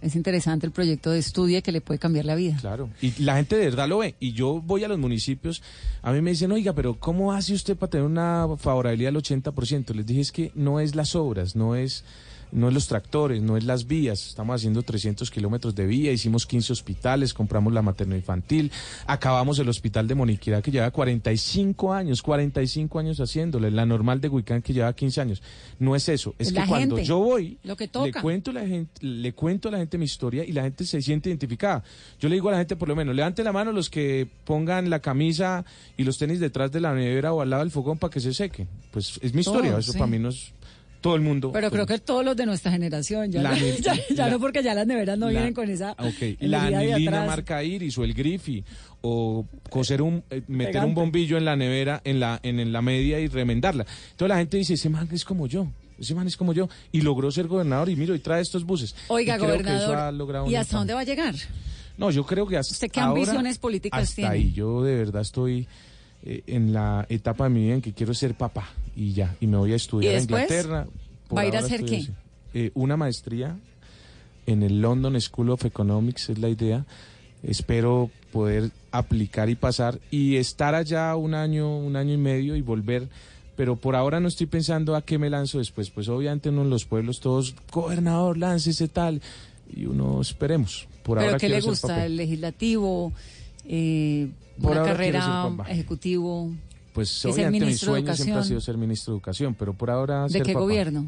Es 0.00 0.14
interesante 0.14 0.64
el 0.64 0.70
proyecto 0.70 1.10
de 1.10 1.18
estudio 1.18 1.60
que 1.60 1.72
le 1.72 1.80
puede 1.80 1.98
cambiar 1.98 2.24
la 2.24 2.36
vida. 2.36 2.56
Claro, 2.60 2.88
y 3.02 3.20
la 3.20 3.34
gente 3.36 3.56
de 3.56 3.64
verdad 3.64 3.88
lo 3.88 3.98
ve. 3.98 4.14
Y 4.20 4.30
yo 4.32 4.60
voy 4.64 4.84
a 4.84 4.88
los 4.88 4.96
municipios, 4.98 5.60
a 6.02 6.12
mí 6.12 6.20
me 6.20 6.30
dicen, 6.30 6.52
oiga, 6.52 6.72
pero 6.72 6.94
¿cómo 7.00 7.32
hace 7.32 7.52
usted 7.52 7.76
para 7.76 7.90
tener 7.90 8.06
una 8.06 8.46
favorabilidad 8.58 9.08
del 9.08 9.16
80%? 9.16 9.94
Les 9.94 10.06
dije, 10.06 10.20
es 10.20 10.30
que 10.30 10.52
no 10.54 10.78
es 10.78 10.94
las 10.94 11.16
obras, 11.16 11.56
no 11.56 11.74
es, 11.74 12.04
no 12.52 12.68
es 12.68 12.74
los 12.74 12.86
tractores, 12.86 13.42
no 13.42 13.56
es 13.56 13.64
las 13.64 13.86
vías. 13.86 14.26
Estamos 14.28 14.56
haciendo 14.56 14.82
300 14.82 15.30
kilómetros 15.30 15.74
de 15.74 15.86
vía, 15.86 16.12
hicimos 16.12 16.46
15 16.46 16.72
hospitales, 16.72 17.34
compramos 17.34 17.72
la 17.72 17.82
materno-infantil, 17.82 18.70
acabamos 19.06 19.58
el 19.58 19.68
hospital 19.68 20.08
de 20.08 20.14
Moniquirá 20.14 20.62
que 20.62 20.70
lleva 20.70 20.90
45 20.90 21.92
años, 21.92 22.22
45 22.22 22.98
años 22.98 23.18
haciéndole, 23.20 23.70
la 23.70 23.86
normal 23.86 24.20
de 24.20 24.28
Huicán 24.28 24.62
que 24.62 24.72
lleva 24.72 24.92
15 24.92 25.20
años. 25.20 25.42
No 25.78 25.94
es 25.94 26.08
eso, 26.08 26.34
es 26.38 26.52
que 26.52 26.64
cuando 26.66 26.98
yo 26.98 27.18
voy, 27.18 27.58
lo 27.64 27.76
que 27.76 27.90
le 28.04 28.12
cuento 28.12 28.50
a 28.50 28.54
la 28.54 28.66
gente, 28.66 29.04
le 29.04 29.32
cuento 29.32 29.68
a 29.68 29.72
la 29.72 29.78
gente 29.78 29.98
mi 29.98 30.04
historia 30.04 30.44
y 30.44 30.52
la 30.52 30.62
gente 30.62 30.84
se 30.84 31.00
siente 31.02 31.28
identificada. 31.28 31.82
Yo 32.18 32.28
le 32.28 32.36
digo 32.36 32.48
a 32.48 32.52
la 32.52 32.58
gente 32.58 32.76
por 32.76 32.88
lo 32.88 32.96
menos, 32.96 33.14
levante 33.14 33.42
la 33.44 33.52
mano 33.52 33.72
los 33.72 33.90
que 33.90 34.28
pongan 34.44 34.90
la 34.90 35.00
camisa 35.00 35.64
y 35.96 36.04
los 36.04 36.18
tenis 36.18 36.40
detrás 36.40 36.72
de 36.72 36.80
la 36.80 36.94
nevera 36.94 37.32
o 37.32 37.40
al 37.40 37.50
lado 37.50 37.62
del 37.62 37.70
fogón 37.70 37.98
para 37.98 38.12
que 38.12 38.20
se 38.20 38.34
sequen. 38.34 38.68
Pues 38.90 39.18
es 39.22 39.34
mi 39.34 39.40
historia, 39.40 39.78
eso 39.78 39.92
sí. 39.92 39.98
para 39.98 40.10
mí 40.10 40.18
no 40.18 40.30
es 40.30 40.52
todo 41.00 41.14
el 41.14 41.20
mundo. 41.20 41.50
Pero 41.52 41.70
creo 41.70 41.86
que 41.86 41.98
todos 41.98 42.24
los 42.24 42.36
de 42.36 42.46
nuestra 42.46 42.70
generación, 42.72 43.30
ya, 43.30 43.42
La 43.42 43.50
no, 43.52 43.56
anil- 43.56 43.80
ya, 43.80 43.94
ya 44.08 44.26
la- 44.26 44.30
no 44.30 44.40
porque 44.40 44.62
ya 44.62 44.74
las 44.74 44.86
neveras 44.86 45.18
no 45.18 45.26
la- 45.26 45.32
vienen 45.32 45.54
con 45.54 45.68
esa 45.70 45.92
Ok, 45.92 46.36
la 46.40 46.68
energía 46.68 46.78
de 46.80 46.92
anilina 46.94 47.24
marca 47.24 47.62
Iris 47.62 47.96
o 47.98 48.04
el 48.04 48.14
Griffy 48.14 48.64
o 49.00 49.46
coser 49.70 50.02
un 50.02 50.22
eh, 50.30 50.42
meter 50.48 50.84
un 50.84 50.94
bombillo 50.94 51.36
en 51.38 51.44
la 51.44 51.54
nevera 51.56 52.00
en 52.04 52.18
la 52.20 52.40
en, 52.42 52.58
en 52.60 52.72
la 52.72 52.82
media 52.82 53.20
y 53.20 53.28
remendarla. 53.28 53.86
Entonces 54.10 54.28
la 54.28 54.38
gente 54.38 54.56
dice, 54.56 54.74
ese 54.74 54.88
man 54.88 55.08
es 55.12 55.24
como 55.24 55.46
yo. 55.46 55.66
Ese 56.00 56.14
man 56.14 56.26
es 56.28 56.36
como 56.36 56.52
yo 56.52 56.68
y 56.92 57.00
logró 57.00 57.28
ser 57.32 57.48
gobernador 57.48 57.88
y 57.88 57.96
miro 57.96 58.14
y 58.14 58.20
trae 58.20 58.40
estos 58.40 58.64
buses. 58.64 58.94
Oiga, 59.08 59.34
Y 59.36 59.38
gobernador, 59.40 60.48
¿y 60.48 60.54
hasta 60.54 60.76
dónde 60.78 60.94
va 60.94 61.00
a 61.00 61.04
llegar? 61.04 61.34
No, 61.96 62.12
yo 62.12 62.24
creo 62.24 62.46
que 62.46 62.56
hasta 62.56 62.72
¿Usted 62.72 62.88
qué 62.88 63.00
ahora, 63.00 63.20
ambiciones 63.20 63.58
políticas 63.58 64.02
hasta 64.04 64.14
tiene? 64.14 64.30
ahí. 64.30 64.52
Yo 64.52 64.84
de 64.84 64.94
verdad 64.94 65.22
estoy 65.22 65.66
eh, 66.24 66.42
en 66.46 66.72
la 66.72 67.04
etapa 67.08 67.44
de 67.44 67.50
mi 67.50 67.64
vida 67.64 67.74
en 67.74 67.82
que 67.82 67.92
quiero 67.92 68.14
ser 68.14 68.34
papá 68.34 68.68
y 68.98 69.12
ya. 69.12 69.36
Y 69.40 69.46
me 69.46 69.56
voy 69.56 69.72
a 69.72 69.76
estudiar 69.76 70.14
¿Y 70.14 70.16
a? 70.16 70.20
Inglaterra. 70.20 70.86
¿Va 71.34 71.42
a 71.42 71.46
ir 71.46 71.56
a 71.56 71.60
hacer 71.60 71.84
qué? 71.84 72.08
Eh, 72.52 72.72
una 72.74 72.96
maestría 72.96 73.56
en 74.46 74.62
el 74.64 74.80
London 74.80 75.18
School 75.20 75.50
of 75.50 75.64
Economics 75.64 76.30
es 76.30 76.38
la 76.38 76.48
idea. 76.48 76.84
Espero 77.44 78.10
poder 78.32 78.72
aplicar 78.90 79.48
y 79.48 79.54
pasar 79.54 80.00
y 80.10 80.36
estar 80.36 80.74
allá 80.74 81.14
un 81.14 81.34
año, 81.34 81.78
un 81.78 81.94
año 81.94 82.14
y 82.14 82.16
medio 82.16 82.56
y 82.56 82.62
volver. 82.62 83.08
Pero 83.54 83.76
por 83.76 83.94
ahora 83.94 84.18
no 84.18 84.28
estoy 84.28 84.46
pensando 84.46 84.96
a 84.96 85.02
qué 85.02 85.18
me 85.18 85.30
lanzo 85.30 85.58
después. 85.58 85.90
Pues 85.90 86.08
obviamente 86.08 86.48
uno 86.48 86.62
en 86.62 86.70
los 86.70 86.84
pueblos 86.84 87.20
todos, 87.20 87.54
gobernador, 87.70 88.36
láncese 88.36 88.88
tal. 88.88 89.22
Y 89.72 89.86
uno 89.86 90.20
esperemos. 90.20 90.88
Por 91.04 91.18
¿Pero 91.18 91.28
ahora 91.28 91.38
qué 91.38 91.48
le 91.48 91.60
gusta? 91.60 92.04
¿El 92.04 92.16
legislativo? 92.16 93.12
Eh, 93.64 94.30
Por 94.60 94.72
¿Una 94.72 94.82
carrera 94.82 95.50
ejecutivo? 95.68 96.52
Pues 96.98 97.16
¿Es 97.16 97.24
el 97.26 97.30
obviamente 97.30 97.64
mi 97.64 97.74
sueño 97.74 98.12
siempre 98.16 98.40
ha 98.40 98.42
sido 98.42 98.60
ser 98.60 98.76
ministro 98.76 99.12
de 99.12 99.18
Educación, 99.18 99.54
pero 99.54 99.72
por 99.72 99.88
ahora 99.88 100.24
¿De 100.24 100.30
ser 100.30 100.42
qué 100.42 100.52
papá. 100.52 100.64
gobierno? 100.64 101.06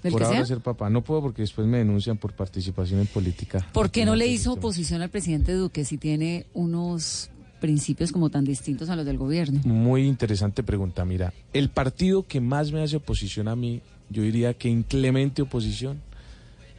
¿Del 0.00 0.12
por 0.12 0.20
que 0.20 0.26
ahora 0.26 0.38
sea? 0.38 0.46
ser 0.46 0.60
papá. 0.60 0.90
No 0.90 1.02
puedo 1.02 1.20
porque 1.22 1.42
después 1.42 1.66
me 1.66 1.78
denuncian 1.78 2.18
por 2.18 2.34
participación 2.34 3.00
en 3.00 3.08
política. 3.08 3.66
¿Por 3.72 3.90
qué 3.90 4.04
no 4.04 4.14
le 4.14 4.28
hizo 4.28 4.52
oposición 4.52 5.02
al 5.02 5.08
presidente 5.08 5.54
Duque 5.54 5.84
si 5.84 5.98
tiene 5.98 6.46
unos 6.54 7.30
principios 7.60 8.12
como 8.12 8.30
tan 8.30 8.44
distintos 8.44 8.90
a 8.90 8.94
los 8.94 9.04
del 9.04 9.18
gobierno? 9.18 9.60
Muy 9.64 10.06
interesante 10.06 10.62
pregunta. 10.62 11.04
Mira, 11.04 11.32
el 11.52 11.68
partido 11.68 12.24
que 12.24 12.40
más 12.40 12.70
me 12.70 12.80
hace 12.80 12.94
oposición 12.94 13.48
a 13.48 13.56
mí, 13.56 13.82
yo 14.08 14.22
diría 14.22 14.54
que 14.54 14.68
inclemente 14.68 15.42
oposición, 15.42 16.00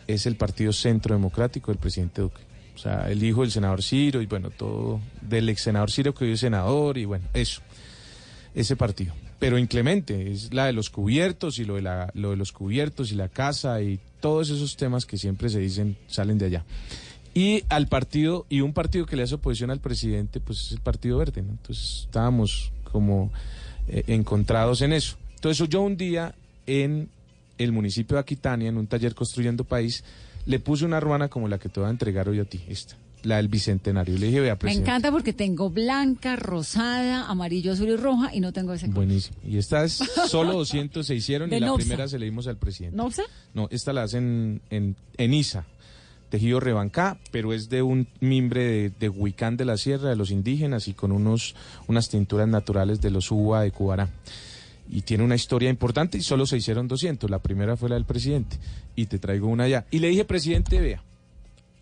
es 0.07 0.25
el 0.27 0.37
Partido 0.37 0.71
Centro 0.71 1.13
Democrático 1.13 1.71
del 1.73 1.77
presidente 1.77 2.21
Duque. 2.21 2.39
O 2.73 2.77
sea, 2.77 3.11
el 3.11 3.21
hijo 3.21 3.41
del 3.41 3.51
senador 3.51 3.83
Ciro 3.83 4.21
y 4.21 4.27
bueno, 4.27 4.49
todo 4.49 5.01
del 5.21 5.49
ex 5.49 5.61
senador 5.61 5.91
Ciro 5.91 6.15
que 6.15 6.23
hoy 6.23 6.31
es 6.31 6.39
senador 6.39 6.97
y 6.97 7.03
bueno, 7.03 7.25
eso. 7.33 7.61
Ese 8.55 8.75
partido. 8.75 9.13
Pero 9.39 9.57
inclemente, 9.57 10.31
es 10.31 10.53
la 10.53 10.65
de 10.65 10.73
los 10.73 10.89
cubiertos 10.89 11.59
y 11.59 11.65
lo 11.65 11.75
de, 11.75 11.81
la, 11.81 12.11
lo 12.13 12.31
de 12.31 12.37
los 12.37 12.51
cubiertos 12.51 13.11
y 13.11 13.15
la 13.15 13.29
casa 13.29 13.81
y 13.81 13.99
todos 14.19 14.49
esos 14.49 14.77
temas 14.77 15.05
que 15.05 15.17
siempre 15.17 15.49
se 15.49 15.59
dicen 15.59 15.97
salen 16.07 16.37
de 16.37 16.45
allá. 16.45 16.65
Y 17.33 17.63
al 17.69 17.87
partido, 17.87 18.45
y 18.47 18.61
un 18.61 18.73
partido 18.73 19.05
que 19.05 19.15
le 19.15 19.23
hace 19.23 19.35
oposición 19.35 19.71
al 19.71 19.79
presidente, 19.79 20.39
pues 20.39 20.61
es 20.61 20.71
el 20.73 20.81
Partido 20.81 21.17
Verde, 21.17 21.41
¿no? 21.41 21.51
Entonces 21.51 22.03
estábamos 22.05 22.71
como 22.91 23.31
eh, 23.87 24.03
encontrados 24.07 24.81
en 24.81 24.93
eso. 24.93 25.17
Entonces 25.35 25.67
yo 25.67 25.81
un 25.81 25.97
día 25.97 26.35
en 26.67 27.09
el 27.57 27.71
municipio 27.71 28.15
de 28.15 28.21
Aquitania, 28.21 28.69
en 28.69 28.77
un 28.77 28.87
taller 28.87 29.15
Construyendo 29.15 29.63
País, 29.63 30.03
le 30.45 30.59
puse 30.59 30.85
una 30.85 30.99
ruana 30.99 31.27
como 31.27 31.47
la 31.47 31.57
que 31.57 31.69
te 31.69 31.79
voy 31.79 31.87
a 31.87 31.91
entregar 31.91 32.29
hoy 32.29 32.39
a 32.39 32.45
ti, 32.45 32.63
esta, 32.67 32.95
la 33.23 33.37
del 33.37 33.47
Bicentenario. 33.47 34.17
Le 34.17 34.27
dije, 34.27 34.39
vea, 34.41 34.53
Me 34.53 34.57
presidente. 34.57 34.89
encanta 34.89 35.11
porque 35.11 35.33
tengo 35.33 35.69
blanca, 35.69 36.35
rosada, 36.35 37.27
amarillo, 37.29 37.73
azul 37.73 37.89
y 37.89 37.95
roja 37.95 38.33
y 38.35 38.39
no 38.39 38.53
tengo 38.53 38.73
ese 38.73 38.85
color. 38.87 39.05
Buenísimo. 39.05 39.37
Y 39.47 39.57
estas 39.57 39.93
solo 40.27 40.53
200 40.53 41.05
se 41.05 41.15
hicieron 41.15 41.51
y 41.53 41.59
la 41.59 41.67
Nopsa. 41.67 41.85
primera 41.85 42.07
se 42.07 42.19
le 42.19 42.25
dimos 42.25 42.47
al 42.47 42.57
presidente. 42.57 42.95
¿No 42.97 43.09
sé? 43.11 43.23
No, 43.53 43.67
esta 43.71 43.93
la 43.93 44.03
hacen 44.03 44.61
en, 44.69 44.95
en 45.17 45.33
Isa, 45.33 45.65
tejido 46.29 46.59
rebancá, 46.59 47.17
pero 47.31 47.53
es 47.53 47.69
de 47.69 47.81
un 47.81 48.07
mimbre 48.19 48.63
de, 48.63 48.89
de 48.99 49.09
Huicán 49.09 49.55
de 49.57 49.65
la 49.65 49.77
Sierra, 49.77 50.09
de 50.09 50.15
los 50.15 50.31
indígenas, 50.31 50.87
y 50.87 50.93
con 50.93 51.11
unos, 51.11 51.55
unas 51.87 52.09
tinturas 52.09 52.47
naturales 52.47 53.01
de 53.01 53.11
los 53.11 53.31
Uva 53.31 53.61
de 53.61 53.71
Cubará. 53.71 54.09
Y 54.89 55.01
tiene 55.03 55.23
una 55.23 55.35
historia 55.35 55.69
importante 55.69 56.17
y 56.17 56.21
solo 56.21 56.45
se 56.45 56.57
hicieron 56.57 56.87
200. 56.89 57.29
La 57.29 57.39
primera 57.39 57.77
fue 57.77 57.87
la 57.87 57.95
del 57.95 58.03
presidente. 58.05 58.57
Y 58.97 59.05
te 59.05 59.17
traigo 59.17 59.47
una 59.47 59.67
ya. 59.67 59.85
Y 59.91 59.99
le 59.99 60.09
dije, 60.09 60.25
presidente, 60.25 60.79
vea, 60.81 61.01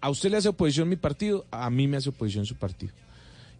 a 0.02 0.10
usted 0.10 0.32
le 0.32 0.38
hace 0.38 0.50
oposición 0.50 0.90
mi 0.90 0.96
partido, 0.96 1.46
a 1.52 1.70
mí 1.70 1.88
me 1.88 1.98
hace 1.98 2.10
oposición 2.10 2.46
su 2.46 2.56
partido. 2.56 2.94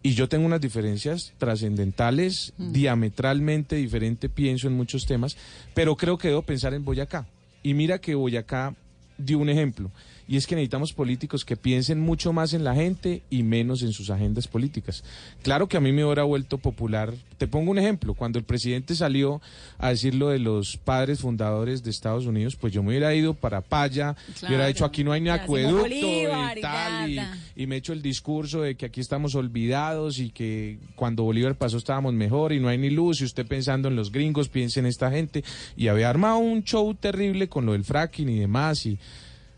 Y 0.02 0.14
yo 0.14 0.28
tengo 0.28 0.44
unas 0.44 0.60
diferencias 0.60 1.32
trascendentales, 1.38 2.52
diametralmente 2.58 3.76
diferente, 3.76 4.28
pienso 4.28 4.66
en 4.66 4.76
muchos 4.76 5.06
temas, 5.06 5.36
pero 5.74 5.96
creo 5.96 6.18
que 6.18 6.28
debo 6.28 6.42
pensar 6.42 6.74
en 6.74 6.84
Boyacá. 6.84 7.28
Y 7.62 7.74
mira 7.74 8.00
que 8.00 8.16
Boyacá 8.16 8.74
dio 9.16 9.38
un 9.38 9.48
ejemplo, 9.48 9.92
y 10.28 10.36
es 10.36 10.46
que 10.46 10.54
necesitamos 10.54 10.92
políticos 10.92 11.44
que 11.44 11.56
piensen 11.56 12.00
mucho 12.00 12.32
más 12.32 12.54
en 12.54 12.64
la 12.64 12.74
gente 12.74 13.22
y 13.30 13.42
menos 13.42 13.82
en 13.82 13.92
sus 13.92 14.08
agendas 14.10 14.48
políticas. 14.48 15.02
Claro 15.42 15.68
que 15.68 15.76
a 15.76 15.80
mí 15.80 15.92
me 15.92 16.04
hubiera 16.04 16.22
vuelto 16.22 16.58
popular. 16.58 17.12
Te 17.38 17.48
pongo 17.48 17.70
un 17.70 17.78
ejemplo, 17.78 18.14
cuando 18.14 18.38
el 18.38 18.44
presidente 18.44 18.94
salió 18.94 19.40
a 19.78 19.88
decir 19.90 20.14
lo 20.14 20.28
de 20.28 20.38
los 20.38 20.76
padres 20.76 21.20
fundadores 21.20 21.82
de 21.82 21.90
Estados 21.90 22.26
Unidos, 22.26 22.56
pues 22.56 22.72
yo 22.72 22.82
me 22.82 22.90
hubiera 22.90 23.14
ido 23.14 23.34
para 23.34 23.60
Paya, 23.60 24.16
hubiera 24.28 24.48
Claro. 24.48 24.66
dicho 24.68 24.84
aquí 24.84 25.02
no 25.04 25.12
hay 25.12 25.20
ni 25.20 25.28
acueducto 25.30 25.82
Bolívar 25.82 26.56
y 26.56 26.60
tal, 26.60 27.10
y, 27.10 27.20
y 27.56 27.66
me 27.66 27.76
echo 27.76 27.92
el 27.92 28.00
discurso 28.02 28.62
de 28.62 28.76
que 28.76 28.86
aquí 28.86 29.00
estamos 29.00 29.34
olvidados 29.34 30.18
y 30.18 30.30
que 30.30 30.78
cuando 30.94 31.24
Bolívar 31.24 31.56
pasó 31.56 31.76
estábamos 31.78 32.14
mejor 32.14 32.52
y 32.52 32.60
no 32.60 32.68
hay 32.68 32.78
ni 32.78 32.90
luz 32.90 33.20
y 33.20 33.24
usted 33.24 33.46
pensando 33.46 33.88
en 33.88 33.96
los 33.96 34.12
gringos, 34.12 34.48
piense 34.48 34.80
en 34.80 34.86
esta 34.86 35.10
gente 35.10 35.42
y 35.76 35.88
había 35.88 36.08
armado 36.08 36.38
un 36.38 36.62
show 36.62 36.94
terrible 36.94 37.48
con 37.48 37.66
lo 37.66 37.72
del 37.72 37.84
fracking 37.84 38.28
y 38.28 38.38
demás 38.38 38.86
y 38.86 38.98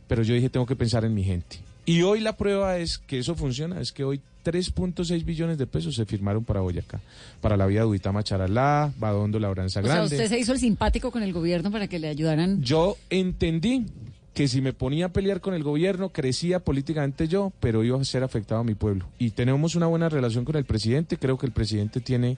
pero 0.09 0.22
yo 0.22 0.34
dije 0.34 0.48
tengo 0.48 0.66
que 0.66 0.76
pensar 0.76 1.05
en 1.05 1.14
mi 1.14 1.24
gente. 1.24 1.59
Y 1.86 2.02
hoy 2.02 2.20
la 2.20 2.36
prueba 2.36 2.78
es 2.78 2.98
que 2.98 3.18
eso 3.18 3.34
funciona, 3.34 3.80
es 3.80 3.92
que 3.92 4.05
hoy 4.05 4.20
3.6 4.44 5.24
billones 5.24 5.59
de 5.59 5.66
pesos 5.66 5.94
se 5.94 6.05
firmaron 6.05 6.44
para 6.44 6.61
Boyacá, 6.61 7.00
para 7.40 7.57
la 7.57 7.66
vía 7.66 7.80
de 7.80 7.86
Uitama 7.86 8.22
Charalá, 8.22 8.92
Badondo 8.98 9.38
Labranza 9.38 9.80
O 9.80 9.82
sea, 9.82 9.94
Grande. 9.94 10.16
usted 10.16 10.28
se 10.28 10.38
hizo 10.38 10.52
el 10.52 10.59
simpático 10.59 11.11
con 11.11 11.22
el 11.22 11.32
gobierno 11.32 11.70
para 11.70 11.88
que 11.88 11.98
le 11.98 12.09
ayudaran. 12.09 12.62
Yo 12.62 12.96
entendí 13.11 13.86
que 14.34 14.48
si 14.48 14.61
me 14.61 14.72
ponía 14.72 15.07
a 15.07 15.09
pelear 15.11 15.40
con 15.40 15.55
el 15.55 15.62
gobierno, 15.62 16.09
crecía 16.09 16.59
políticamente 16.59 17.28
yo, 17.28 17.52
pero 17.61 17.84
iba 17.84 18.00
a 18.00 18.05
ser 18.05 18.24
afectado 18.24 18.61
a 18.61 18.64
mi 18.64 18.74
pueblo. 18.74 19.07
Y 19.18 19.30
tenemos 19.30 19.76
una 19.76 19.86
buena 19.86 20.09
relación 20.09 20.44
con 20.44 20.57
el 20.57 20.64
presidente, 20.64 21.18
creo 21.18 21.38
que 21.38 21.46
el 21.46 21.52
presidente 21.52 22.00
tiene 22.00 22.36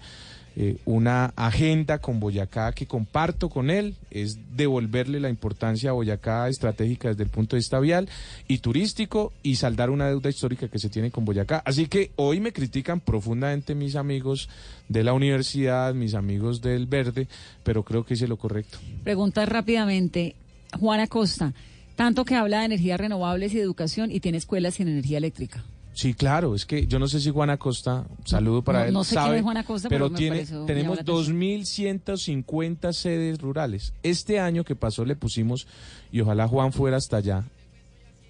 eh, 0.59 0.79
una 0.87 1.35
agenda 1.37 1.99
con 1.99 2.19
Boyacá 2.19 2.73
que 2.73 2.87
comparto 2.87 3.51
con 3.51 3.69
él, 3.69 3.95
es 4.11 4.39
devolverle 4.57 5.21
la 5.21 5.29
importancia 5.29 5.91
a 5.91 5.93
Boyacá 5.93 6.49
estratégica 6.49 7.09
desde 7.09 7.25
el 7.25 7.29
punto 7.29 7.57
de 7.57 7.59
vista 7.59 7.79
vial 7.79 8.09
y 8.49 8.59
turístico 8.59 9.35
y 9.43 9.57
saldar 9.57 9.91
una 9.91 10.09
deuda 10.09 10.31
histórica 10.31 10.69
que 10.69 10.79
se 10.79 10.89
tiene 10.89 11.11
con 11.11 11.27
Boyacá. 11.27 11.63
Así 11.67 11.89
que 11.89 12.11
hoy 12.17 12.41
me 12.41 12.55
critican 12.55 13.01
profundamente 13.01 13.75
mis 13.75 13.97
amigos 13.97 14.49
de 14.89 15.05
la 15.05 15.13
universidad, 15.13 15.93
mis 15.93 16.15
amigos 16.15 16.63
del 16.63 16.87
verde, 16.87 17.29
pero 17.63 17.83
creo 17.83 18.07
que 18.07 18.15
hice 18.15 18.27
lo 18.27 18.39
correcto. 18.39 18.79
Pregunta 19.05 19.45
rápidamente, 19.45 20.37
Juana 20.81 21.07
Costa, 21.07 21.53
tanto 21.97 22.25
que 22.25 22.35
habla 22.35 22.61
de 22.61 22.65
energías 22.65 22.99
renovables 22.99 23.53
y 23.53 23.61
educación 23.61 24.11
y 24.11 24.21
tiene 24.21 24.39
escuelas 24.39 24.77
sin 24.77 24.89
energía 24.89 25.19
eléctrica. 25.19 25.63
Sí, 25.97 26.13
claro, 26.13 26.55
es 26.55 26.67
que 26.67 26.87
yo 26.87 26.99
no 26.99 27.09
sé 27.09 27.21
si 27.21 27.31
Juan 27.31 27.49
Acosta, 27.49 28.05
saludo 28.27 28.61
para 28.61 28.81
no- 28.81 28.85
él, 28.85 28.93
no 28.93 29.03
sé 29.03 29.15
quién 29.15 29.25
sabe, 29.25 29.37
es 29.39 29.43
Juan 29.43 29.57
Acosta, 29.57 29.89
pero 29.89 30.09
pero 30.09 30.17
tiene, 30.19 30.45
tenemos 30.45 30.67
llamó 30.77 30.95
la 30.95 31.01
atención. 31.01 31.37
2.150 31.41 32.93
sedes 32.93 33.39
rurales. 33.41 33.95
Este 34.03 34.39
año 34.39 34.63
que 34.63 34.77
pasó 34.77 35.07
le 35.07 35.17
pusimos, 35.17 35.67
y 36.13 36.21
ojalá 36.21 36.49
Juan 36.49 36.75
fuera 36.75 36.99
hasta 36.99 37.17
allá, 37.17 37.45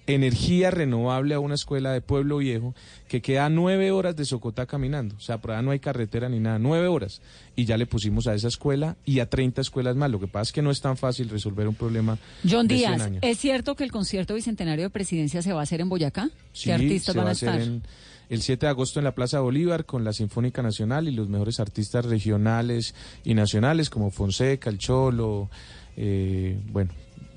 energía 0.07 0.71
renovable 0.71 1.35
a 1.35 1.39
una 1.39 1.55
escuela 1.55 1.91
de 1.91 2.01
Pueblo 2.01 2.37
Viejo 2.37 2.73
que 3.07 3.21
queda 3.21 3.49
nueve 3.49 3.91
horas 3.91 4.15
de 4.15 4.25
Socotá 4.25 4.65
caminando. 4.65 5.15
O 5.15 5.19
sea, 5.19 5.39
por 5.39 5.51
allá 5.51 5.61
no 5.61 5.71
hay 5.71 5.79
carretera 5.79 6.29
ni 6.29 6.39
nada, 6.39 6.57
nueve 6.59 6.87
horas. 6.87 7.21
Y 7.55 7.65
ya 7.65 7.77
le 7.77 7.85
pusimos 7.85 8.27
a 8.27 8.33
esa 8.33 8.47
escuela 8.47 8.95
y 9.05 9.19
a 9.19 9.29
30 9.29 9.61
escuelas 9.61 9.95
más. 9.95 10.09
Lo 10.09 10.19
que 10.19 10.27
pasa 10.27 10.43
es 10.43 10.51
que 10.53 10.61
no 10.61 10.71
es 10.71 10.81
tan 10.81 10.97
fácil 10.97 11.29
resolver 11.29 11.67
un 11.67 11.75
problema 11.75 12.17
John 12.49 12.67
de 12.67 12.77
100 12.77 12.89
Díaz, 12.89 13.01
años. 13.01 13.23
¿es 13.23 13.37
cierto 13.37 13.75
que 13.75 13.83
el 13.83 13.91
concierto 13.91 14.33
bicentenario 14.33 14.85
de 14.85 14.89
presidencia 14.89 15.41
se 15.41 15.53
va 15.53 15.59
a 15.59 15.63
hacer 15.63 15.81
en 15.81 15.89
Boyacá? 15.89 16.29
Sí, 16.53 16.65
¿Qué 16.65 16.73
artistas 16.73 17.13
se 17.13 17.17
van 17.17 17.25
va 17.25 17.29
a 17.29 17.33
hacer 17.33 17.49
estar? 17.49 17.61
en 17.61 17.83
el 18.29 18.41
7 18.41 18.65
de 18.65 18.69
agosto 18.69 18.99
en 18.99 19.05
la 19.05 19.15
Plaza 19.15 19.39
Bolívar 19.39 19.85
con 19.85 20.03
la 20.03 20.13
Sinfónica 20.13 20.61
Nacional 20.61 21.07
y 21.07 21.11
los 21.11 21.29
mejores 21.29 21.59
artistas 21.59 22.05
regionales 22.05 22.93
y 23.23 23.33
nacionales 23.33 23.89
como 23.89 24.11
Fonseca, 24.11 24.69
El 24.69 24.77
Cholo, 24.77 25.49
eh, 25.95 26.59
bueno, 26.71 26.91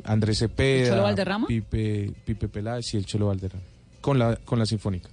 Andrés 0.05 0.39
Cepeda, 0.39 0.83
¿El 0.83 0.89
Cholo 0.91 1.03
Valderrama? 1.03 1.47
Pipe, 1.47 2.13
Pipe 2.25 2.49
Peláez 2.49 2.95
y 2.95 2.97
el 2.97 3.07
Cholo 3.07 3.27
Valderrama, 3.29 3.65
con 4.01 4.19
la, 4.19 4.37
con 4.37 4.59
la 4.59 4.67
Sinfónica. 4.67 5.09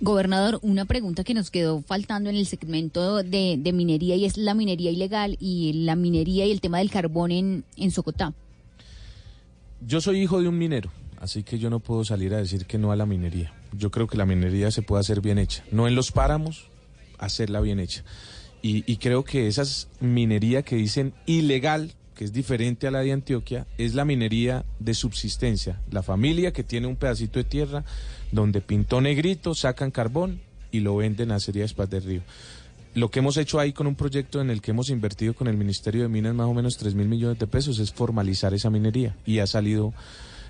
Gobernador, 0.00 0.58
una 0.62 0.84
pregunta 0.84 1.24
que 1.24 1.34
nos 1.34 1.50
quedó 1.50 1.80
faltando 1.80 2.28
en 2.28 2.36
el 2.36 2.46
segmento 2.46 3.22
de, 3.22 3.56
de 3.58 3.72
minería 3.72 4.16
y 4.16 4.24
es 4.24 4.36
la 4.36 4.52
minería 4.52 4.90
ilegal 4.90 5.36
y 5.40 5.84
la 5.84 5.96
minería 5.96 6.44
y 6.44 6.50
el 6.50 6.60
tema 6.60 6.78
del 6.78 6.90
carbón 6.90 7.30
en, 7.30 7.64
en 7.76 7.90
Socotá. 7.90 8.34
Yo 9.86 10.00
soy 10.00 10.20
hijo 10.20 10.40
de 10.42 10.48
un 10.48 10.58
minero, 10.58 10.90
así 11.20 11.42
que 11.42 11.58
yo 11.58 11.70
no 11.70 11.78
puedo 11.78 12.04
salir 12.04 12.34
a 12.34 12.38
decir 12.38 12.66
que 12.66 12.76
no 12.76 12.90
a 12.92 12.96
la 12.96 13.06
minería. 13.06 13.54
Yo 13.72 13.90
creo 13.90 14.06
que 14.06 14.16
la 14.16 14.26
minería 14.26 14.70
se 14.70 14.82
puede 14.82 15.00
hacer 15.00 15.20
bien 15.20 15.38
hecha, 15.38 15.64
no 15.70 15.86
en 15.86 15.94
los 15.94 16.10
páramos, 16.10 16.66
hacerla 17.18 17.60
bien 17.60 17.80
hecha. 17.80 18.04
Y, 18.62 18.90
y 18.90 18.96
creo 18.96 19.24
que 19.24 19.46
esa 19.46 19.62
minería 20.00 20.62
que 20.62 20.76
dicen 20.76 21.12
ilegal, 21.26 21.92
que 22.14 22.24
es 22.24 22.32
diferente 22.32 22.86
a 22.86 22.90
la 22.90 23.00
de 23.00 23.12
Antioquia, 23.12 23.66
es 23.78 23.94
la 23.94 24.04
minería 24.04 24.64
de 24.78 24.94
subsistencia. 24.94 25.80
La 25.90 26.02
familia 26.02 26.52
que 26.52 26.62
tiene 26.62 26.86
un 26.86 26.96
pedacito 26.96 27.38
de 27.38 27.44
tierra 27.44 27.84
donde 28.32 28.60
pintó 28.60 29.00
negrito, 29.00 29.54
sacan 29.54 29.90
carbón 29.90 30.40
y 30.70 30.80
lo 30.80 30.96
venden 30.96 31.30
a 31.30 31.36
Acería 31.36 31.64
Espas 31.64 31.90
del 31.90 32.02
Río. 32.02 32.22
Lo 32.94 33.10
que 33.10 33.18
hemos 33.18 33.36
hecho 33.36 33.58
ahí 33.58 33.72
con 33.72 33.86
un 33.86 33.96
proyecto 33.96 34.40
en 34.40 34.50
el 34.50 34.60
que 34.60 34.70
hemos 34.70 34.90
invertido 34.90 35.34
con 35.34 35.48
el 35.48 35.56
Ministerio 35.56 36.02
de 36.02 36.08
Minas 36.08 36.34
más 36.34 36.46
o 36.46 36.54
menos 36.54 36.76
3 36.76 36.94
mil 36.94 37.08
millones 37.08 37.38
de 37.38 37.46
pesos 37.46 37.80
es 37.80 37.92
formalizar 37.92 38.54
esa 38.54 38.70
minería 38.70 39.16
y 39.26 39.40
ha 39.40 39.46
salido 39.46 39.92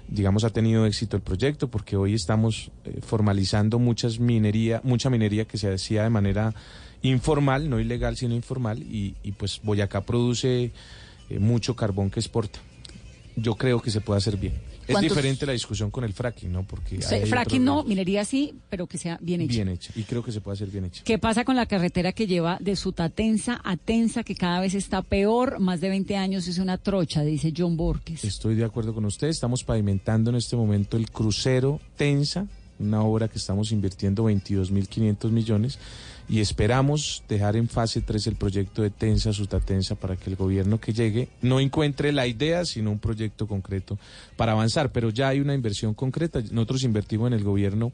digamos, 0.06 0.44
ha 0.44 0.50
tenido 0.50 0.84
éxito 0.84 1.16
el 1.16 1.22
proyecto 1.22 1.68
porque 1.68 1.96
hoy 1.96 2.12
estamos 2.12 2.70
eh, 2.84 3.00
formalizando 3.00 3.78
muchas 3.78 4.20
minería, 4.20 4.82
mucha 4.84 5.08
minería 5.08 5.46
que 5.46 5.56
se 5.56 5.72
hacía 5.72 6.02
de 6.02 6.10
manera 6.10 6.54
informal, 7.00 7.70
no 7.70 7.80
ilegal, 7.80 8.16
sino 8.16 8.34
informal, 8.34 8.82
y 8.82 9.14
pues 9.38 9.60
Boyacá 9.62 10.02
produce 10.02 10.72
eh, 11.30 11.38
mucho 11.38 11.74
carbón 11.76 12.10
que 12.10 12.20
exporta. 12.20 12.58
Yo 13.36 13.56
creo 13.56 13.80
que 13.82 13.90
se 13.90 14.00
puede 14.00 14.18
hacer 14.18 14.36
bien. 14.36 14.54
Es 14.86 14.92
¿Cuántos- 14.92 15.12
diferente 15.16 15.46
la 15.46 15.52
discusión 15.54 15.90
con 15.90 16.04
el 16.04 16.12
fracking, 16.12 16.52
¿no? 16.52 16.62
Porque 16.62 17.00
Sí, 17.00 17.16
fracking 17.26 17.62
otro 17.66 17.82
no, 17.82 17.88
minería 17.88 18.22
sí, 18.26 18.54
pero 18.68 18.86
que 18.86 18.98
sea 18.98 19.18
bien 19.20 19.40
hecha. 19.40 19.52
Bien 19.54 19.68
hecha. 19.68 19.92
Y 19.96 20.02
creo 20.02 20.22
que 20.22 20.30
se 20.30 20.42
puede 20.42 20.56
hacer 20.56 20.68
bien 20.68 20.84
hecha. 20.84 21.02
¿Qué 21.04 21.18
pasa 21.18 21.42
con 21.44 21.56
la 21.56 21.64
carretera 21.64 22.12
que 22.12 22.26
lleva 22.26 22.58
de 22.60 22.76
Sutatensa 22.76 23.60
a 23.64 23.78
Tensa, 23.78 24.22
que 24.24 24.34
cada 24.34 24.60
vez 24.60 24.74
está 24.74 25.00
peor? 25.00 25.58
Más 25.58 25.80
de 25.80 25.88
20 25.88 26.16
años 26.16 26.46
es 26.48 26.58
una 26.58 26.76
trocha, 26.76 27.22
dice 27.22 27.52
John 27.56 27.78
Borges. 27.78 28.24
Estoy 28.24 28.56
de 28.56 28.64
acuerdo 28.66 28.92
con 28.94 29.06
usted. 29.06 29.28
Estamos 29.28 29.64
pavimentando 29.64 30.28
en 30.30 30.36
este 30.36 30.54
momento 30.54 30.98
el 30.98 31.10
crucero 31.10 31.80
Tensa, 31.96 32.46
una 32.78 33.02
obra 33.02 33.28
que 33.28 33.38
estamos 33.38 33.72
invirtiendo 33.72 34.24
22.500 34.24 35.30
millones 35.30 35.78
y 36.28 36.40
esperamos 36.40 37.22
dejar 37.28 37.56
en 37.56 37.68
fase 37.68 38.00
3 38.00 38.28
el 38.28 38.36
proyecto 38.36 38.82
de 38.82 38.90
Tensa 38.90 39.32
Sutatensa 39.32 39.94
para 39.94 40.16
que 40.16 40.30
el 40.30 40.36
gobierno 40.36 40.80
que 40.80 40.92
llegue 40.92 41.28
no 41.42 41.60
encuentre 41.60 42.12
la 42.12 42.26
idea, 42.26 42.64
sino 42.64 42.90
un 42.90 42.98
proyecto 42.98 43.46
concreto 43.46 43.98
para 44.36 44.52
avanzar. 44.52 44.90
Pero 44.90 45.10
ya 45.10 45.28
hay 45.28 45.40
una 45.40 45.54
inversión 45.54 45.92
concreta. 45.94 46.40
Nosotros 46.50 46.82
invertimos 46.84 47.26
en 47.28 47.34
el 47.34 47.44
gobierno 47.44 47.92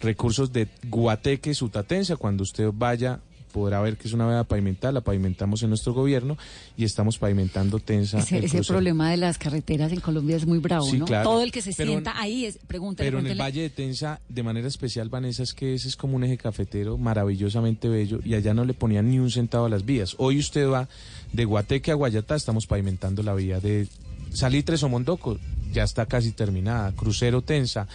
recursos 0.00 0.52
de 0.52 0.68
Guateque 0.88 1.54
Sutatensa. 1.54 2.16
Cuando 2.16 2.42
usted 2.42 2.70
vaya 2.74 3.20
podrá 3.50 3.80
ver 3.80 3.96
que 3.96 4.08
es 4.08 4.14
una 4.14 4.26
vía 4.28 4.44
pavimentada, 4.44 4.92
la 4.92 5.00
pavimentamos 5.02 5.62
en 5.62 5.68
nuestro 5.68 5.92
gobierno 5.92 6.38
y 6.76 6.84
estamos 6.84 7.18
pavimentando 7.18 7.78
Tensa. 7.78 8.18
Ese, 8.20 8.38
el 8.38 8.44
ese 8.44 8.56
crucero. 8.58 8.76
problema 8.76 9.10
de 9.10 9.16
las 9.18 9.36
carreteras 9.38 9.92
en 9.92 10.00
Colombia 10.00 10.36
es 10.36 10.46
muy 10.46 10.58
bravo, 10.58 10.86
Sí, 10.86 10.98
¿no? 10.98 11.04
claro. 11.04 11.28
Todo 11.28 11.42
el 11.42 11.52
que 11.52 11.62
se 11.62 11.72
Pero- 11.74 11.90
sienta 11.92 12.18
ahí 12.20 12.46
es, 12.46 12.58
pregúntale, 12.66 13.08
Pero 13.10 13.18
en 13.20 13.26
el. 13.26 13.38
Valle 13.40 13.62
de 13.62 13.70
Tensa, 13.70 14.20
de 14.28 14.42
manera 14.42 14.68
especial, 14.68 15.08
Vanessa, 15.08 15.42
es 15.42 15.52
que 15.52 15.74
ese 15.74 15.88
es 15.88 15.96
como 15.96 16.16
un 16.16 16.24
eje 16.24 16.38
cafetero 16.38 16.96
maravillosamente 16.98 17.88
bello 17.88 18.20
y 18.24 18.34
allá 18.34 18.54
no 18.54 18.64
le 18.64 18.74
ponían 18.74 19.10
ni 19.10 19.18
un 19.18 19.30
centavo 19.30 19.66
a 19.66 19.68
las 19.68 19.84
vías. 19.84 20.14
Hoy 20.18 20.38
usted 20.38 20.68
va 20.68 20.88
de 21.32 21.44
Guateque 21.44 21.90
a 21.90 21.94
Guayatá, 21.94 22.36
estamos 22.36 22.66
pavimentando 22.66 23.22
la 23.22 23.34
vía 23.34 23.60
de 23.60 23.88
Salitres 24.32 24.82
o 24.82 24.88
Mondoco, 24.88 25.38
ya 25.72 25.84
está 25.84 26.06
casi 26.06 26.32
terminada. 26.32 26.92
Crucero 26.92 27.42
Tensa, 27.42 27.86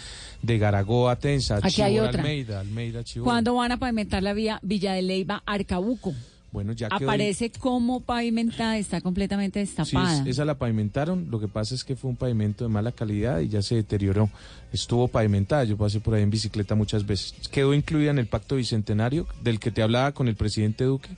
de 0.41 0.57
Garagoa 0.57 1.13
a 1.13 1.15
Tensa, 1.17 1.59
Aquí 1.61 1.81
hay 1.81 1.99
otra. 1.99 2.21
Almeida, 2.21 2.59
Almeida, 2.59 3.03
Chibora. 3.03 3.31
¿Cuándo 3.31 3.55
van 3.55 3.71
a 3.71 3.77
pavimentar 3.77 4.21
la 4.23 4.33
vía 4.33 4.59
Villa 4.61 4.93
de 4.93 5.01
Leyva 5.01 5.43
Arcabuco? 5.45 6.13
Bueno, 6.51 6.71
ya 6.71 6.87
quedó- 6.87 7.09
Aparece 7.09 7.49
como 7.51 7.99
pavimentada, 7.99 8.77
está 8.77 9.01
completamente 9.01 9.59
Sí, 9.65 9.73
destapada. 9.75 10.21
es- 10.21 10.25
esa 10.27 10.45
la 10.45 10.53
pavimentaron. 10.57 11.27
Lo 11.29 11.37
que 11.41 11.49
pasa 11.49 11.75
es 11.75 11.83
que 11.83 11.97
fue 11.97 12.09
un 12.09 12.15
pavimento 12.15 12.63
de 12.63 12.69
mala 12.69 12.93
calidad 12.93 13.41
y 13.41 13.49
ya 13.49 13.61
se 13.61 13.75
deterioró. 13.75 14.29
Estuvo 14.71 15.09
pavimentada. 15.09 15.65
Yo 15.65 15.75
pasé 15.75 15.99
por 15.99 16.13
ahí 16.13 16.23
en 16.23 16.29
bicicleta 16.29 16.73
muchas 16.73 17.05
veces. 17.05 17.33
Quedó 17.51 17.73
incluida 17.73 18.11
en 18.11 18.19
el 18.19 18.27
pacto 18.27 18.55
bicentenario 18.55 19.27
del 19.43 19.59
que 19.59 19.69
te 19.71 19.81
hablaba 19.83 20.13
con 20.13 20.29
el 20.29 20.35
presidente 20.35 20.85
Duque. 20.85 21.09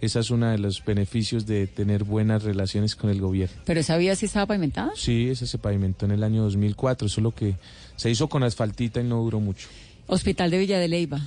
Esa 0.00 0.20
es 0.20 0.30
uno 0.30 0.50
de 0.50 0.58
los 0.58 0.84
beneficios 0.84 1.46
de 1.46 1.66
tener 1.66 2.04
buenas 2.04 2.42
relaciones 2.42 2.94
con 2.96 3.10
el 3.10 3.20
gobierno. 3.20 3.56
¿Pero 3.64 3.80
esa 3.80 3.96
vía 3.96 4.14
sí 4.14 4.26
estaba 4.26 4.46
pavimentada? 4.46 4.92
Sí, 4.94 5.28
esa 5.30 5.46
se 5.46 5.58
pavimentó 5.58 6.04
en 6.04 6.12
el 6.12 6.22
año 6.22 6.42
2004. 6.42 7.06
Eso 7.06 7.20
es 7.20 7.22
lo 7.22 7.34
que 7.34 7.54
se 7.96 8.10
hizo 8.10 8.28
con 8.28 8.42
asfaltita 8.42 9.00
y 9.00 9.04
no 9.04 9.22
duró 9.22 9.40
mucho. 9.40 9.68
Hospital 10.06 10.50
de 10.50 10.58
Villa 10.58 10.78
de 10.78 10.88
Leyva. 10.88 11.20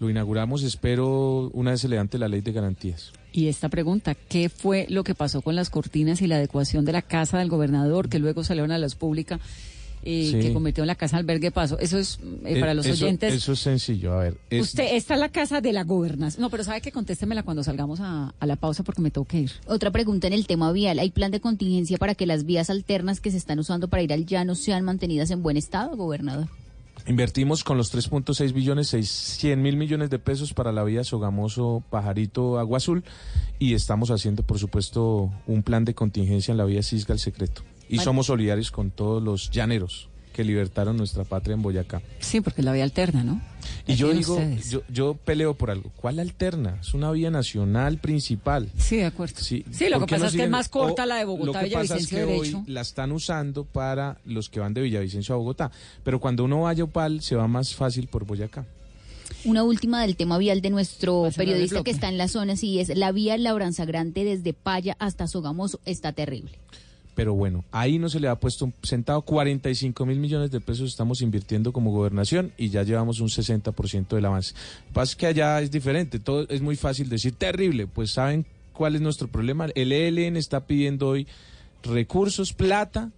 Lo 0.00 0.10
inauguramos, 0.10 0.62
espero, 0.62 1.50
una 1.52 1.72
vez 1.72 1.80
se 1.80 1.88
levante 1.88 2.18
la 2.18 2.28
ley 2.28 2.40
de 2.40 2.52
garantías. 2.52 3.12
Y 3.32 3.48
esta 3.48 3.68
pregunta, 3.68 4.14
¿qué 4.14 4.48
fue 4.48 4.86
lo 4.88 5.04
que 5.04 5.14
pasó 5.14 5.40
con 5.40 5.54
las 5.54 5.70
cortinas 5.70 6.20
y 6.20 6.26
la 6.26 6.36
adecuación 6.36 6.84
de 6.84 6.92
la 6.92 7.02
casa 7.02 7.38
del 7.38 7.48
gobernador 7.48 8.08
que 8.08 8.18
luego 8.18 8.42
salieron 8.42 8.72
a 8.72 8.78
la 8.78 8.86
luz 8.86 8.96
pública 8.96 9.38
eh, 10.04 10.28
Sí. 10.30 10.38
que 10.40 10.52
convirtió 10.52 10.82
en 10.84 10.88
la 10.88 10.94
casa 10.94 11.16
albergue 11.16 11.50
paso? 11.50 11.78
Eso 11.78 11.98
es 11.98 12.18
eh, 12.44 12.60
para 12.60 12.72
Eh, 12.72 12.74
los 12.74 12.86
eso- 12.86 13.04
oyentes. 13.04 13.34
Eso 13.34 13.52
es 13.52 13.58
sencillo. 13.60 14.12
A 14.14 14.18
ver. 14.20 14.36
es- 14.50 14.62
Usted, 14.62 14.94
esta 14.94 15.14
es 15.14 15.20
la 15.20 15.28
casa 15.30 15.60
de 15.60 15.72
la 15.72 15.84
gobernación. 15.84 16.40
No, 16.42 16.50
pero 16.50 16.62
sabe 16.64 16.80
que 16.80 16.92
contéstemela 16.92 17.42
cuando 17.42 17.62
salgamos 17.64 18.00
a, 18.00 18.34
a 18.38 18.46
la 18.46 18.56
pausa 18.56 18.82
porque 18.84 19.02
me 19.02 19.10
tengo 19.10 19.26
que 19.26 19.40
ir. 19.40 19.52
Otra 19.66 19.90
pregunta 19.90 20.26
en 20.26 20.32
el 20.32 20.46
tema 20.46 20.70
vial. 20.72 20.98
¿Hay 20.98 21.10
plan 21.10 21.30
de 21.30 21.40
contingencia 21.40 21.98
para 21.98 22.14
que 22.14 22.26
las 22.26 22.44
vías 22.44 22.70
alternas 22.70 23.20
que 23.20 23.30
se 23.30 23.36
están 23.36 23.58
usando 23.58 23.88
para 23.88 24.02
ir 24.02 24.12
al 24.12 24.26
llano 24.26 24.54
sean 24.54 24.84
mantenidas 24.84 25.30
en 25.30 25.42
buen 25.42 25.56
estado, 25.56 25.96
gobernador? 25.96 26.48
Invertimos 27.06 27.64
con 27.64 27.76
los 27.76 27.90
3.6 27.94 28.52
billones, 28.54 28.88
600 28.88 29.62
mil 29.62 29.76
millones 29.76 30.08
de 30.08 30.18
pesos 30.18 30.54
para 30.54 30.72
la 30.72 30.84
vía 30.84 31.04
Sogamoso 31.04 31.82
Pajarito 31.90 32.58
Agua 32.58 32.78
Azul 32.78 33.04
y 33.58 33.74
estamos 33.74 34.10
haciendo, 34.10 34.42
por 34.42 34.58
supuesto, 34.58 35.30
un 35.46 35.62
plan 35.62 35.84
de 35.84 35.92
contingencia 35.94 36.52
en 36.52 36.56
la 36.58 36.64
vía 36.64 36.82
Cisga 36.82 37.12
el 37.12 37.20
Secreto. 37.20 37.62
Y 37.94 37.98
Vale. 37.98 38.04
somos 38.04 38.26
solidarios 38.26 38.70
con 38.70 38.90
todos 38.90 39.22
los 39.22 39.50
llaneros 39.50 40.08
que 40.32 40.42
libertaron 40.42 40.96
nuestra 40.96 41.22
patria 41.22 41.54
en 41.54 41.62
Boyacá. 41.62 42.02
Sí, 42.18 42.40
porque 42.40 42.60
es 42.60 42.64
la 42.64 42.72
vía 42.72 42.82
alterna, 42.82 43.22
¿no? 43.22 43.40
Y 43.86 43.94
yo 43.94 44.12
digo, 44.12 44.36
yo, 44.68 44.82
yo 44.88 45.14
peleo 45.14 45.54
por 45.54 45.70
algo. 45.70 45.92
¿Cuál 45.94 46.18
alterna? 46.18 46.78
Es 46.80 46.92
una 46.92 47.12
vía 47.12 47.30
nacional 47.30 47.98
principal. 47.98 48.68
Sí, 48.76 48.96
de 48.96 49.04
acuerdo. 49.04 49.36
Sí, 49.38 49.64
Sí, 49.70 49.88
lo 49.88 50.00
¿por 50.00 50.08
que 50.08 50.14
pasa 50.16 50.24
no 50.24 50.28
es 50.30 50.34
que 50.36 50.42
es 50.42 50.50
más 50.50 50.68
corta 50.68 51.04
O 51.04 51.06
la 51.06 51.16
de 51.16 51.22
Lo 51.24 51.36
Bogotá, 51.36 51.60
es 51.60 51.66
Villavicencio 51.68 52.18
que 52.18 52.24
derecho. 52.24 52.58
hoy 52.58 52.64
la 52.72 52.80
están 52.80 53.12
usando 53.12 53.64
para 53.64 54.18
los 54.24 54.48
que 54.50 54.58
van 54.58 54.74
de 54.74 54.82
Villavicencio 54.82 55.36
a 55.36 55.38
Bogotá. 55.38 55.70
Pero 56.02 56.18
cuando 56.18 56.42
uno 56.44 56.62
vaya 56.62 56.82
a 56.82 56.86
Opal, 56.86 57.22
se 57.22 57.36
va 57.36 57.46
más 57.46 57.72
fácil 57.76 58.08
por 58.08 58.24
Boyacá. 58.26 58.66
Una 59.44 59.62
última 59.62 60.02
del 60.02 60.16
tema 60.16 60.36
vial 60.38 60.62
de 60.62 60.70
nuestro 60.70 61.28
periodista 61.36 61.84
que 61.84 61.90
está 61.92 62.08
en 62.08 62.18
la 62.18 62.26
zona, 62.26 62.56
sí 62.56 62.80
es 62.80 62.88
la 62.96 63.12
vía 63.12 63.36
Labranza 63.38 63.84
Grande 63.84 64.24
desde 64.24 64.52
Paya 64.52 64.96
hasta 64.98 65.28
Sogamoso 65.28 65.78
está 65.84 66.12
terrible. 66.12 66.50
Pero 67.14 67.34
bueno, 67.34 67.64
ahí 67.70 67.98
no 67.98 68.08
se 68.08 68.18
le 68.18 68.28
ha 68.28 68.34
puesto 68.34 68.64
un 68.64 68.74
centavo. 68.82 69.22
45 69.22 70.04
mil 70.04 70.18
millones 70.18 70.50
de 70.50 70.60
pesos 70.60 70.88
estamos 70.90 71.20
invirtiendo 71.22 71.72
como 71.72 71.92
gobernación 71.92 72.52
y 72.58 72.70
ya 72.70 72.82
llevamos 72.82 73.20
un 73.20 73.28
60% 73.28 74.08
del 74.08 74.24
avance. 74.24 74.54
Lo 74.54 74.86
que 74.88 74.92
pasa 74.94 75.10
es 75.12 75.16
que 75.16 75.26
allá 75.26 75.60
es 75.60 75.70
diferente. 75.70 76.18
Todo 76.18 76.48
es 76.48 76.60
muy 76.60 76.76
fácil 76.76 77.08
decir 77.08 77.34
terrible. 77.36 77.86
Pues 77.86 78.10
saben 78.10 78.46
cuál 78.72 78.96
es 78.96 79.00
nuestro 79.00 79.28
problema. 79.28 79.66
El 79.74 79.92
ELN 79.92 80.36
está 80.36 80.66
pidiendo 80.66 81.08
hoy 81.08 81.26
recursos, 81.84 82.52
plata, 82.52 83.10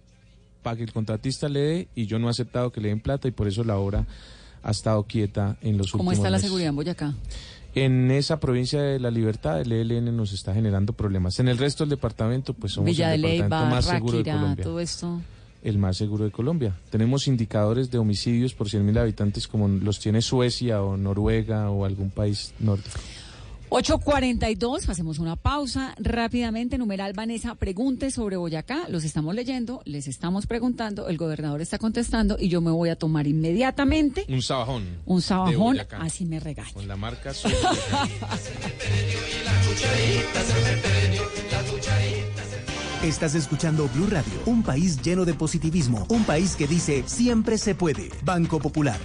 para 0.61 0.77
que 0.77 0.83
el 0.83 0.91
contratista 0.93 1.49
le 1.49 1.59
dé 1.59 1.87
y 1.95 2.05
yo 2.05 2.19
no 2.19 2.27
he 2.27 2.31
aceptado 2.31 2.71
que 2.71 2.81
le 2.81 2.89
den 2.89 2.99
plata 2.99 3.27
y 3.27 3.31
por 3.31 3.47
eso 3.47 3.63
la 3.63 3.77
obra 3.77 4.05
ha 4.63 4.71
estado 4.71 5.03
quieta 5.03 5.57
en 5.61 5.77
los 5.77 5.91
¿Cómo 5.91 6.03
últimos 6.03 6.13
está 6.15 6.29
la 6.29 6.37
meses. 6.37 6.47
seguridad 6.49 6.69
en 6.69 6.75
Boyacá? 6.75 7.13
En 7.75 8.09
esa 8.11 8.39
provincia 8.39 8.81
de 8.81 8.99
la 8.99 9.11
libertad, 9.11 9.61
el 9.61 9.71
ELN 9.71 10.15
nos 10.15 10.33
está 10.33 10.53
generando 10.53 10.93
problemas. 10.93 11.39
En 11.39 11.47
el 11.47 11.57
resto 11.57 11.83
del 11.83 11.91
departamento, 11.91 12.53
pues 12.53 12.73
somos 12.73 12.87
Villa 12.87 13.09
de 13.09 13.15
el 13.15 13.21
departamento 13.21 13.55
Leyva, 13.55 13.75
más 13.75 13.85
seguro 13.85 14.17
de 14.17 14.23
Colombia. 14.23 14.63
todo 14.63 14.79
esto. 14.79 15.21
El 15.63 15.77
más 15.77 15.97
seguro 15.97 16.25
de 16.25 16.31
Colombia. 16.31 16.75
Tenemos 16.89 17.27
indicadores 17.27 17.91
de 17.91 17.97
homicidios 17.97 18.53
por 18.53 18.67
100.000 18.67 18.99
habitantes 18.99 19.47
como 19.47 19.67
los 19.67 19.99
tiene 19.99 20.21
Suecia 20.21 20.81
o 20.81 20.97
Noruega 20.97 21.69
o 21.69 21.85
algún 21.85 22.09
país 22.09 22.53
nórdico. 22.59 22.99
8.42, 23.69 24.87
hacemos 24.87 25.19
una 25.19 25.35
pausa 25.35 25.93
rápidamente. 25.99 26.77
Numeral 26.77 27.13
Vanessa, 27.13 27.55
pregunte 27.55 28.11
sobre 28.11 28.37
Boyacá. 28.37 28.87
Los 28.87 29.03
estamos 29.03 29.35
leyendo, 29.35 29.81
les 29.85 30.07
estamos 30.07 30.47
preguntando, 30.47 31.09
el 31.09 31.17
gobernador 31.17 31.61
está 31.61 31.77
contestando 31.77 32.37
y 32.39 32.47
yo 32.49 32.61
me 32.61 32.71
voy 32.71 32.89
a 32.89 32.95
tomar 32.95 33.27
inmediatamente 33.27 34.25
Un 34.29 34.41
sabajón. 34.41 34.85
un 35.05 35.17
de 35.17 35.23
sabajón, 35.23 35.57
Boyacá, 35.57 35.97
así 36.01 36.25
me 36.25 36.39
regaña. 36.39 36.71
Con 36.73 36.87
la 36.87 36.95
marca 36.95 37.33
Estás 43.03 43.35
escuchando 43.35 43.87
Blue 43.93 44.07
Radio, 44.07 44.33
un 44.45 44.63
país 44.63 45.01
lleno 45.01 45.23
de 45.25 45.33
positivismo, 45.33 46.05
un 46.09 46.23
país 46.23 46.55
que 46.55 46.67
dice 46.67 47.03
siempre 47.05 47.57
se 47.57 47.75
puede. 47.75 48.09
Banco 48.23 48.59
Popular. 48.59 48.99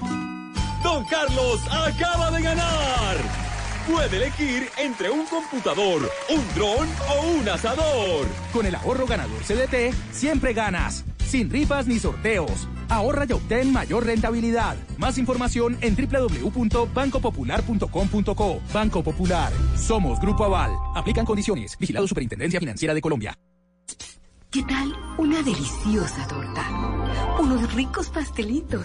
Don 0.82 1.04
Carlos 1.04 1.60
acaba 1.70 2.30
de 2.30 2.42
ganar. 2.42 3.51
Puede 3.86 4.16
elegir 4.16 4.68
entre 4.78 5.10
un 5.10 5.26
computador, 5.26 6.10
un 6.28 6.44
dron 6.54 6.88
o 7.10 7.22
un 7.38 7.48
asador. 7.48 8.26
Con 8.52 8.66
el 8.66 8.76
ahorro 8.76 9.06
ganador 9.06 9.42
CDT, 9.42 9.92
siempre 10.12 10.52
ganas. 10.52 11.04
Sin 11.26 11.50
rifas 11.50 11.88
ni 11.88 11.98
sorteos. 11.98 12.68
Ahorra 12.88 13.26
y 13.28 13.32
obtén 13.32 13.72
mayor 13.72 14.06
rentabilidad. 14.06 14.76
Más 14.98 15.18
información 15.18 15.76
en 15.80 15.96
www.bancopopular.com.co. 15.96 18.60
Banco 18.72 19.02
Popular. 19.02 19.52
Somos 19.76 20.20
Grupo 20.20 20.44
Aval. 20.44 20.70
Aplican 20.94 21.26
condiciones. 21.26 21.76
Vigilado 21.78 22.06
Superintendencia 22.06 22.60
Financiera 22.60 22.94
de 22.94 23.00
Colombia. 23.00 23.36
¿Qué 24.52 24.62
tal 24.64 24.94
una 25.16 25.42
deliciosa 25.42 26.28
torta? 26.28 26.68
Unos 27.40 27.74
ricos 27.74 28.10
pastelitos, 28.10 28.84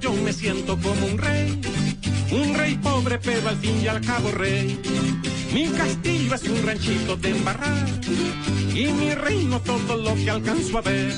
Yo 0.00 0.12
me 0.14 0.32
siento 0.32 0.78
como 0.78 1.06
un 1.06 1.18
rey, 1.18 1.60
un 2.32 2.54
rey 2.54 2.76
pobre 2.76 3.18
pero 3.18 3.48
al 3.48 3.56
fin 3.56 3.78
y 3.82 3.88
al 3.88 4.00
cabo 4.00 4.30
rey. 4.32 4.78
Mi 5.52 5.68
castillo 5.68 6.34
es 6.34 6.42
un 6.44 6.66
ranchito 6.66 7.16
de 7.16 7.30
embarrar 7.30 7.86
y 8.74 8.86
mi 8.86 9.14
reino 9.14 9.60
todo 9.60 9.96
lo 9.96 10.14
que 10.14 10.30
alcanzo 10.30 10.78
a 10.78 10.80
ver. 10.80 11.12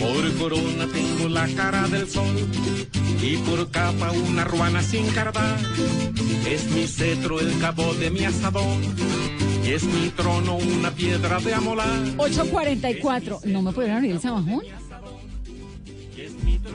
Por 0.00 0.36
corona 0.36 0.86
tengo 0.92 1.28
la 1.28 1.46
cara 1.48 1.86
del 1.88 2.08
sol 2.08 2.36
y 3.22 3.36
por 3.36 3.70
capa 3.70 4.10
una 4.10 4.44
ruana 4.44 4.82
sin 4.82 5.06
cardar. 5.08 5.58
Es 6.46 6.68
mi 6.70 6.86
cetro 6.88 7.40
el 7.40 7.58
cabo 7.60 7.94
de 7.94 8.10
mi 8.10 8.24
asadón 8.24 8.82
y 9.64 9.70
es 9.70 9.84
mi 9.84 10.08
trono 10.10 10.56
una 10.56 10.90
piedra 10.90 11.38
de 11.38 11.54
amolar. 11.54 12.02
844. 12.16 13.40
¿No 13.44 13.62
me 13.62 13.72
pudieron 13.72 13.98
abrir 13.98 14.12
el 14.12 14.20
sabajón? 14.20 14.62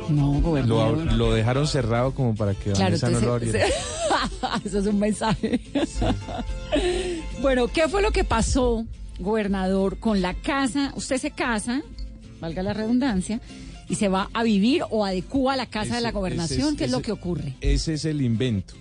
No, 0.09 0.33
Lo, 0.35 0.39
gobernador. 0.41 1.13
lo 1.13 1.33
dejaron 1.33 1.67
cerrado 1.67 2.13
como 2.13 2.35
para 2.35 2.53
que 2.53 2.71
Claro, 2.71 2.79
Vanessa 2.97 3.09
no 3.09 3.19
lo 3.19 3.33
abriera. 3.33 3.65
eso 4.65 4.79
es 4.79 4.85
un 4.87 4.99
mensaje. 4.99 5.59
bueno, 7.41 7.67
¿qué 7.67 7.87
fue 7.87 8.01
lo 8.01 8.11
que 8.11 8.23
pasó, 8.23 8.85
gobernador, 9.19 9.97
con 9.99 10.21
la 10.21 10.33
casa? 10.33 10.91
Usted 10.95 11.17
se 11.17 11.31
casa, 11.31 11.81
valga 12.39 12.63
la 12.63 12.73
redundancia, 12.73 13.41
y 13.89 13.95
se 13.95 14.07
va 14.09 14.29
a 14.33 14.43
vivir 14.43 14.83
o 14.89 15.05
adecúa 15.05 15.53
a 15.53 15.57
la 15.57 15.65
casa 15.65 15.95
de 15.95 16.01
la 16.01 16.11
gobernación. 16.11 16.69
es- 16.73 16.75
¿Qué 16.77 16.85
es 16.85 16.91
lo 16.91 17.01
que 17.01 17.11
ocurre? 17.11 17.55
Ese 17.61 17.93
es 17.93 18.05
el 18.05 18.21
invento. 18.21 18.73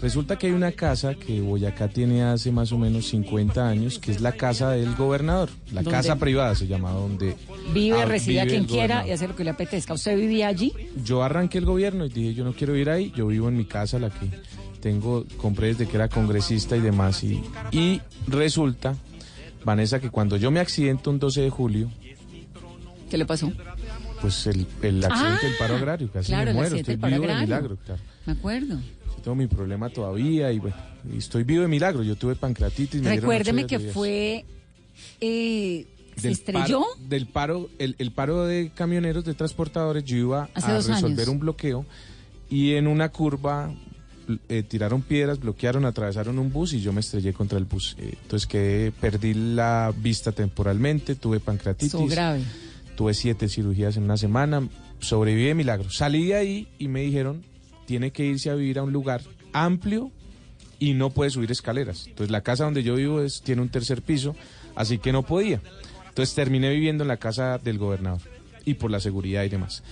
Resulta 0.00 0.36
que 0.38 0.46
hay 0.46 0.52
una 0.52 0.70
casa 0.72 1.14
que 1.14 1.40
Boyacá 1.40 1.88
tiene 1.88 2.22
hace 2.22 2.52
más 2.52 2.70
o 2.70 2.78
menos 2.78 3.08
50 3.08 3.68
años, 3.68 3.98
que 3.98 4.12
es 4.12 4.20
la 4.20 4.30
casa 4.32 4.70
del 4.70 4.94
gobernador. 4.94 5.48
La 5.72 5.82
¿Dónde? 5.82 5.90
casa 5.90 6.16
privada 6.16 6.54
se 6.54 6.68
llama, 6.68 6.92
donde 6.92 7.34
Vive, 7.74 8.02
ah, 8.02 8.04
recibe 8.04 8.40
a 8.40 8.46
quien 8.46 8.64
quiera 8.64 9.06
y 9.06 9.10
hace 9.10 9.26
lo 9.26 9.34
que 9.34 9.42
le 9.42 9.50
apetezca. 9.50 9.94
¿Usted 9.94 10.16
vivía 10.16 10.46
allí? 10.48 10.72
Yo 11.04 11.24
arranqué 11.24 11.58
el 11.58 11.64
gobierno 11.64 12.04
y 12.06 12.10
dije, 12.10 12.34
yo 12.34 12.44
no 12.44 12.52
quiero 12.52 12.76
ir 12.76 12.90
ahí, 12.90 13.12
yo 13.16 13.26
vivo 13.26 13.48
en 13.48 13.56
mi 13.56 13.64
casa, 13.64 13.98
la 13.98 14.10
que 14.10 14.28
tengo, 14.80 15.24
compré 15.36 15.68
desde 15.68 15.88
que 15.88 15.96
era 15.96 16.08
congresista 16.08 16.76
y 16.76 16.80
demás. 16.80 17.24
Y, 17.24 17.42
y 17.72 18.00
resulta, 18.28 18.94
Vanessa, 19.64 19.98
que 19.98 20.10
cuando 20.10 20.36
yo 20.36 20.52
me 20.52 20.60
accidento 20.60 21.10
un 21.10 21.18
12 21.18 21.40
de 21.40 21.50
julio, 21.50 21.90
¿Qué 23.10 23.18
le 23.18 23.24
pasó? 23.26 23.50
pues 24.20 24.46
el, 24.46 24.66
el 24.82 25.02
accidente 25.04 25.40
Ah, 25.42 25.48
del 25.48 25.56
paro 25.58 25.74
agrario, 25.76 26.08
casi 26.12 26.26
claro, 26.28 26.46
me 26.52 26.54
muero, 26.54 26.76
estoy 26.76 26.96
vivo 26.96 27.08
de 27.26 27.34
milagro, 27.40 27.76
claro. 27.84 28.00
Me 28.28 28.34
acuerdo. 28.34 28.74
Yo 29.16 29.22
tengo 29.22 29.34
mi 29.36 29.46
problema 29.46 29.88
todavía 29.88 30.52
y 30.52 30.58
bueno, 30.58 30.76
y 31.12 31.16
estoy 31.16 31.44
vivo 31.44 31.62
de 31.62 31.68
milagro. 31.68 32.02
Yo 32.02 32.14
tuve 32.14 32.36
pancreatitis. 32.36 33.00
me 33.00 33.16
Recuérdeme 33.16 33.66
que 33.66 33.78
días. 33.78 33.94
fue... 33.94 34.44
eh, 35.20 35.86
¿Se 36.18 36.30
estrelló? 36.30 36.80
paro- 36.82 37.08
del 37.08 37.26
paro, 37.26 37.70
el, 37.78 37.94
el 37.98 38.10
paro 38.12 38.44
de 38.44 38.70
camioneros, 38.74 39.24
de 39.24 39.32
transportadores, 39.34 40.04
yo 40.04 40.16
iba 40.18 40.48
Hace 40.52 40.70
a 40.72 40.76
resolver 40.76 41.04
años. 41.20 41.28
un 41.28 41.38
bloqueo 41.38 41.86
y 42.50 42.72
en 42.74 42.86
una 42.86 43.08
curva 43.10 43.72
eh, 44.50 44.62
tiraron 44.62 45.00
piedras, 45.00 45.38
bloquearon, 45.40 45.86
atravesaron 45.86 46.38
un 46.38 46.52
bus 46.52 46.74
y 46.74 46.80
yo 46.82 46.92
me 46.92 47.00
estrellé 47.00 47.32
contra 47.32 47.56
el 47.56 47.64
bus. 47.64 47.96
Eh, 47.98 48.14
entonces 48.22 48.46
quedé, 48.46 48.92
perdí 48.92 49.32
la 49.32 49.90
vista 49.96 50.32
temporalmente, 50.32 51.14
tuve 51.14 51.40
pancreatitis. 51.40 51.94
Estuvo 51.94 52.08
grave. 52.08 52.42
Tuve 52.94 53.14
siete 53.14 53.48
cirugías 53.48 53.96
en 53.96 54.02
una 54.02 54.16
semana, 54.16 54.68
sobreviví 54.98 55.46
de 55.46 55.54
milagro. 55.54 55.88
Salí 55.88 56.26
de 56.26 56.34
ahí 56.34 56.68
y 56.80 56.88
me 56.88 57.00
dijeron, 57.02 57.44
tiene 57.88 58.10
que 58.10 58.22
irse 58.22 58.50
a 58.50 58.54
vivir 58.54 58.78
a 58.78 58.82
un 58.82 58.92
lugar 58.92 59.22
amplio 59.54 60.12
y 60.78 60.92
no 60.92 61.08
puede 61.08 61.30
subir 61.30 61.50
escaleras. 61.50 62.06
Entonces 62.06 62.30
la 62.30 62.42
casa 62.42 62.64
donde 62.64 62.82
yo 62.82 62.96
vivo 62.96 63.22
es, 63.22 63.40
tiene 63.40 63.62
un 63.62 63.70
tercer 63.70 64.02
piso, 64.02 64.36
así 64.74 64.98
que 64.98 65.10
no 65.10 65.22
podía. 65.22 65.62
Entonces 66.06 66.34
terminé 66.34 66.68
viviendo 66.68 67.02
en 67.02 67.08
la 67.08 67.16
casa 67.16 67.56
del 67.56 67.78
gobernador 67.78 68.20
y 68.66 68.74
por 68.74 68.90
la 68.90 69.00
seguridad 69.00 69.42
y 69.42 69.48
demás. 69.48 69.82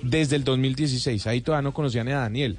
Desde 0.00 0.36
el 0.36 0.44
2016, 0.44 1.26
ahí 1.26 1.40
todavía 1.40 1.62
no 1.62 1.74
conocía 1.74 2.04
ni 2.04 2.12
a 2.12 2.18
Daniel 2.18 2.56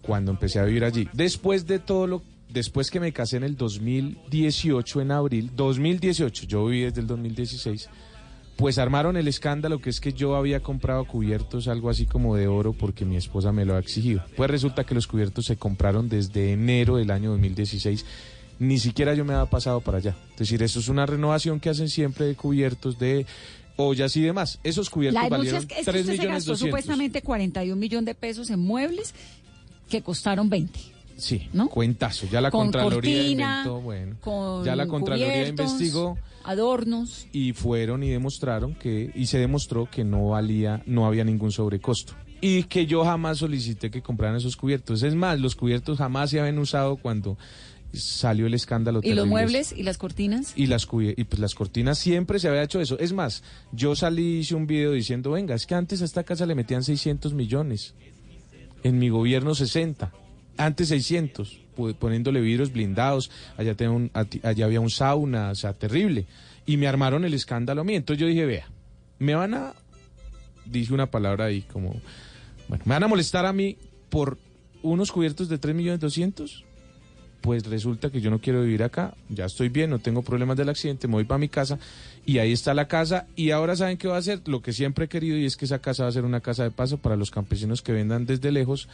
cuando 0.00 0.30
empecé 0.30 0.58
a 0.58 0.64
vivir 0.64 0.82
allí. 0.82 1.06
Después 1.12 1.66
de 1.66 1.80
todo 1.80 2.06
lo 2.06 2.22
después 2.48 2.90
que 2.90 2.98
me 2.98 3.12
casé 3.12 3.36
en 3.36 3.44
el 3.44 3.58
2018 3.58 5.02
en 5.02 5.10
abril, 5.10 5.50
2018, 5.54 6.46
yo 6.46 6.64
viví 6.64 6.84
desde 6.84 7.02
el 7.02 7.06
2016 7.06 7.90
pues 8.60 8.76
armaron 8.76 9.16
el 9.16 9.26
escándalo 9.26 9.80
que 9.80 9.88
es 9.88 10.00
que 10.00 10.12
yo 10.12 10.36
había 10.36 10.60
comprado 10.60 11.06
cubiertos 11.06 11.66
algo 11.66 11.88
así 11.88 12.04
como 12.04 12.36
de 12.36 12.46
oro 12.46 12.74
porque 12.74 13.06
mi 13.06 13.16
esposa 13.16 13.52
me 13.52 13.64
lo 13.64 13.74
ha 13.74 13.78
exigido. 13.78 14.22
Pues 14.36 14.50
resulta 14.50 14.84
que 14.84 14.94
los 14.94 15.06
cubiertos 15.06 15.46
se 15.46 15.56
compraron 15.56 16.10
desde 16.10 16.52
enero 16.52 16.96
del 16.96 17.10
año 17.10 17.30
2016. 17.30 18.04
Ni 18.58 18.78
siquiera 18.78 19.14
yo 19.14 19.24
me 19.24 19.32
había 19.32 19.48
pasado 19.48 19.80
para 19.80 19.96
allá. 19.96 20.14
Es 20.32 20.40
decir, 20.40 20.62
eso 20.62 20.78
es 20.78 20.88
una 20.88 21.06
renovación 21.06 21.58
que 21.58 21.70
hacen 21.70 21.88
siempre 21.88 22.26
de 22.26 22.34
cubiertos, 22.34 22.98
de 22.98 23.24
ollas 23.76 24.14
y 24.16 24.20
demás. 24.20 24.60
Esos 24.62 24.90
cubiertos 24.90 25.22
La 25.22 25.30
valieron 25.30 25.60
es 25.60 25.66
que, 25.66 25.80
es 25.80 25.86
que 25.86 25.92
3 25.92 26.02
usted 26.02 26.12
se 26.12 26.18
millones 26.18 26.36
gastó 26.40 26.50
200. 26.50 26.68
supuestamente 26.68 27.22
41 27.22 27.80
millones 27.80 28.04
de 28.04 28.14
pesos 28.14 28.50
en 28.50 28.60
muebles 28.60 29.14
que 29.88 30.02
costaron 30.02 30.50
20. 30.50 30.78
Sí, 31.20 31.48
cuentazo. 31.70 32.26
Ya 32.30 32.40
la 32.40 32.50
Con 32.50 32.66
Contraloría 32.66 33.14
cortina, 33.18 33.58
inventó, 33.58 33.80
bueno. 33.80 34.16
Con 34.20 34.64
ya 34.64 34.74
la 34.76 34.86
Contraloría 34.86 35.48
investigó 35.48 36.18
Adornos. 36.44 37.26
y 37.32 37.52
fueron 37.52 38.02
y 38.02 38.08
demostraron 38.10 38.74
que 38.74 39.10
y 39.14 39.26
se 39.26 39.38
demostró 39.38 39.88
que 39.90 40.04
no 40.04 40.28
valía 40.30 40.82
no 40.86 41.06
había 41.06 41.22
ningún 41.24 41.52
sobrecosto 41.52 42.14
y 42.40 42.62
que 42.64 42.86
yo 42.86 43.04
jamás 43.04 43.38
solicité 43.38 43.90
que 43.90 44.00
compraran 44.00 44.36
esos 44.36 44.56
cubiertos 44.56 45.02
es 45.02 45.14
más 45.14 45.38
los 45.38 45.54
cubiertos 45.54 45.98
jamás 45.98 46.30
se 46.30 46.40
habían 46.40 46.58
usado 46.58 46.96
cuando 46.96 47.36
salió 47.92 48.46
el 48.46 48.54
escándalo 48.54 49.00
¿Y 49.02 49.12
los 49.12 49.26
muebles 49.26 49.72
y 49.76 49.82
las 49.82 49.98
cortinas? 49.98 50.54
y 50.56 50.66
las 50.68 50.88
y 51.16 51.24
pues 51.24 51.40
las 51.40 51.54
cortinas 51.54 51.98
siempre 51.98 52.38
se 52.38 52.48
había 52.48 52.62
hecho 52.62 52.80
eso 52.80 52.98
es 52.98 53.12
más 53.12 53.42
yo 53.72 53.94
salí 53.94 54.38
hice 54.38 54.54
un 54.54 54.66
video 54.66 54.92
diciendo 54.92 55.32
venga 55.32 55.54
es 55.54 55.66
que 55.66 55.74
antes 55.74 56.00
a 56.00 56.06
esta 56.06 56.24
casa 56.24 56.46
le 56.46 56.54
metían 56.54 56.82
600 56.82 57.34
millones 57.34 57.94
en 58.82 58.98
mi 58.98 59.10
gobierno 59.10 59.54
60 59.54 60.10
antes 60.64 60.88
600 60.88 61.58
pu- 61.76 61.94
poniéndole 61.94 62.40
vidrios 62.40 62.72
blindados 62.72 63.30
allá 63.56 63.74
tenía 63.74 63.90
un- 63.92 64.10
allá 64.42 64.64
había 64.64 64.80
un 64.80 64.90
sauna 64.90 65.50
o 65.50 65.54
sea 65.54 65.72
terrible. 65.72 66.26
Y 66.66 66.76
me 66.76 66.86
armaron 66.86 67.24
el 67.24 67.34
escándalo 67.34 67.80
a 67.80 67.84
mí. 67.84 67.94
Entonces 67.96 68.20
yo 68.20 68.26
dije 68.28 68.44
vea 68.46 68.66
me 69.18 69.34
van 69.34 69.54
a 69.54 69.72
dije 70.66 70.94
una 70.94 71.10
palabra 71.10 71.46
ahí 71.46 71.62
como 71.62 72.00
bueno 72.68 72.84
me 72.86 72.94
van 72.94 73.02
a 73.04 73.08
molestar 73.08 73.44
a 73.46 73.52
mí 73.52 73.76
por 74.08 74.38
unos 74.82 75.10
cubiertos 75.12 75.48
de 75.48 75.58
3 75.58 75.74
millones 75.74 76.00
200 76.00 76.64
pues 77.42 77.66
resulta 77.66 78.10
que 78.10 78.20
yo 78.20 78.30
no 78.30 78.38
quiero 78.38 78.60
vivir 78.62 78.82
acá, 78.82 79.14
ya 79.30 79.46
estoy 79.46 79.70
bien, 79.70 79.88
no 79.88 79.98
tengo 79.98 80.20
problemas 80.22 80.58
del 80.58 80.68
accidente, 80.68 81.08
me 81.08 81.14
voy 81.14 81.24
para 81.24 81.38
mi 81.38 81.48
casa 81.48 81.78
y 82.26 82.36
ahí 82.36 82.52
está 82.52 82.74
la 82.74 82.86
casa. 82.86 83.28
Y 83.34 83.50
ahora 83.50 83.76
saben 83.76 83.96
qué 83.96 84.08
va 84.08 84.16
a 84.16 84.18
hacer, 84.18 84.42
lo 84.46 84.60
que 84.60 84.74
siempre 84.74 85.06
he 85.06 85.08
querido 85.08 85.38
y 85.38 85.46
es 85.46 85.56
que 85.56 85.64
esa 85.64 85.78
casa 85.78 86.02
va 86.02 86.10
a 86.10 86.12
ser 86.12 86.26
una 86.26 86.40
casa 86.42 86.64
de 86.64 86.70
paso 86.70 86.98
para 86.98 87.16
los 87.16 87.30
campesinos 87.30 87.80
que 87.80 87.92
vendan 87.92 88.26
desde 88.26 88.52
lejos 88.52 88.88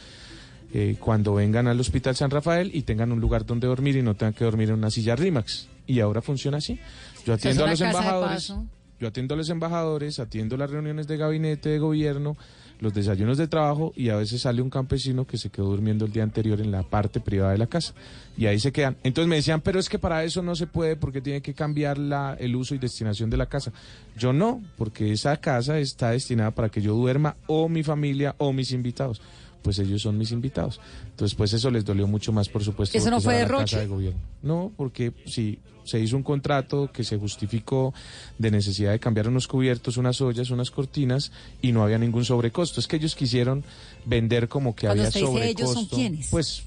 eh, 0.73 0.97
cuando 0.99 1.33
vengan 1.33 1.67
al 1.67 1.79
Hospital 1.79 2.15
San 2.15 2.29
Rafael 2.29 2.71
y 2.73 2.81
tengan 2.81 3.11
un 3.11 3.19
lugar 3.19 3.45
donde 3.45 3.67
dormir 3.67 3.95
y 3.95 4.01
no 4.01 4.15
tengan 4.15 4.33
que 4.33 4.43
dormir 4.43 4.69
en 4.69 4.75
una 4.75 4.91
silla 4.91 5.15
Rimax. 5.15 5.67
Y 5.85 5.99
ahora 5.99 6.21
funciona 6.21 6.57
así. 6.57 6.79
Yo 7.25 7.33
atiendo 7.33 7.65
a 7.65 7.69
los 7.69 7.81
embajadores. 7.81 8.53
Yo 8.99 9.07
atiendo 9.07 9.35
a 9.35 9.37
los 9.37 9.49
embajadores, 9.49 10.19
atiendo 10.19 10.57
las 10.57 10.71
reuniones 10.71 11.07
de 11.07 11.17
gabinete 11.17 11.69
de 11.69 11.77
gobierno, 11.77 12.35
los 12.79 12.93
desayunos 12.93 13.37
de 13.37 13.47
trabajo 13.47 13.93
y 13.95 14.09
a 14.09 14.15
veces 14.15 14.41
sale 14.41 14.61
un 14.61 14.71
campesino 14.71 15.25
que 15.25 15.37
se 15.37 15.49
quedó 15.49 15.67
durmiendo 15.67 16.05
el 16.05 16.11
día 16.11 16.23
anterior 16.23 16.59
en 16.61 16.71
la 16.71 16.83
parte 16.83 17.19
privada 17.19 17.51
de 17.51 17.59
la 17.59 17.67
casa 17.67 17.93
y 18.37 18.47
ahí 18.47 18.59
se 18.59 18.71
quedan. 18.71 18.97
Entonces 19.03 19.29
me 19.29 19.35
decían, 19.35 19.61
pero 19.61 19.79
es 19.79 19.87
que 19.87 19.99
para 19.99 20.23
eso 20.23 20.41
no 20.41 20.55
se 20.55 20.65
puede 20.65 20.95
porque 20.95 21.21
tiene 21.21 21.41
que 21.41 21.53
cambiar 21.53 21.97
la, 21.97 22.35
el 22.39 22.55
uso 22.55 22.73
y 22.73 22.79
destinación 22.79 23.29
de 23.29 23.37
la 23.37 23.47
casa. 23.47 23.71
Yo 24.17 24.33
no, 24.33 24.63
porque 24.77 25.11
esa 25.11 25.37
casa 25.37 25.77
está 25.79 26.11
destinada 26.11 26.51
para 26.51 26.69
que 26.69 26.81
yo 26.81 26.95
duerma 26.95 27.35
o 27.45 27.69
mi 27.69 27.83
familia 27.83 28.35
o 28.39 28.51
mis 28.51 28.71
invitados. 28.71 29.21
Pues 29.61 29.79
ellos 29.79 30.01
son 30.01 30.17
mis 30.17 30.31
invitados. 30.31 30.79
Entonces, 31.11 31.35
pues 31.35 31.53
eso 31.53 31.69
les 31.71 31.83
dolió 31.85 32.07
mucho 32.07 32.31
más, 32.31 32.49
por 32.49 32.63
supuesto. 32.63 32.97
¿Eso 32.97 33.09
no 33.09 33.19
fue 33.21 33.35
derroche? 33.35 33.77
de 33.79 33.87
gobierno. 33.87 34.19
No, 34.43 34.71
porque 34.77 35.13
sí, 35.25 35.59
se 35.83 35.99
hizo 35.99 36.15
un 36.17 36.23
contrato 36.23 36.91
que 36.91 37.03
se 37.03 37.17
justificó 37.17 37.93
de 38.37 38.51
necesidad 38.51 38.91
de 38.91 38.99
cambiar 38.99 39.27
unos 39.27 39.47
cubiertos, 39.47 39.97
unas 39.97 40.19
ollas, 40.21 40.49
unas 40.51 40.71
cortinas 40.71 41.31
y 41.61 41.71
no 41.71 41.83
había 41.83 41.97
ningún 41.97 42.23
sobrecosto. 42.25 42.79
Es 42.79 42.87
que 42.87 42.95
ellos 42.97 43.15
quisieron 43.15 43.63
vender 44.05 44.47
como 44.47 44.75
que 44.75 44.87
Cuando 44.87 45.03
había 45.03 45.09
usted 45.09 45.19
dice 45.21 45.31
sobrecosto. 45.31 45.63
ellos, 45.63 45.73
¿son 45.89 45.97
quiénes? 45.97 46.27
Pues 46.29 46.63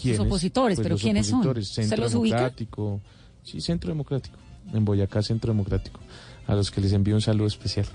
¿quiénes? 0.00 0.20
opositores, 0.20 0.76
Pues 0.76 0.84
pero 0.84 0.94
los 0.94 1.02
¿quiénes 1.02 1.26
son? 1.26 1.36
opositores, 1.40 1.68
¿Se 1.68 1.82
Centro 1.82 2.04
los 2.04 2.14
ubica? 2.14 2.36
Democrático. 2.36 3.00
Sí, 3.44 3.60
Centro 3.60 3.88
Democrático. 3.90 4.36
En 4.72 4.84
Boyacá, 4.84 5.22
Centro 5.22 5.52
Democrático. 5.52 6.00
A 6.48 6.54
los 6.54 6.70
que 6.72 6.80
les 6.80 6.92
envío 6.94 7.14
un 7.14 7.20
saludo 7.20 7.46
especial. 7.46 7.86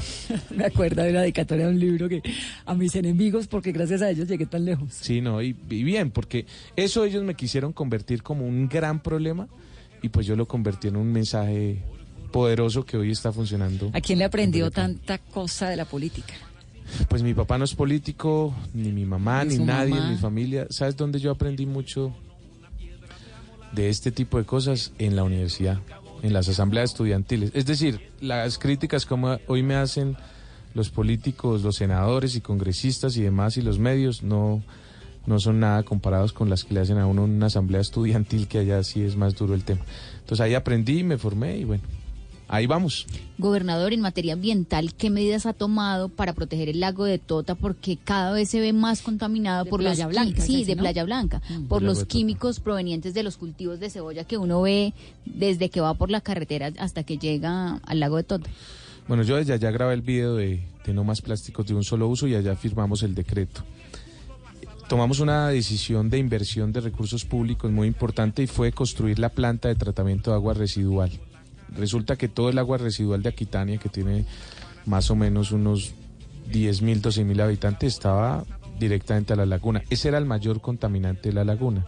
Me 0.56 0.64
acuerdo 0.64 1.02
de 1.02 1.12
la 1.12 1.20
dedicatoria 1.22 1.66
de 1.66 1.72
un 1.72 1.78
libro 1.80 2.08
que 2.08 2.22
a 2.64 2.72
mis 2.74 2.94
enemigos, 2.94 3.46
porque 3.48 3.72
gracias 3.72 4.00
a 4.00 4.08
ellos 4.10 4.28
llegué 4.28 4.46
tan 4.46 4.64
lejos. 4.64 4.88
Sí, 4.92 5.20
no, 5.20 5.42
y, 5.42 5.56
y 5.68 5.82
bien, 5.82 6.10
porque 6.10 6.46
eso 6.76 7.04
ellos 7.04 7.22
me 7.24 7.34
quisieron 7.34 7.72
convertir 7.72 8.22
como 8.22 8.46
un 8.46 8.68
gran 8.68 9.02
problema 9.02 9.48
y 10.02 10.08
pues 10.08 10.24
yo 10.26 10.36
lo 10.36 10.46
convertí 10.46 10.88
en 10.88 10.96
un 10.96 11.12
mensaje 11.12 11.82
poderoso 12.32 12.84
que 12.86 12.96
hoy 12.96 13.10
está 13.10 13.32
funcionando. 13.32 13.90
¿A 13.92 14.00
quién 14.00 14.18
le 14.20 14.24
aprendió 14.24 14.70
tanta 14.70 15.18
cosa 15.18 15.68
de 15.68 15.76
la 15.76 15.84
política? 15.84 16.34
Pues 17.08 17.24
mi 17.24 17.34
papá 17.34 17.58
no 17.58 17.64
es 17.64 17.74
político, 17.74 18.54
ni 18.72 18.92
mi 18.92 19.04
mamá, 19.04 19.44
Ni 19.44 19.58
ni 19.58 19.64
nadie 19.64 19.90
mamá. 19.94 20.06
en 20.06 20.12
mi 20.12 20.18
familia. 20.18 20.66
¿Sabes 20.70 20.96
dónde 20.96 21.18
yo 21.18 21.32
aprendí 21.32 21.66
mucho 21.66 22.14
de 23.72 23.88
este 23.88 24.12
tipo 24.12 24.38
de 24.38 24.44
cosas? 24.44 24.92
En 24.98 25.16
la 25.16 25.24
universidad, 25.24 25.80
en 26.26 26.32
las 26.32 26.48
asambleas 26.48 26.90
estudiantiles. 26.90 27.50
Es 27.54 27.66
decir, 27.66 28.00
las 28.20 28.58
críticas 28.58 29.06
como 29.06 29.38
hoy 29.46 29.62
me 29.62 29.76
hacen 29.76 30.16
los 30.74 30.90
políticos, 30.90 31.62
los 31.62 31.76
senadores 31.76 32.36
y 32.36 32.40
congresistas 32.40 33.16
y 33.16 33.22
demás 33.22 33.56
y 33.56 33.62
los 33.62 33.78
medios 33.78 34.22
no, 34.22 34.62
no 35.26 35.40
son 35.40 35.60
nada 35.60 35.82
comparados 35.84 36.32
con 36.32 36.50
las 36.50 36.64
que 36.64 36.74
le 36.74 36.80
hacen 36.80 36.98
a 36.98 37.06
uno 37.06 37.24
en 37.24 37.30
una 37.30 37.46
asamblea 37.46 37.80
estudiantil 37.80 38.48
que 38.48 38.58
allá 38.58 38.82
sí 38.82 39.02
es 39.02 39.16
más 39.16 39.34
duro 39.34 39.54
el 39.54 39.64
tema. 39.64 39.80
Entonces 40.20 40.40
ahí 40.40 40.54
aprendí, 40.54 41.02
me 41.02 41.16
formé 41.16 41.56
y 41.56 41.64
bueno, 41.64 41.82
ahí 42.48 42.66
vamos. 42.66 43.06
Gobernador, 43.38 43.92
en 43.92 44.00
materia 44.00 44.34
ambiental, 44.34 44.94
¿qué 44.94 45.10
medidas 45.10 45.46
ha 45.46 45.52
tomado 45.52 46.08
para 46.08 46.32
proteger 46.32 46.68
el 46.68 46.80
lago 46.80 47.04
de 47.04 47.18
Tota? 47.18 47.54
Porque 47.54 47.96
cada 47.96 48.32
vez 48.32 48.48
se 48.48 48.60
ve 48.60 48.72
más 48.72 49.02
contaminado 49.02 49.64
De 49.64 49.70
por 49.70 49.80
Playa 49.80 50.04
los 50.04 50.12
Blanca, 50.12 50.42
sí, 50.42 50.64
de 50.64 50.76
¿no? 50.76 50.82
Playa 50.82 51.04
Blanca, 51.04 51.42
por 51.68 51.82
los 51.82 52.04
químicos 52.04 52.60
provenientes 52.60 53.14
de 53.14 53.22
los 53.22 53.36
cultivos 53.36 53.80
de 53.80 53.90
cebolla 53.90 54.24
que 54.24 54.38
uno 54.38 54.62
ve 54.62 54.94
desde 55.24 55.68
que 55.68 55.80
va 55.80 55.94
por 55.94 56.10
la 56.10 56.20
carretera 56.20 56.72
hasta 56.78 57.02
que 57.02 57.18
llega 57.18 57.76
al 57.84 58.00
lago 58.00 58.16
de 58.16 58.24
Tota. 58.24 58.50
Bueno, 59.08 59.22
yo 59.22 59.36
desde 59.36 59.52
allá 59.52 59.70
grabé 59.70 59.94
el 59.94 60.02
video 60.02 60.34
de, 60.34 60.66
de 60.84 60.94
no 60.94 61.04
más 61.04 61.20
plásticos 61.20 61.66
de 61.66 61.74
un 61.74 61.84
solo 61.84 62.08
uso 62.08 62.26
y 62.26 62.34
allá 62.34 62.56
firmamos 62.56 63.02
el 63.02 63.14
decreto. 63.14 63.62
Tomamos 64.88 65.18
una 65.18 65.48
decisión 65.48 66.10
de 66.10 66.18
inversión 66.18 66.72
de 66.72 66.80
recursos 66.80 67.24
públicos 67.24 67.72
muy 67.72 67.88
importante 67.88 68.44
y 68.44 68.46
fue 68.46 68.70
construir 68.70 69.18
la 69.18 69.30
planta 69.30 69.68
de 69.68 69.74
tratamiento 69.74 70.30
de 70.30 70.36
agua 70.36 70.54
residual. 70.54 71.10
Resulta 71.74 72.16
que 72.16 72.28
todo 72.28 72.48
el 72.48 72.58
agua 72.58 72.78
residual 72.78 73.22
de 73.22 73.28
Aquitania, 73.28 73.78
que 73.78 73.88
tiene 73.88 74.24
más 74.84 75.10
o 75.10 75.16
menos 75.16 75.52
unos 75.52 75.92
10.000, 76.50 77.00
12.000 77.00 77.40
habitantes, 77.42 77.94
estaba 77.94 78.44
directamente 78.78 79.32
a 79.32 79.36
la 79.36 79.46
laguna. 79.46 79.82
Ese 79.90 80.08
era 80.08 80.18
el 80.18 80.26
mayor 80.26 80.60
contaminante 80.60 81.30
de 81.30 81.34
la 81.34 81.44
laguna. 81.44 81.86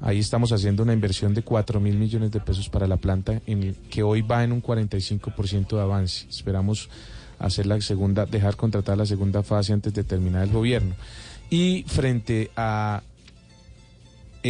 Ahí 0.00 0.18
estamos 0.18 0.52
haciendo 0.52 0.82
una 0.82 0.92
inversión 0.92 1.32
de 1.32 1.42
4 1.42 1.80
mil 1.80 1.96
millones 1.96 2.30
de 2.30 2.40
pesos 2.40 2.68
para 2.68 2.86
la 2.86 2.98
planta, 2.98 3.40
en 3.46 3.62
el 3.62 3.74
que 3.90 4.02
hoy 4.02 4.20
va 4.20 4.44
en 4.44 4.52
un 4.52 4.62
45% 4.62 5.76
de 5.76 5.80
avance. 5.80 6.26
Esperamos 6.28 6.90
hacer 7.38 7.66
la 7.66 7.80
segunda, 7.80 8.26
dejar 8.26 8.56
contratar 8.56 8.98
la 8.98 9.06
segunda 9.06 9.42
fase 9.42 9.72
antes 9.72 9.94
de 9.94 10.04
terminar 10.04 10.44
el 10.44 10.52
gobierno. 10.52 10.94
Y 11.48 11.84
frente 11.86 12.50
a 12.56 13.02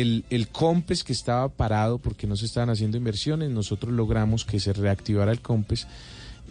el, 0.01 0.25
el 0.31 0.49
COMPES 0.49 1.05
que 1.05 1.13
estaba 1.13 1.49
parado 1.49 1.99
porque 1.99 2.27
no 2.27 2.37
se 2.37 2.45
estaban 2.47 2.71
haciendo 2.71 2.97
inversiones, 2.97 3.51
nosotros 3.51 3.93
logramos 3.93 4.45
que 4.45 4.61
se 4.61 4.73
reactivara 4.73 5.33
el 5.33 5.41
COMPES 5.41 5.87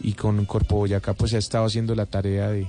y 0.01 0.13
con 0.13 0.43
Corpo 0.45 0.77
Boyacá 0.77 1.13
pues 1.13 1.31
se 1.31 1.37
ha 1.37 1.39
estado 1.39 1.65
haciendo 1.65 1.93
la 1.95 2.05
tarea 2.07 2.49
de, 2.49 2.67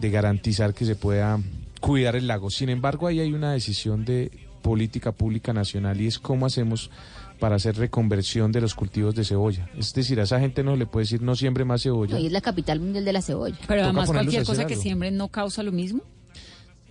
de 0.00 0.10
garantizar 0.10 0.74
que 0.74 0.84
se 0.84 0.94
pueda 0.94 1.38
cuidar 1.80 2.16
el 2.16 2.26
lago. 2.26 2.50
Sin 2.50 2.68
embargo, 2.68 3.06
ahí 3.06 3.20
hay 3.20 3.32
una 3.32 3.52
decisión 3.52 4.04
de 4.04 4.30
política 4.62 5.12
pública 5.12 5.54
nacional 5.54 5.98
y 6.00 6.06
es 6.06 6.18
cómo 6.18 6.44
hacemos 6.44 6.90
para 7.38 7.56
hacer 7.56 7.76
reconversión 7.78 8.52
de 8.52 8.60
los 8.60 8.74
cultivos 8.74 9.14
de 9.14 9.24
cebolla. 9.24 9.70
Es 9.78 9.94
decir, 9.94 10.20
a 10.20 10.24
esa 10.24 10.38
gente 10.38 10.62
no 10.62 10.76
le 10.76 10.84
puede 10.84 11.04
decir 11.04 11.22
no 11.22 11.34
siembre 11.34 11.64
más 11.64 11.82
cebolla. 11.82 12.16
Hoy 12.16 12.26
es 12.26 12.32
la 12.32 12.42
capital 12.42 12.78
mundial 12.80 13.06
de 13.06 13.12
la 13.14 13.22
cebolla. 13.22 13.56
Pero 13.66 13.80
Toca 13.80 13.84
además 13.84 14.10
cualquier 14.10 14.44
cosa 14.44 14.66
que 14.66 14.74
algo. 14.74 14.82
siembren 14.82 15.16
no 15.16 15.28
causa 15.28 15.62
lo 15.62 15.72
mismo. 15.72 16.02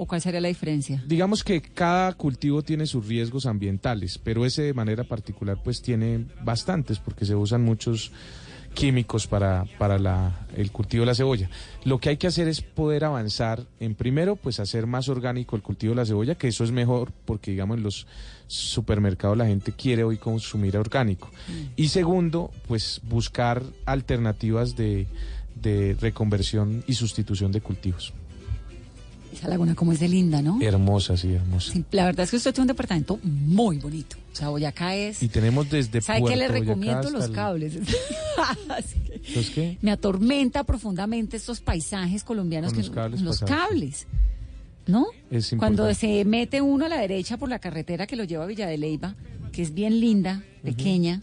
¿O 0.01 0.05
cuál 0.07 0.21
sería 0.21 0.39
la 0.39 0.47
diferencia? 0.47 1.03
Digamos 1.05 1.43
que 1.43 1.61
cada 1.61 2.13
cultivo 2.13 2.61
tiene 2.63 2.85
sus 2.87 3.05
riesgos 3.05 3.45
ambientales, 3.45 4.17
pero 4.17 4.45
ese 4.45 4.61
de 4.61 4.73
manera 4.73 5.03
particular 5.03 5.59
pues 5.61 5.81
tiene 5.81 6.25
bastantes 6.41 6.99
porque 6.99 7.25
se 7.25 7.35
usan 7.35 7.63
muchos 7.63 8.13
químicos 8.73 9.27
para, 9.27 9.65
para 9.77 9.99
la- 9.99 10.47
el 10.55 10.71
cultivo 10.71 11.01
de 11.01 11.07
la 11.07 11.15
cebolla. 11.15 11.49
Lo 11.83 11.99
que 11.99 12.09
hay 12.09 12.17
que 12.17 12.27
hacer 12.27 12.47
es 12.47 12.61
poder 12.61 13.03
avanzar 13.03 13.65
en 13.81 13.93
primero 13.93 14.37
pues 14.37 14.61
hacer 14.61 14.87
más 14.87 15.09
orgánico 15.09 15.57
el 15.57 15.63
cultivo 15.63 15.91
de 15.91 15.97
la 15.97 16.05
cebolla, 16.05 16.35
que 16.35 16.47
eso 16.47 16.63
es 16.63 16.71
mejor 16.71 17.11
porque 17.25 17.51
digamos 17.51 17.75
en 17.77 17.83
los 17.83 18.07
supermercados 18.47 19.37
la 19.37 19.47
gente 19.47 19.73
quiere 19.73 20.03
hoy 20.05 20.17
consumir 20.17 20.77
orgánico. 20.77 21.29
Y 21.75 21.89
segundo 21.89 22.51
pues 22.67 23.01
buscar 23.03 23.63
alternativas 23.85 24.75
de, 24.77 25.07
de 25.61 25.97
reconversión 25.99 26.83
y 26.87 26.93
sustitución 26.93 27.51
de 27.51 27.59
cultivos. 27.61 28.13
Esa 29.33 29.47
laguna 29.47 29.75
como 29.75 29.93
es 29.93 29.99
de 29.99 30.07
linda, 30.07 30.41
¿no? 30.41 30.59
Hermosa, 30.61 31.15
sí, 31.15 31.33
hermosa. 31.33 31.71
Sí, 31.73 31.85
la 31.91 32.05
verdad 32.05 32.23
es 32.23 32.31
que 32.31 32.37
usted 32.37 32.51
tiene 32.53 32.63
un 32.63 32.67
departamento 32.69 33.19
muy 33.23 33.77
bonito. 33.77 34.17
O 34.33 34.35
sea, 34.35 34.49
Boyacá 34.49 34.95
es... 34.95 35.21
Y 35.21 35.27
tenemos 35.27 35.69
desde 35.69 36.01
¿Sabe 36.01 36.23
qué 36.23 36.35
le 36.35 36.47
Puerto 36.47 36.65
recomiendo? 36.65 37.09
Los 37.11 37.25
el- 37.25 37.31
cables. 37.33 37.73
¿Los 39.35 39.49
qué? 39.51 39.77
me 39.81 39.91
atormenta 39.91 40.63
profundamente 40.63 41.37
estos 41.37 41.59
paisajes 41.61 42.23
colombianos. 42.23 42.73
Con 42.73 42.81
que, 42.81 42.87
los 42.87 42.95
cables 42.95 43.21
los 43.21 43.39
pasados. 43.39 43.67
cables. 43.69 44.07
¿No? 44.87 45.05
Es 45.29 45.53
Cuando 45.59 45.93
se 45.93 46.25
mete 46.25 46.61
uno 46.61 46.85
a 46.85 46.89
la 46.89 46.97
derecha 46.97 47.37
por 47.37 47.49
la 47.49 47.59
carretera 47.59 48.07
que 48.07 48.15
lo 48.15 48.23
lleva 48.23 48.45
a 48.45 48.47
Villa 48.47 48.65
de 48.65 48.77
Leyva, 48.79 49.13
que 49.51 49.61
es 49.61 49.73
bien 49.75 49.99
linda, 49.99 50.41
pequeña, 50.63 51.21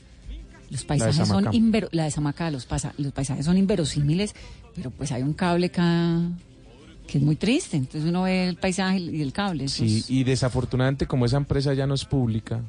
los 0.71 0.85
paisajes 0.85 1.27
son 1.27 1.47
invero- 1.53 1.89
la 1.91 2.05
de 2.05 2.13
Samacá, 2.13 2.51
los, 2.53 2.65
pasa- 2.67 2.95
los 2.99 3.13
paisajes 3.13 3.45
son 3.45 3.57
inverosímiles, 3.59 4.35
pero 4.77 4.91
pues 4.93 5.11
hay 5.11 5.23
un 5.23 5.33
cable 5.33 5.67
acá 5.67 6.21
que 7.07 7.19
es 7.19 7.25
muy 7.25 7.37
triste. 7.37 7.77
Entonces 7.77 8.05
uno 8.09 8.23
ve 8.23 8.49
el 8.49 8.57
paisaje 8.57 8.99
y 8.99 9.23
el 9.23 9.33
cable. 9.33 9.69
Sí, 9.69 10.05
y 10.09 10.25
desafortunadamente 10.25 11.07
como 11.07 11.27
esa 11.27 11.37
empresa 11.37 11.73
ya 11.75 11.87
no 11.87 11.95
es 11.95 12.05
pública, 12.05 12.61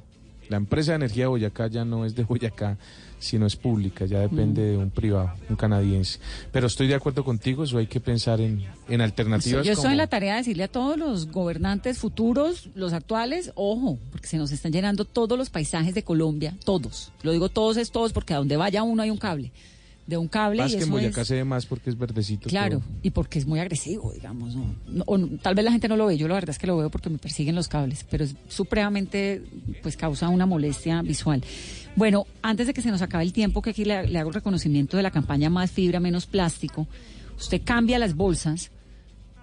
la 0.50 0.58
empresa 0.58 0.92
de 0.92 0.96
energía 0.98 1.24
de 1.26 1.28
Boyacá 1.28 1.68
ya 1.68 1.84
no 1.84 2.06
es 2.06 2.16
de 2.16 2.24
Boyacá, 2.24 2.78
sino 3.20 3.46
es 3.48 3.56
pública, 3.56 4.06
ya 4.06 4.20
depende 4.20 4.62
Mm. 4.62 4.66
de 4.72 4.78
un 4.78 4.90
privado, 4.92 5.32
un 5.50 5.56
canadiense. 5.58 6.20
Pero 6.54 6.68
estoy 6.68 6.88
de 6.88 6.94
acuerdo 6.96 7.26
contigo, 7.26 7.64
eso 7.66 7.80
hay 7.80 7.88
que 7.88 8.00
pensar 8.00 8.40
en, 8.40 8.64
en 8.88 9.02
alternativas. 9.02 9.66
Yo 9.66 9.72
estoy 9.74 9.84
como- 9.86 9.92
en 9.92 9.98
la 9.98 10.08
tarea 10.08 10.34
de 10.34 10.38
decirle 10.42 10.64
a 10.64 10.68
todos 10.70 10.98
los 10.98 11.28
gobernantes 11.32 11.98
futuros, 11.98 12.70
los 12.76 12.94
actuales, 12.94 13.52
ojo, 13.56 13.98
porque 14.12 14.28
se 14.28 14.38
nos 14.38 14.52
están 14.52 14.72
llenando 14.72 15.04
todos 15.04 15.38
los 15.38 15.50
paisajes 15.50 15.96
de 15.96 16.04
Colombia, 16.04 16.56
todos. 16.64 17.12
Lo 17.24 17.32
digo 17.34 17.50
todos 17.50 17.76
es 17.76 17.92
todos 17.92 18.14
porque 18.14 18.34
a 18.34 18.38
donde 18.38 18.56
vaya 18.56 18.84
uno 18.84 19.02
hay 19.02 19.10
un 19.10 19.18
cable. 19.18 19.52
De 20.08 20.16
un 20.18 20.30
cable 20.30 20.62
Más 20.64 20.72
y 20.74 20.78
que 20.78 20.84
en 20.86 20.90
Boyacá 20.90 21.22
es- 21.22 21.28
se 21.28 21.36
ve 21.36 21.44
más 21.44 21.66
porque 21.66 21.90
es 21.90 21.98
verdecito. 21.98 22.48
Claro, 22.50 22.80
todo. 22.80 22.88
y 23.04 23.10
porque 23.12 23.40
es 23.40 23.46
muy 23.46 23.60
agresivo, 23.60 24.14
digamos. 24.14 24.56
¿no? 24.56 24.74
No- 24.88 25.04
o 25.06 25.18
no- 25.18 25.28
tal 25.40 25.54
vez 25.54 25.66
la 25.66 25.72
gente 25.72 25.90
no 25.90 25.98
lo 25.98 26.06
ve, 26.06 26.18
yo 26.18 26.28
la 26.30 26.36
verdad 26.36 26.52
es 26.52 26.58
que 26.60 26.66
lo 26.66 26.78
veo 26.78 26.90
porque 26.90 27.10
me 27.10 27.18
persiguen 27.18 27.56
los 27.56 27.68
cables, 27.68 28.06
pero 28.10 28.24
es 28.24 28.34
supremamente, 28.48 29.44
pues 29.84 29.98
causa 29.98 30.30
una 30.30 30.46
molestia 30.46 31.02
visual. 31.02 31.44
Bueno, 31.96 32.26
antes 32.42 32.68
de 32.68 32.74
que 32.74 32.82
se 32.82 32.90
nos 32.92 33.02
acabe 33.02 33.24
el 33.26 33.34
tiempo, 33.34 33.62
que 33.62 33.72
aquí 33.72 33.84
le, 33.84 34.08
le 34.08 34.18
hago 34.20 34.30
el 34.30 34.36
reconocimiento 34.36 34.96
de 34.98 35.04
la 35.04 35.12
campaña 35.12 35.50
Más 35.50 35.72
Fibra, 35.72 36.00
Menos 36.00 36.26
Plástico, 36.26 36.88
usted 37.38 37.62
cambia 37.66 38.00
las 38.00 38.16
bolsas 38.16 38.72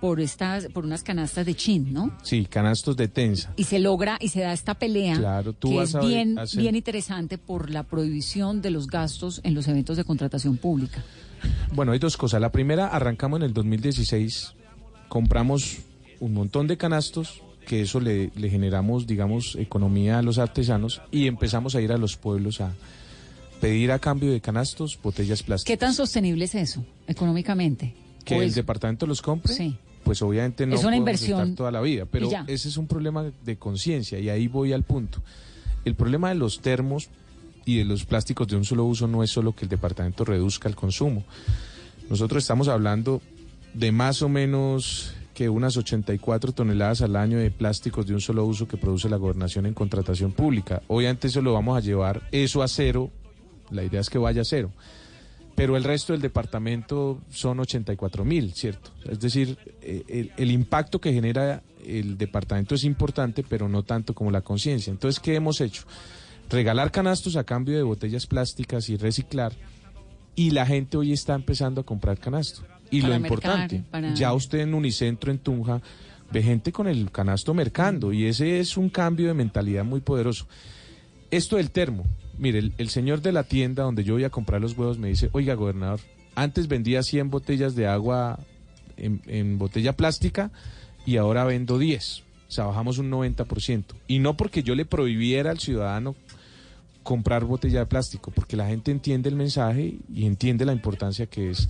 por 0.05 0.21
estas, 0.21 0.67
por 0.67 0.85
unas 0.85 1.03
canastas 1.03 1.47
de 1.47 1.55
chin, 1.55 1.91
¿no? 1.95 2.15
Sí, 2.23 2.45
canastos 2.45 2.95
de 2.95 3.09
tensa. 3.09 3.55
Y 3.57 3.65
se 3.65 3.79
logra 3.79 4.19
y 4.21 4.29
se 4.29 4.41
da 4.43 4.53
esta 4.53 4.75
pelea 4.75 5.17
Claro, 5.17 5.55
tú 5.55 5.71
que 5.71 5.77
vas 5.77 5.89
es 5.89 5.95
a 5.95 6.01
ver- 6.01 6.09
bien, 6.09 6.39
hacer- 6.39 6.61
bien 6.61 6.77
interesante 6.77 7.39
por 7.39 7.71
la 7.71 7.85
prohibición 7.85 8.61
de 8.61 8.71
los 8.71 8.87
gastos 8.87 9.41
en 9.45 9.55
los 9.55 9.67
eventos 9.67 9.97
de 9.97 10.05
contratación 10.05 10.59
pública. 10.59 11.03
Bueno, 11.73 11.93
hay 11.93 11.99
dos 11.99 12.19
cosas. 12.19 12.39
La 12.43 12.53
primera, 12.53 12.89
arrancamos 12.89 13.39
en 13.39 13.45
el 13.45 13.55
2016, 13.55 14.53
compramos 15.09 15.79
un 16.21 16.35
montón 16.35 16.67
de 16.67 16.77
canastos, 16.77 17.41
que 17.67 17.81
eso 17.81 17.99
le, 17.99 18.31
le 18.37 18.51
generamos, 18.51 19.07
digamos, 19.07 19.57
economía 19.57 20.19
a 20.19 20.23
los 20.23 20.37
artesanos 20.37 21.01
y 21.11 21.29
empezamos 21.29 21.75
a 21.77 21.81
ir 21.81 21.93
a 21.93 21.97
los 21.97 22.19
pueblos 22.19 22.61
a 22.61 22.75
pedir 23.63 23.91
a 23.91 23.99
cambio 23.99 24.31
de 24.33 24.43
canastos 24.43 24.99
botellas 25.03 25.43
plásticas. 25.43 25.67
¿Qué 25.73 25.79
tan 25.79 25.95
sostenible 25.95 26.45
es 26.45 26.55
eso 26.55 26.85
económicamente? 27.09 27.95
que 28.25 28.37
¿O 28.37 28.43
el 28.43 28.55
departamento 28.55 29.07
los 29.07 29.21
compre, 29.21 29.53
Sí. 29.53 29.77
Pues 30.05 30.23
obviamente 30.23 30.67
no 30.67 30.75
Es 30.75 30.81
una 30.81 30.91
podemos 30.91 30.99
inversión 30.99 31.41
estar 31.41 31.57
toda 31.57 31.71
la 31.71 31.81
vida, 31.81 32.07
pero 32.07 32.29
ese 32.47 32.69
es 32.69 32.77
un 32.77 32.87
problema 32.87 33.25
de 33.45 33.57
conciencia 33.57 34.19
y 34.19 34.29
ahí 34.29 34.49
voy 34.49 34.73
al 34.73 34.83
punto. 34.83 35.23
El 35.85 35.95
problema 35.95 36.29
de 36.29 36.35
los 36.37 36.61
termos 36.61 37.09
y 37.65 37.79
de 37.79 37.85
los 37.85 38.05
plásticos 38.05 38.47
de 38.49 38.57
un 38.57 38.65
solo 38.65 38.85
uso 38.85 39.07
no 39.07 39.23
es 39.23 39.31
solo 39.31 39.55
que 39.55 39.65
el 39.65 39.69
departamento 39.69 40.25
reduzca 40.25 40.69
el 40.69 40.77
consumo. 40.77 41.25
Nosotros 42.09 42.43
estamos 42.43 42.69
hablando 42.69 43.23
de 43.73 43.91
más 43.93 44.23
o 44.23 44.29
menos 44.29 45.15
que 45.35 45.49
unas 45.49 45.77
84 45.77 46.53
toneladas 46.53 47.03
al 47.03 47.17
año 47.17 47.39
de 47.39 47.51
plásticos 47.51 48.07
de 48.07 48.15
un 48.15 48.21
solo 48.21 48.45
uso 48.45 48.69
que 48.69 48.77
produce 48.77 49.09
la 49.09 49.17
gobernación 49.17 49.67
en 49.67 49.75
contratación 49.75 50.33
pública. 50.33 50.83
Obviamente 50.87 51.27
eso 51.27 51.43
lo 51.43 51.53
vamos 51.53 51.77
a 51.77 51.81
llevar 51.81 52.23
eso 52.31 52.63
a 52.63 52.69
cero, 52.69 53.11
la 53.71 53.83
idea 53.83 54.01
es 54.01 54.09
que 54.09 54.19
vaya 54.19 54.43
a 54.43 54.45
cero. 54.45 54.71
Pero 55.55 55.77
el 55.77 55.85
resto 55.85 56.13
del 56.13 56.21
departamento 56.23 57.21
son 57.31 57.61
84 57.61 58.25
mil, 58.25 58.53
¿cierto? 58.55 58.91
Es 59.05 59.21
decir, 59.21 59.57
eh, 59.83 60.03
el, 60.09 60.33
el 60.37 60.51
impacto 60.51 61.01
que 61.01 61.13
genera 61.13 61.63
el 61.87 62.19
departamento 62.19 62.75
es 62.75 62.83
importante, 62.85 63.45
pero 63.49 63.69
no 63.69 63.83
tanto 63.85 64.15
como 64.15 64.31
la 64.31 64.41
conciencia. 64.41 64.91
Entonces, 64.91 65.21
¿qué 65.21 65.35
hemos 65.37 65.61
hecho? 65.61 65.83
Regalar 66.51 66.91
canastos 66.91 67.37
a 67.37 67.45
cambio 67.45 67.77
de 67.77 67.83
botellas 67.83 68.27
plásticas 68.27 68.89
y 68.89 68.97
reciclar. 68.97 69.53
Y 70.35 70.51
la 70.51 70.67
gente 70.67 70.97
hoy 70.97 71.13
está 71.13 71.35
empezando 71.35 71.83
a 71.83 71.85
comprar 71.85 72.19
canasto. 72.19 72.63
Y 72.91 73.01
Para 73.03 73.15
lo 73.15 73.21
mercar, 73.21 73.39
importante, 73.39 73.85
para- 73.91 74.15
ya 74.15 74.33
usted 74.33 74.59
en 74.61 74.75
Unicentro, 74.75 75.31
en 75.31 75.39
Tunja, 75.39 75.81
ve 76.33 76.43
gente 76.43 76.73
con 76.73 76.89
el 76.89 77.11
canasto 77.13 77.55
mercando. 77.55 78.13
Y 78.13 78.27
ese 78.27 78.59
es 78.59 78.77
un 78.77 78.89
cambio 78.89 79.29
de 79.29 79.35
mentalidad 79.35 79.85
muy 79.85 80.01
poderoso. 80.01 80.47
Esto 81.31 81.57
del 81.57 81.71
termo. 81.71 82.05
Mire, 82.39 82.59
el, 82.59 82.73
el 82.79 82.89
señor 82.89 83.23
de 83.23 83.33
la 83.33 83.45
tienda 83.45 83.85
donde 83.85 84.05
yo 84.05 84.15
voy 84.15 84.25
a 84.25 84.31
comprar 84.31 84.61
los 84.61 84.77
huevos 84.77 84.99
me 84.99 85.09
dice, 85.09 85.29
oiga, 85.33 85.55
gobernador, 85.55 86.01
antes 86.35 86.69
vendía 86.69 87.03
100 87.03 87.31
botellas 87.31 87.75
de 87.75 87.87
agua 87.87 88.39
en, 88.97 89.23
en 89.27 89.59
botella 89.59 89.95
plástica 89.95 90.51
y 91.07 91.17
ahora 91.17 91.45
vendo 91.45 91.79
10. 91.79 92.23
O 92.49 92.53
sea, 92.53 92.65
bajamos 92.67 92.99
un 92.99 93.11
90%. 93.11 93.85
Y 94.07 94.19
no 94.19 94.37
porque 94.37 94.63
yo 94.63 94.75
le 94.75 94.85
prohibiera 94.85 95.51
al 95.51 95.59
ciudadano 95.59 96.15
comprar 97.03 97.45
botella 97.45 97.81
de 97.81 97.87
plástico, 97.87 98.31
porque 98.31 98.57
la 98.57 98.67
gente 98.67 98.91
entiende 98.91 99.29
el 99.29 99.37
mensaje 99.37 99.99
y 100.13 100.25
entiende 100.25 100.65
la 100.65 100.73
importancia 100.73 101.27
que 101.27 101.51
es 101.51 101.69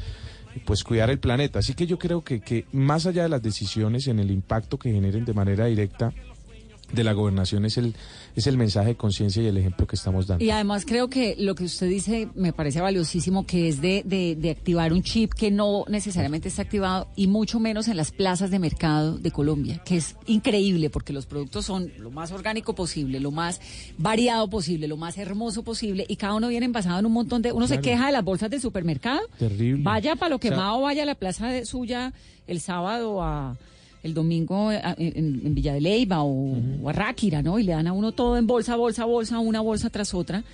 pues 0.64 0.84
cuidar 0.84 1.10
el 1.10 1.18
planeta. 1.18 1.58
Así 1.58 1.74
que 1.74 1.86
yo 1.86 1.98
creo 1.98 2.22
que, 2.22 2.40
que 2.40 2.66
más 2.72 3.06
allá 3.06 3.24
de 3.24 3.28
las 3.28 3.42
decisiones 3.42 4.06
en 4.06 4.20
el 4.20 4.30
impacto 4.30 4.78
que 4.78 4.92
generen 4.92 5.24
de 5.24 5.34
manera 5.34 5.66
directa 5.66 6.12
de 6.94 7.04
la 7.04 7.12
gobernación 7.12 7.64
es 7.64 7.78
el, 7.78 7.94
es 8.36 8.46
el 8.46 8.56
mensaje 8.56 8.88
de 8.88 8.94
conciencia 8.96 9.42
y 9.42 9.46
el 9.46 9.56
ejemplo 9.56 9.86
que 9.86 9.96
estamos 9.96 10.26
dando. 10.26 10.44
Y 10.44 10.50
además 10.50 10.84
creo 10.86 11.08
que 11.08 11.36
lo 11.38 11.54
que 11.54 11.64
usted 11.64 11.88
dice 11.88 12.28
me 12.34 12.52
parece 12.52 12.80
valiosísimo, 12.80 13.46
que 13.46 13.68
es 13.68 13.80
de, 13.80 14.02
de, 14.04 14.36
de 14.36 14.50
activar 14.50 14.92
un 14.92 15.02
chip 15.02 15.32
que 15.34 15.50
no 15.50 15.84
necesariamente 15.88 16.48
está 16.48 16.62
activado 16.62 17.08
y 17.16 17.26
mucho 17.26 17.60
menos 17.60 17.88
en 17.88 17.96
las 17.96 18.10
plazas 18.10 18.50
de 18.50 18.58
mercado 18.58 19.18
de 19.18 19.30
Colombia, 19.30 19.82
que 19.84 19.96
es 19.96 20.16
increíble 20.26 20.90
porque 20.90 21.12
los 21.12 21.26
productos 21.26 21.66
son 21.66 21.92
lo 21.98 22.10
más 22.10 22.32
orgánico 22.32 22.74
posible, 22.74 23.20
lo 23.20 23.30
más 23.30 23.60
variado 23.98 24.48
posible, 24.48 24.88
lo 24.88 24.96
más 24.96 25.18
hermoso 25.18 25.62
posible 25.62 26.04
y 26.08 26.16
cada 26.16 26.34
uno 26.34 26.48
viene 26.48 26.66
envasado 26.66 26.98
en 26.98 27.06
un 27.06 27.12
montón 27.12 27.42
de... 27.42 27.52
Uno 27.52 27.66
se 27.66 27.80
queja 27.80 28.06
de 28.06 28.12
las 28.12 28.24
bolsas 28.24 28.50
del 28.50 28.60
supermercado. 28.60 29.20
Terrible. 29.38 29.82
Vaya 29.82 30.16
para 30.16 30.30
lo 30.30 30.36
O 30.36 30.40
sea, 30.40 30.50
quemado, 30.50 30.80
vaya 30.80 31.02
a 31.02 31.06
la 31.06 31.14
plaza 31.14 31.48
de 31.48 31.64
suya 31.64 32.12
el 32.46 32.60
sábado 32.60 33.22
a 33.22 33.56
el 34.04 34.14
domingo 34.14 34.68
a- 34.68 34.94
en, 34.96 35.40
en 35.44 35.54
Villa 35.54 35.72
de 35.74 35.80
Leyva 35.80 36.22
o, 36.22 36.56
o 36.82 36.88
a 36.88 36.92
Ráquira, 36.92 37.42
¿no? 37.42 37.58
Y 37.58 37.64
le 37.64 37.72
dan 37.72 37.88
a 37.88 37.92
uno 37.92 38.12
todo 38.12 38.36
en 38.38 38.46
bolsa, 38.46 38.76
bolsa, 38.76 39.04
bolsa, 39.04 39.40
una 39.40 39.60
bolsa 39.60 39.90
tras 39.90 40.14
otra. 40.14 40.44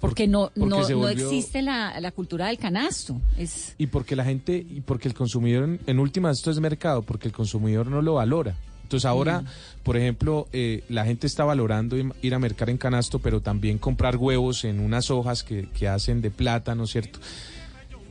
Porque 0.00 0.26
no, 0.26 0.50
porque 0.54 0.68
no, 0.68 0.88
no 1.00 1.08
existe 1.08 1.62
la, 1.62 1.98
la 2.00 2.10
cultura 2.12 2.48
del 2.48 2.58
canasto. 2.58 3.20
Es 3.38 3.74
Y 3.78 3.86
porque 3.86 4.14
la 4.16 4.24
gente, 4.24 4.56
y 4.68 4.80
porque 4.82 5.08
el 5.08 5.14
consumidor, 5.14 5.64
en, 5.64 5.80
en 5.86 5.98
últimas, 5.98 6.38
esto 6.38 6.50
es 6.50 6.60
mercado, 6.60 7.02
porque 7.02 7.28
el 7.28 7.32
consumidor 7.34 7.86
no 7.88 8.02
lo 8.02 8.14
valora. 8.14 8.54
Entonces 8.82 9.06
ahora, 9.06 9.42
por 9.82 9.96
ejemplo, 9.96 10.46
eh, 10.52 10.84
la 10.90 11.06
gente 11.06 11.26
está 11.26 11.42
valorando 11.44 11.96
ir 11.96 12.34
a 12.34 12.38
mercar 12.38 12.68
en 12.68 12.76
canasto, 12.76 13.18
pero 13.18 13.40
también 13.40 13.78
comprar 13.78 14.16
huevos 14.18 14.64
en 14.64 14.78
unas 14.78 15.10
hojas 15.10 15.42
que, 15.42 15.68
que 15.70 15.88
hacen 15.88 16.20
de 16.20 16.30
plata, 16.30 16.74
¿no 16.74 16.84
es 16.84 16.90
cierto? 16.90 17.18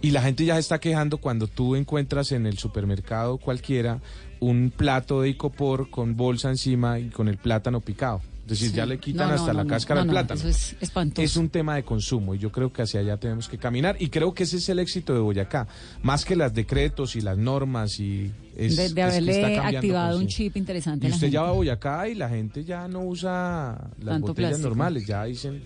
Y 0.01 0.09
la 0.11 0.23
gente 0.23 0.43
ya 0.45 0.55
se 0.55 0.61
está 0.61 0.79
quejando 0.79 1.19
cuando 1.19 1.45
tú 1.47 1.75
encuentras 1.75 2.31
en 2.31 2.47
el 2.47 2.57
supermercado 2.57 3.37
cualquiera 3.37 4.01
un 4.39 4.71
plato 4.75 5.21
de 5.21 5.29
icopor 5.29 5.89
con 5.89 6.15
bolsa 6.15 6.49
encima 6.49 6.99
y 6.99 7.09
con 7.09 7.27
el 7.27 7.37
plátano 7.37 7.79
picado. 7.81 8.21
Es 8.43 8.49
decir, 8.49 8.69
Sí. 8.71 8.75
ya 8.75 8.85
le 8.85 8.99
quitan 8.99 9.29
No, 9.29 9.35
hasta 9.35 9.53
no, 9.53 9.59
la 9.59 9.63
no, 9.63 9.69
cáscara 9.69 10.01
al 10.01 10.07
no, 10.07 10.11
plátano. 10.11 10.37
eso 10.41 10.49
es 10.49 10.75
espantoso. 10.81 11.21
Es 11.21 11.37
un 11.37 11.47
tema 11.47 11.75
de 11.75 11.83
consumo 11.83 12.35
y 12.35 12.39
yo 12.39 12.51
creo 12.51 12.73
que 12.73 12.81
hacia 12.81 12.99
allá 12.99 13.15
tenemos 13.15 13.47
que 13.47 13.57
caminar 13.57 13.95
y 13.99 14.09
creo 14.09 14.33
que 14.33 14.43
ese 14.43 14.57
es 14.57 14.67
el 14.67 14.79
éxito 14.79 15.13
de 15.13 15.21
Boyacá, 15.21 15.65
más 16.01 16.25
que 16.25 16.35
los 16.35 16.53
decretos 16.53 17.15
y 17.15 17.21
las 17.21 17.37
normas 17.37 18.01
y 18.01 18.33
es, 18.57 18.75
de, 18.75 18.83
es 18.85 18.89
de 18.89 18.95
que 18.95 19.01
haberle 19.03 19.53
está 19.53 19.67
activado 19.69 20.19
un 20.19 20.27
chip 20.27 20.57
interesante. 20.57 21.07
Y 21.07 21.11
usted 21.11 21.29
ya 21.29 21.41
va 21.43 21.49
a 21.49 21.53
Boyacá 21.53 22.09
y 22.09 22.15
la 22.15 22.27
gente 22.27 22.65
ya 22.65 22.85
no 22.89 23.03
usa 23.05 23.77
las 23.99 24.05
Tanto 24.15 24.27
botellas 24.27 24.49
plástico. 24.49 24.67
normales, 24.69 25.07
ya 25.07 25.23
dicen 25.23 25.63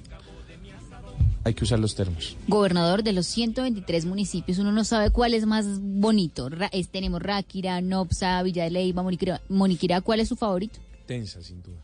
hay 1.47 1.53
que 1.53 1.63
usar 1.63 1.79
los 1.79 1.95
termos. 1.95 2.35
Gobernador 2.47 3.03
de 3.03 3.13
los 3.13 3.25
123 3.27 4.05
municipios, 4.05 4.57
uno 4.59 4.71
no 4.71 4.83
sabe 4.83 5.09
cuál 5.09 5.33
es 5.33 5.45
más 5.45 5.65
bonito. 5.81 6.49
Ra- 6.49 6.69
es- 6.71 6.89
tenemos 6.89 7.21
Ráquira, 7.21 7.81
Nopsa, 7.81 8.41
Villa 8.43 8.63
de 8.65 8.69
Leyva, 8.71 9.03
Moniquirá. 9.03 9.41
Moniquirá, 9.49 10.01
¿cuál 10.01 10.19
es 10.19 10.27
su 10.27 10.35
favorito? 10.35 10.79
Tensa, 11.05 11.41
sin 11.41 11.61
duda. 11.63 11.77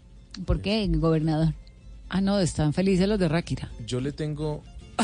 ¿Por 0.45 0.61
qué, 0.61 0.87
gobernador? 0.89 1.53
Ah, 2.09 2.21
no, 2.21 2.39
están 2.39 2.73
felices 2.73 3.07
los 3.07 3.17
de 3.19 3.27
Ráquira. 3.27 3.71
Yo 3.87 3.99
le 3.99 4.11
tengo... 4.11 4.63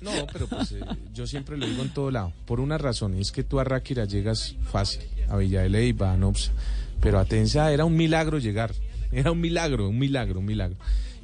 No, 0.00 0.10
pero 0.32 0.46
pues 0.46 0.72
eh, 0.72 0.80
yo 1.14 1.26
siempre 1.26 1.56
lo 1.56 1.66
digo 1.66 1.82
en 1.82 1.88
todo 1.94 2.10
lado. 2.10 2.32
Por 2.46 2.60
una 2.60 2.76
razón, 2.78 3.16
y 3.16 3.20
es 3.20 3.32
que 3.32 3.42
tú 3.42 3.58
a 3.60 3.64
Ráquira 3.64 4.04
llegas 4.04 4.54
fácil, 4.70 5.00
a 5.28 5.36
Villa 5.36 5.62
de 5.62 5.70
Leyva, 5.70 6.12
a 6.12 6.16
Nopsa. 6.16 6.52
Pero 7.00 7.18
a 7.18 7.24
Tensa 7.24 7.72
era 7.72 7.84
un 7.84 7.96
milagro 7.96 8.38
llegar. 8.38 8.74
Era 9.12 9.30
un 9.30 9.40
milagro, 9.40 9.88
un 9.88 9.98
milagro, 9.98 10.40
un 10.40 10.46
milagro. 10.46 10.76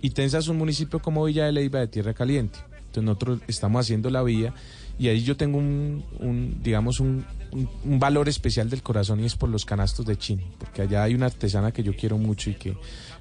Y 0.03 0.11
Tensa 0.11 0.39
es 0.39 0.49
un 0.49 0.57
municipio 0.59 1.01
como 1.01 1.25
Villa 1.25 1.45
de 1.47 1.53
Leyva 1.53 1.81
de 1.81 1.89
Tierra 1.89 2.15
Caliente. 2.15 2.59
Entonces 2.79 3.03
nosotros 3.05 3.41
estamos 3.47 3.81
haciendo 3.87 4.11
la 4.11 4.23
vía 4.23 4.53
y 4.99 5.09
ahí 5.09 5.23
yo 5.23 5.37
tengo 5.37 5.59
un, 5.59 6.05
un, 6.19 6.61
digamos, 6.63 6.99
un, 7.01 7.25
un- 7.53 7.69
un 7.85 7.99
valor 7.99 8.29
especial 8.29 8.69
del 8.69 8.83
corazón 8.83 9.21
y 9.21 9.27
es 9.27 9.37
por 9.37 9.49
los 9.49 9.65
canastos 9.65 10.05
de 10.07 10.17
Chin. 10.17 10.41
Porque 10.59 10.83
allá 10.83 11.03
hay 11.05 11.15
una 11.15 11.27
artesana 11.27 11.71
que 11.73 11.83
yo 11.83 11.95
quiero 11.95 12.19
mucho 12.19 12.51
y 12.51 12.55
que 12.55 12.77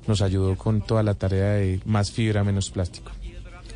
nos 0.07 0.21
ayudó 0.21 0.55
con 0.57 0.81
toda 0.81 1.03
la 1.03 1.13
tarea 1.13 1.51
de 1.53 1.81
más 1.85 2.11
fibra, 2.11 2.43
menos 2.43 2.69
plástico. 2.71 3.11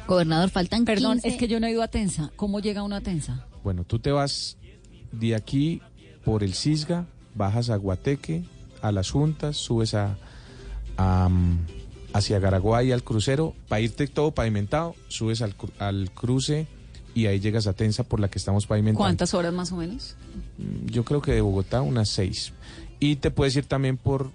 Gobernador, 0.07 0.49
faltan 0.49 0.83
Perdón, 0.83 1.13
15. 1.19 1.27
es 1.27 1.35
que 1.37 1.47
yo 1.47 1.59
no 1.59 1.67
he 1.67 1.71
ido 1.71 1.83
a 1.83 1.87
Tensa. 1.87 2.31
¿Cómo 2.35 2.59
llega 2.59 2.83
uno 2.83 2.95
a 2.95 3.01
Tensa? 3.01 3.45
Bueno, 3.63 3.83
tú 3.85 3.99
te 3.99 4.11
vas 4.11 4.57
de 5.11 5.35
aquí 5.35 5.81
por 6.25 6.43
el 6.43 6.53
Cisga, 6.55 7.05
bajas 7.35 7.69
a 7.69 7.75
Guateque, 7.77 8.43
a 8.81 8.91
las 8.91 9.11
Juntas, 9.11 9.55
subes 9.57 9.93
a, 9.93 10.17
a, 10.97 11.29
mm, 11.29 11.59
hacia 12.13 12.39
Garaguay 12.39 12.91
al 12.91 13.03
crucero, 13.03 13.53
para 13.67 13.81
irte 13.81 14.07
todo 14.07 14.31
pavimentado, 14.31 14.95
subes 15.07 15.41
al, 15.41 15.55
al 15.79 16.11
cruce 16.11 16.67
y 17.15 17.25
ahí 17.27 17.39
llegas 17.39 17.67
a 17.67 17.73
Tensa 17.73 18.03
por 18.03 18.19
la 18.19 18.27
que 18.29 18.37
estamos 18.39 18.65
pavimentando. 18.67 18.99
¿Cuántas 19.03 19.33
horas 19.33 19.53
más 19.53 19.71
o 19.71 19.77
menos? 19.77 20.15
Mm, 20.57 20.87
Yo 20.91 21.03
creo 21.03 21.21
que 21.21 21.31
de 21.33 21.41
Bogotá 21.41 21.81
unas 21.81 22.09
seis. 22.09 22.53
Y 22.99 23.17
te 23.17 23.31
puedes 23.31 23.55
ir 23.55 23.65
también 23.65 23.97
por, 23.97 24.31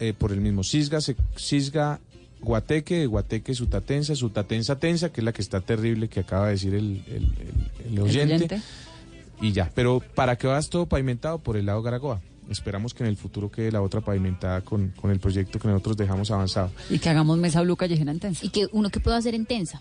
eh, 0.00 0.12
por 0.16 0.32
el 0.32 0.40
mismo 0.40 0.62
Cisga, 0.62 0.98
Cisga, 1.36 2.00
Guateque, 2.40 2.98
de 3.00 3.06
Guateque, 3.06 3.54
Sutatensa, 3.54 4.14
Sutatensa, 4.14 4.78
Tensa, 4.78 5.10
que 5.10 5.20
es 5.20 5.24
la 5.24 5.32
que 5.32 5.42
está 5.42 5.60
terrible 5.60 6.08
que 6.08 6.20
acaba 6.20 6.46
de 6.46 6.52
decir 6.52 6.74
el, 6.74 7.02
el- 7.08 7.14
el- 7.86 7.92
el 7.92 7.98
oyente. 8.00 8.34
oyente. 8.34 8.60
Y 9.40 9.52
ya, 9.52 9.70
pero 9.74 10.02
para 10.14 10.36
que 10.36 10.46
vas 10.46 10.70
todo 10.70 10.86
pavimentado 10.86 11.38
por 11.38 11.56
el 11.56 11.66
lado 11.66 11.82
Garagoa. 11.82 12.20
Esperamos 12.50 12.94
que 12.94 13.02
en 13.02 13.08
el 13.10 13.16
futuro 13.16 13.50
quede 13.50 13.72
la 13.72 13.82
otra 13.82 14.00
pavimentada 14.00 14.60
con, 14.60 14.90
con 15.00 15.10
el 15.10 15.18
proyecto 15.18 15.58
que 15.58 15.68
nosotros 15.68 15.96
dejamos 15.96 16.30
avanzado. 16.30 16.70
Y 16.90 16.98
que 16.98 17.08
hagamos 17.10 17.38
mesa 17.38 17.60
blue 17.62 17.76
callejera 17.76 18.12
en 18.12 18.20
Tensa. 18.20 18.44
¿Y 18.46 18.50
que 18.50 18.68
uno 18.72 18.88
qué 18.90 19.00
puede 19.00 19.16
hacer 19.16 19.34
en 19.34 19.46
Tensa? 19.46 19.80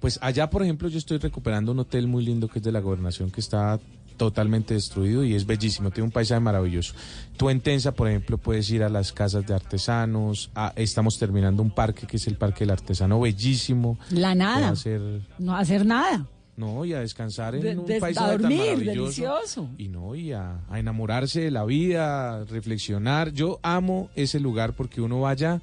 Pues 0.00 0.18
allá, 0.22 0.48
por 0.48 0.62
ejemplo, 0.62 0.88
yo 0.88 0.98
estoy 0.98 1.18
recuperando 1.18 1.72
un 1.72 1.78
hotel 1.80 2.06
muy 2.06 2.24
lindo 2.24 2.48
que 2.48 2.60
es 2.60 2.64
de 2.64 2.72
la 2.72 2.80
gobernación 2.80 3.30
que 3.30 3.40
está 3.40 3.78
totalmente 4.16 4.74
destruido 4.74 5.24
y 5.24 5.34
es 5.34 5.46
bellísimo, 5.46 5.90
tiene 5.90 6.04
un 6.04 6.10
paisaje 6.10 6.40
maravilloso. 6.40 6.94
Tú 7.38 7.48
en 7.50 7.60
Tensa, 7.60 7.92
por 7.92 8.06
ejemplo, 8.08 8.36
puedes 8.38 8.70
ir 8.70 8.82
a 8.82 8.88
las 8.90 9.12
casas 9.12 9.46
de 9.46 9.54
artesanos, 9.54 10.50
a- 10.54 10.72
estamos 10.76 11.18
terminando 11.18 11.62
un 11.62 11.70
parque 11.70 12.06
que 12.06 12.18
es 12.18 12.26
el 12.26 12.36
Parque 12.36 12.60
del 12.60 12.70
Artesano, 12.70 13.18
bellísimo. 13.20 13.98
La 14.10 14.34
nada. 14.34 14.70
Que 14.70 14.76
ser- 14.76 15.22
No 15.38 15.56
hacer 15.56 15.86
nada. 15.86 16.26
No, 16.60 16.84
y 16.84 16.92
a 16.92 17.00
descansar 17.00 17.54
en 17.56 17.62
De- 17.62 17.76
un 17.78 17.90
a 17.92 17.98
paisaje 17.98 18.32
tan 18.32 18.42
dormir, 18.42 18.58
maravilloso. 18.60 19.00
delicioso. 19.02 19.68
Y 19.78 19.88
no, 19.88 20.14
y 20.14 20.32
a, 20.32 20.60
a 20.68 20.78
enamorarse 20.78 21.40
de 21.40 21.50
la 21.50 21.64
vida, 21.64 22.42
a 22.42 22.44
reflexionar. 22.44 23.32
Yo 23.32 23.58
amo 23.62 24.10
ese 24.14 24.38
lugar 24.38 24.74
porque 24.74 25.00
uno 25.00 25.20
vaya 25.20 25.60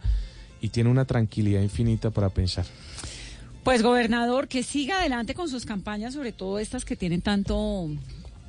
y 0.60 0.70
tiene 0.70 0.90
una 0.90 1.06
tranquilidad 1.06 1.62
infinita 1.62 2.10
para 2.10 2.30
pensar. 2.30 2.66
Pues 3.64 3.84
gobernador, 3.84 4.48
que 4.48 4.64
siga 4.64 5.00
adelante 5.00 5.34
con 5.36 5.50
sus 5.50 5.66
campañas, 5.66 6.14
sobre 6.14 6.32
todo 6.32 6.58
estas 6.60 6.84
que 6.86 6.96
tienen 6.96 7.22
tanto 7.22 7.90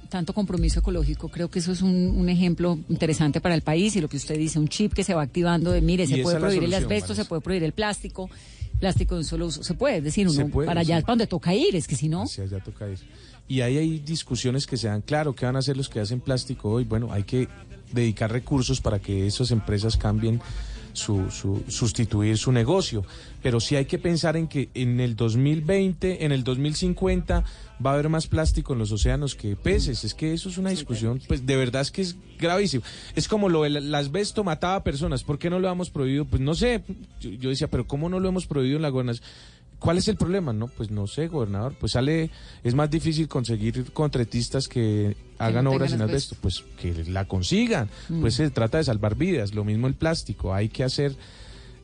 tanto 0.09 0.33
compromiso 0.33 0.81
ecológico. 0.81 1.29
Creo 1.29 1.51
que 1.51 1.59
eso 1.59 1.71
es 1.71 1.83
un, 1.83 1.95
un 2.17 2.31
ejemplo 2.31 2.79
interesante 2.89 3.43
para 3.43 3.55
el 3.55 3.61
país 3.61 3.95
y 3.95 4.01
lo 4.01 4.09
que 4.09 4.17
usted 4.17 4.39
dice, 4.39 4.59
un 4.59 4.67
chip 4.69 4.95
que 4.95 5.05
se 5.05 5.13
va 5.13 5.21
activando 5.21 5.71
de, 5.71 5.83
mire, 5.83 6.07
se 6.07 6.23
puede 6.23 6.39
prohibir 6.41 6.65
el 6.65 6.73
asbesto, 6.73 7.15
se 7.15 7.27
puede 7.27 7.43
prohibir 7.43 7.65
el 7.65 7.73
plástico, 7.75 8.31
plástico 8.79 9.15
de 9.15 9.21
un 9.21 9.25
solo 9.25 9.47
uso, 9.47 9.63
se 9.63 9.75
puede, 9.75 9.99
es 9.99 10.05
decir, 10.05 10.29
uno 10.29 10.49
puede, 10.49 10.67
para 10.67 10.81
allá 10.81 10.97
sí. 10.97 10.99
es 10.99 11.05
para 11.05 11.13
donde 11.13 11.27
toca 11.27 11.55
ir, 11.55 11.75
es 11.77 11.87
que 11.87 11.97
si 11.97 12.09
no... 12.09 12.23
Hacia 12.23 12.45
allá 12.45 12.61
toca 12.61 12.89
ir. 12.89 12.99
Y 13.49 13.63
ahí 13.63 13.79
hay 13.79 13.99
discusiones 14.01 14.67
que 14.67 14.77
se 14.77 14.89
dan, 14.89 15.01
claro, 15.01 15.35
¿qué 15.35 15.47
van 15.47 15.57
a 15.57 15.61
hacer 15.61 15.77
los 15.77 15.89
que 15.89 16.01
hacen 16.01 16.21
plástico 16.21 16.71
hoy? 16.71 16.85
Bueno, 16.85 17.13
hay 17.13 17.23
que 17.25 17.49
dedicar 17.93 18.31
recursos 18.31 18.81
para 18.81 18.99
que 18.99 19.27
esas 19.27 19.51
empresas 19.51 19.97
cambien 19.97 20.41
su, 20.93 21.31
su- 21.31 21.63
sustituir 21.69 22.37
su 22.37 22.53
negocio. 22.53 23.05
Pero 23.43 23.61
sí 23.61 23.77
hay 23.77 23.87
que 23.87 23.99
pensar 23.99 24.37
en 24.37 24.49
que 24.49 24.69
en 24.75 25.01
el 25.01 25.17
2020, 25.17 26.25
en 26.25 26.33
el 26.33 26.45
2050 26.45 27.45
va 27.85 27.91
a 27.91 27.95
haber 27.95 28.09
más 28.09 28.27
plástico 28.27 28.73
en 28.73 28.79
los 28.79 28.93
océanos 28.93 29.35
que 29.35 29.57
peces. 29.57 30.05
Es 30.05 30.15
que 30.15 30.33
eso 30.33 30.49
es 30.49 30.59
una 30.59 30.71
discusión, 30.71 31.21
pues 31.29 31.47
de 31.47 31.57
verdad 31.57 31.83
es 31.83 31.91
que 31.91 32.03
es 32.03 32.17
gravísimo. 32.39 32.85
Es 33.15 33.29
como 33.29 33.49
lo 33.49 33.63
del 33.63 33.95
asbesto 33.95 34.45
mataba 34.45 34.83
personas. 34.83 35.25
¿Por 35.25 35.39
qué 35.39 35.51
no 35.51 35.59
lo 35.59 35.71
hemos 35.71 35.91
prohibido? 35.91 36.25
Pues 36.25 36.43
no 36.43 36.55
sé. 36.55 36.83
Yo, 37.21 37.31
yo 37.31 37.51
decía, 37.51 37.69
pero 37.69 37.87
¿cómo 37.87 38.09
no 38.09 38.21
lo 38.21 38.29
hemos 38.29 38.47
prohibido 38.47 38.77
en 38.77 38.83
la 38.83 38.89
gobernación? 38.89 39.27
¿Cuál 39.79 39.99
es 39.99 40.09
el 40.09 40.17
problema? 40.17 40.53
No, 40.53 40.67
pues 40.67 40.91
no 40.91 41.07
sé, 41.07 41.29
gobernador. 41.29 41.77
Pues 41.79 41.93
sale, 41.93 42.31
es 42.65 42.75
más 42.75 42.91
difícil 42.91 43.29
conseguir 43.29 43.93
contratistas 43.93 44.67
que 44.67 45.17
hagan 45.39 45.65
no 45.65 45.71
obras 45.71 45.93
sin 45.93 46.03
asbesto. 46.03 46.37
Pues 46.41 46.65
que 46.81 47.05
la 47.05 47.27
consigan. 47.27 47.89
Mm. 48.09 48.21
Pues 48.21 48.35
se 48.35 48.51
trata 48.51 48.79
de 48.79 48.85
salvar 48.85 49.15
vidas. 49.15 49.55
Lo 49.55 49.65
mismo 49.65 49.87
el 49.87 49.95
plástico. 49.95 50.53
Hay 50.53 50.69
que 50.69 50.83
hacer 50.83 51.15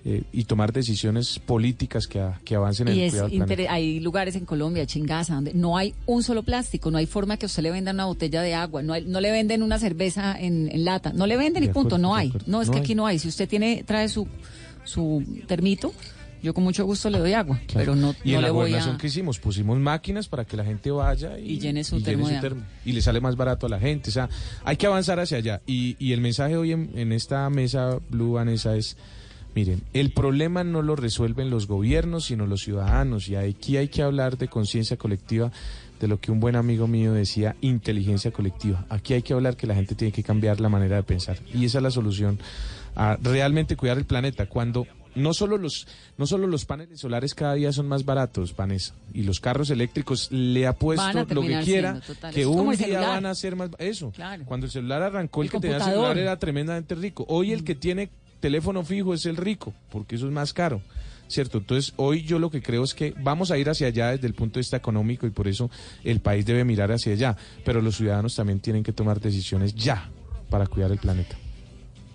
eh, 0.06 0.22
y 0.32 0.44
tomar 0.44 0.72
decisiones 0.72 1.38
políticas 1.38 2.06
que, 2.06 2.20
a- 2.20 2.38
que 2.44 2.54
avancen 2.56 2.88
en 2.88 2.96
Y 2.96 3.00
el 3.04 3.10
cuidado 3.10 3.28
del 3.28 3.38
planeta. 3.44 3.72
hay 3.72 4.00
lugares 4.00 4.36
en 4.36 4.44
Colombia, 4.44 4.84
Chingaza, 4.86 5.34
donde 5.34 5.54
no 5.54 5.76
hay 5.78 5.94
un 6.06 6.22
solo 6.22 6.42
plástico, 6.42 6.90
no 6.90 6.98
hay 6.98 7.06
forma 7.06 7.36
que 7.38 7.46
usted 7.46 7.62
le 7.62 7.70
vendan 7.70 7.96
una 7.96 8.04
botella 8.06 8.42
de 8.42 8.54
agua, 8.54 8.82
no, 8.82 8.92
hay- 8.92 9.04
no 9.06 9.20
le 9.20 9.30
venden 9.32 9.62
una 9.62 9.78
cerveza 9.78 10.38
en, 10.38 10.70
en 10.70 10.84
lata, 10.84 11.12
no 11.14 11.26
le 11.26 11.36
venden 11.38 11.64
y 11.64 11.68
punto, 11.68 11.96
no 11.98 12.14
hay. 12.14 12.32
No, 12.46 12.60
es 12.60 12.68
No 12.68 12.72
que 12.74 12.78
hay. 12.80 12.84
aquí 12.84 12.94
no 12.94 13.06
hay. 13.06 13.18
Si 13.18 13.28
usted 13.28 13.48
tiene 13.48 13.82
trae 13.86 14.08
su, 14.10 14.26
su 14.84 15.24
termito, 15.46 15.92
yo 16.42 16.52
con 16.52 16.62
mucho 16.62 16.84
gusto 16.84 17.08
le 17.08 17.18
doy 17.18 17.32
agua, 17.32 17.58
pero 17.72 17.96
no, 17.96 18.14
y 18.22 18.32
no 18.32 18.36
en 18.36 18.42
la 18.42 18.48
le 18.48 18.52
voy 18.52 18.74
a... 18.74 18.98
que 18.98 19.06
hicimos, 19.06 19.38
pusimos 19.38 19.78
máquinas 19.78 20.28
para 20.28 20.44
que 20.44 20.58
la 20.58 20.64
gente 20.66 20.90
vaya 20.90 21.38
y, 21.38 21.52
Y 21.54 21.58
llene 21.58 21.82
su 21.84 22.02
termo 22.02 22.28
de 22.28 22.36
agua. 22.36 22.58
Y 22.84 22.92
le 22.92 23.00
sale 23.00 23.18
más 23.22 23.34
barato 23.36 23.64
a 23.64 23.70
la 23.70 23.78
gente. 23.80 24.10
O 24.10 24.12
sea, 24.12 24.28
hay 24.62 24.76
que 24.76 24.86
avanzar 24.86 25.18
hacia 25.18 25.38
allá. 25.38 25.62
Y, 25.66 25.96
y 25.98 26.12
el 26.12 26.20
mensaje 26.20 26.58
hoy 26.58 26.72
en, 26.72 26.90
en 26.94 27.12
esta 27.12 27.48
mesa, 27.48 27.98
Blue 28.10 28.32
Vanessa, 28.32 28.76
es, 28.76 28.98
miren, 29.54 29.82
el 29.92 30.12
problema 30.12 30.64
no 30.64 30.82
lo 30.82 30.96
resuelven 30.96 31.50
los 31.50 31.66
gobiernos, 31.66 32.26
sino 32.26 32.46
los 32.46 32.62
ciudadanos. 32.62 33.28
Y 33.28 33.36
aquí 33.36 33.76
hay 33.76 33.88
que 33.88 34.02
hablar 34.02 34.36
de 34.38 34.48
conciencia 34.48 34.96
colectiva, 34.96 35.52
de 36.00 36.08
lo 36.08 36.20
que 36.20 36.32
un 36.32 36.40
buen 36.40 36.56
amigo 36.56 36.86
mío 36.86 37.12
decía, 37.12 37.56
inteligencia 37.60 38.30
colectiva. 38.30 38.84
Aquí 38.88 39.14
hay 39.14 39.22
que 39.22 39.32
hablar 39.32 39.56
que 39.56 39.66
la 39.66 39.74
gente 39.74 39.94
tiene 39.94 40.12
que 40.12 40.22
cambiar 40.22 40.60
la 40.60 40.68
manera 40.68 40.96
de 40.96 41.02
pensar. 41.02 41.38
Y 41.52 41.64
esa 41.64 41.78
es 41.78 41.82
la 41.82 41.90
solución 41.90 42.38
a 42.96 43.16
realmente 43.22 43.76
cuidar 43.76 43.98
el 43.98 44.04
planeta. 44.04 44.46
Cuando 44.46 44.86
no 45.14 45.32
solo 45.32 45.58
los 45.58 45.86
no 46.18 46.26
solo 46.26 46.46
los 46.46 46.64
paneles 46.64 47.00
solares 47.00 47.34
cada 47.34 47.54
día 47.54 47.72
son 47.72 47.86
más 47.86 48.04
baratos, 48.04 48.54
Vanessa, 48.56 48.94
y 49.12 49.22
los 49.22 49.40
carros 49.40 49.70
eléctricos 49.70 50.30
le 50.32 50.66
ha 50.66 50.72
puesto 50.72 51.24
lo 51.32 51.42
que 51.42 51.60
quiera 51.60 52.00
que 52.32 52.40
es 52.40 52.46
un 52.46 52.74
día 52.76 53.00
van 53.00 53.26
a 53.26 53.34
ser 53.34 53.56
más 53.56 53.70
eso. 53.78 54.10
Claro. 54.10 54.44
Cuando 54.44 54.66
el 54.66 54.72
celular 54.72 55.02
arrancó 55.02 55.42
el, 55.42 55.46
El 55.46 55.52
que 55.52 55.60
tenía 55.60 55.80
celular 55.80 56.18
era 56.18 56.36
tremendamente 56.38 56.94
rico. 56.94 57.24
Hoy 57.28 57.52
el 57.52 57.64
que 57.64 57.74
tiene 57.74 58.10
teléfono 58.44 58.84
fijo 58.84 59.14
es 59.14 59.24
el 59.24 59.38
rico, 59.38 59.72
porque 59.88 60.16
eso 60.16 60.26
es 60.26 60.32
más 60.32 60.52
caro. 60.52 60.82
¿Cierto? 61.28 61.56
Entonces, 61.56 61.94
hoy 61.96 62.24
yo 62.24 62.38
lo 62.38 62.50
que 62.50 62.60
creo 62.60 62.84
es 62.84 62.92
que 62.92 63.14
vamos 63.18 63.50
a 63.50 63.56
ir 63.56 63.70
hacia 63.70 63.86
allá 63.86 64.10
desde 64.10 64.26
el 64.26 64.34
punto 64.34 64.56
de 64.56 64.60
vista 64.60 64.76
económico 64.76 65.26
y 65.26 65.30
por 65.30 65.48
eso 65.48 65.70
el 66.04 66.20
país 66.20 66.44
debe 66.44 66.62
mirar 66.62 66.92
hacia 66.92 67.14
allá. 67.14 67.38
Pero 67.64 67.80
los 67.80 67.96
ciudadanos 67.96 68.36
también 68.36 68.60
tienen 68.60 68.82
que 68.82 68.92
tomar 68.92 69.18
decisiones 69.18 69.74
ya 69.74 70.10
para 70.50 70.66
cuidar 70.66 70.92
el 70.92 70.98
planeta. 70.98 71.38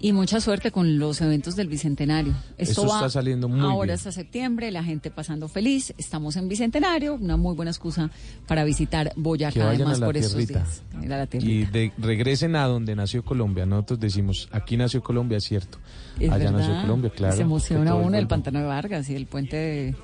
Y 0.02 0.14
mucha 0.14 0.40
suerte 0.40 0.72
con 0.72 0.98
los 0.98 1.20
eventos 1.20 1.58
del 1.58 1.68
Bicentenario. 1.68 2.34
Esto 2.58 2.84
Eso 2.84 2.88
va 2.88 2.96
está 3.00 3.10
saliendo 3.10 3.50
muy 3.50 3.60
ahora 3.60 3.88
bien. 3.88 3.96
hasta 3.96 4.14
septiembre, 4.14 4.72
la 4.72 4.82
gente 4.82 5.12
pasando 5.12 5.50
feliz. 5.50 5.94
Estamos 5.98 6.38
en 6.38 6.48
Bicentenario, 6.48 7.16
una 7.16 7.36
muy 7.36 7.54
buena 7.54 7.72
excusa 7.72 8.10
para 8.48 8.64
visitar 8.64 9.14
Que 9.14 9.20
Boyacá, 9.20 9.66
vayan 9.66 9.82
además 9.88 10.00
por 10.00 10.16
estos 10.16 10.48
días. 10.48 10.84
A 10.96 11.06
la 11.06 11.28
Y 11.34 11.66
de- 11.66 11.92
regresen 11.98 12.56
a 12.56 12.64
donde 12.66 12.96
nació 12.96 13.26
Colombia. 13.26 13.66
Nosotros 13.66 14.00
decimos, 14.00 14.48
aquí 14.54 14.78
nació 14.78 15.04
Colombia, 15.04 15.38
es 15.38 15.44
cierto. 15.44 15.80
Es 16.18 16.32
Allá 16.32 16.50
nació. 16.52 16.80
Colombia, 16.82 17.12
claro. 17.14 17.36
Se 17.36 17.42
emociona 17.42 17.94
uno 17.96 18.06
el 18.06 18.10
vuelvan. 18.12 18.28
pantano 18.30 18.60
de 18.60 18.66
Vargas 18.66 19.10
y 19.10 19.16
el 19.16 19.26
puente 19.26 19.58
de, 19.58 19.96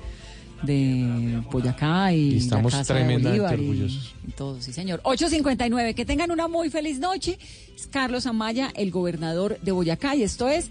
de 0.62 1.42
Boyacá 1.50 2.12
y, 2.12 2.36
estamos 2.38 2.72
la 2.72 2.78
casa 2.78 2.94
tremendamente 2.94 3.30
de 3.30 3.40
Bolívar 3.40 3.54
orgullosos. 3.54 4.14
Y, 4.26 4.30
y 4.30 4.32
todo, 4.32 4.58
8.59, 4.58 5.94
que 5.94 6.04
tengan 6.04 6.30
una 6.30 6.48
muy 6.48 6.70
feliz 6.70 6.98
noche. 6.98 7.38
Es 7.74 7.86
Carlos 7.86 8.26
Amaya, 8.26 8.72
el 8.74 8.90
gobernador 8.90 9.58
de 9.60 9.72
Boyacá, 9.72 10.14
y 10.16 10.22
esto 10.22 10.48
es 10.48 10.70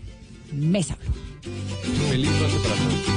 Mesa 0.51 0.97
Feliz 2.09 2.29
noche 2.31 2.57
para 2.63 2.75
todos. 2.75 3.15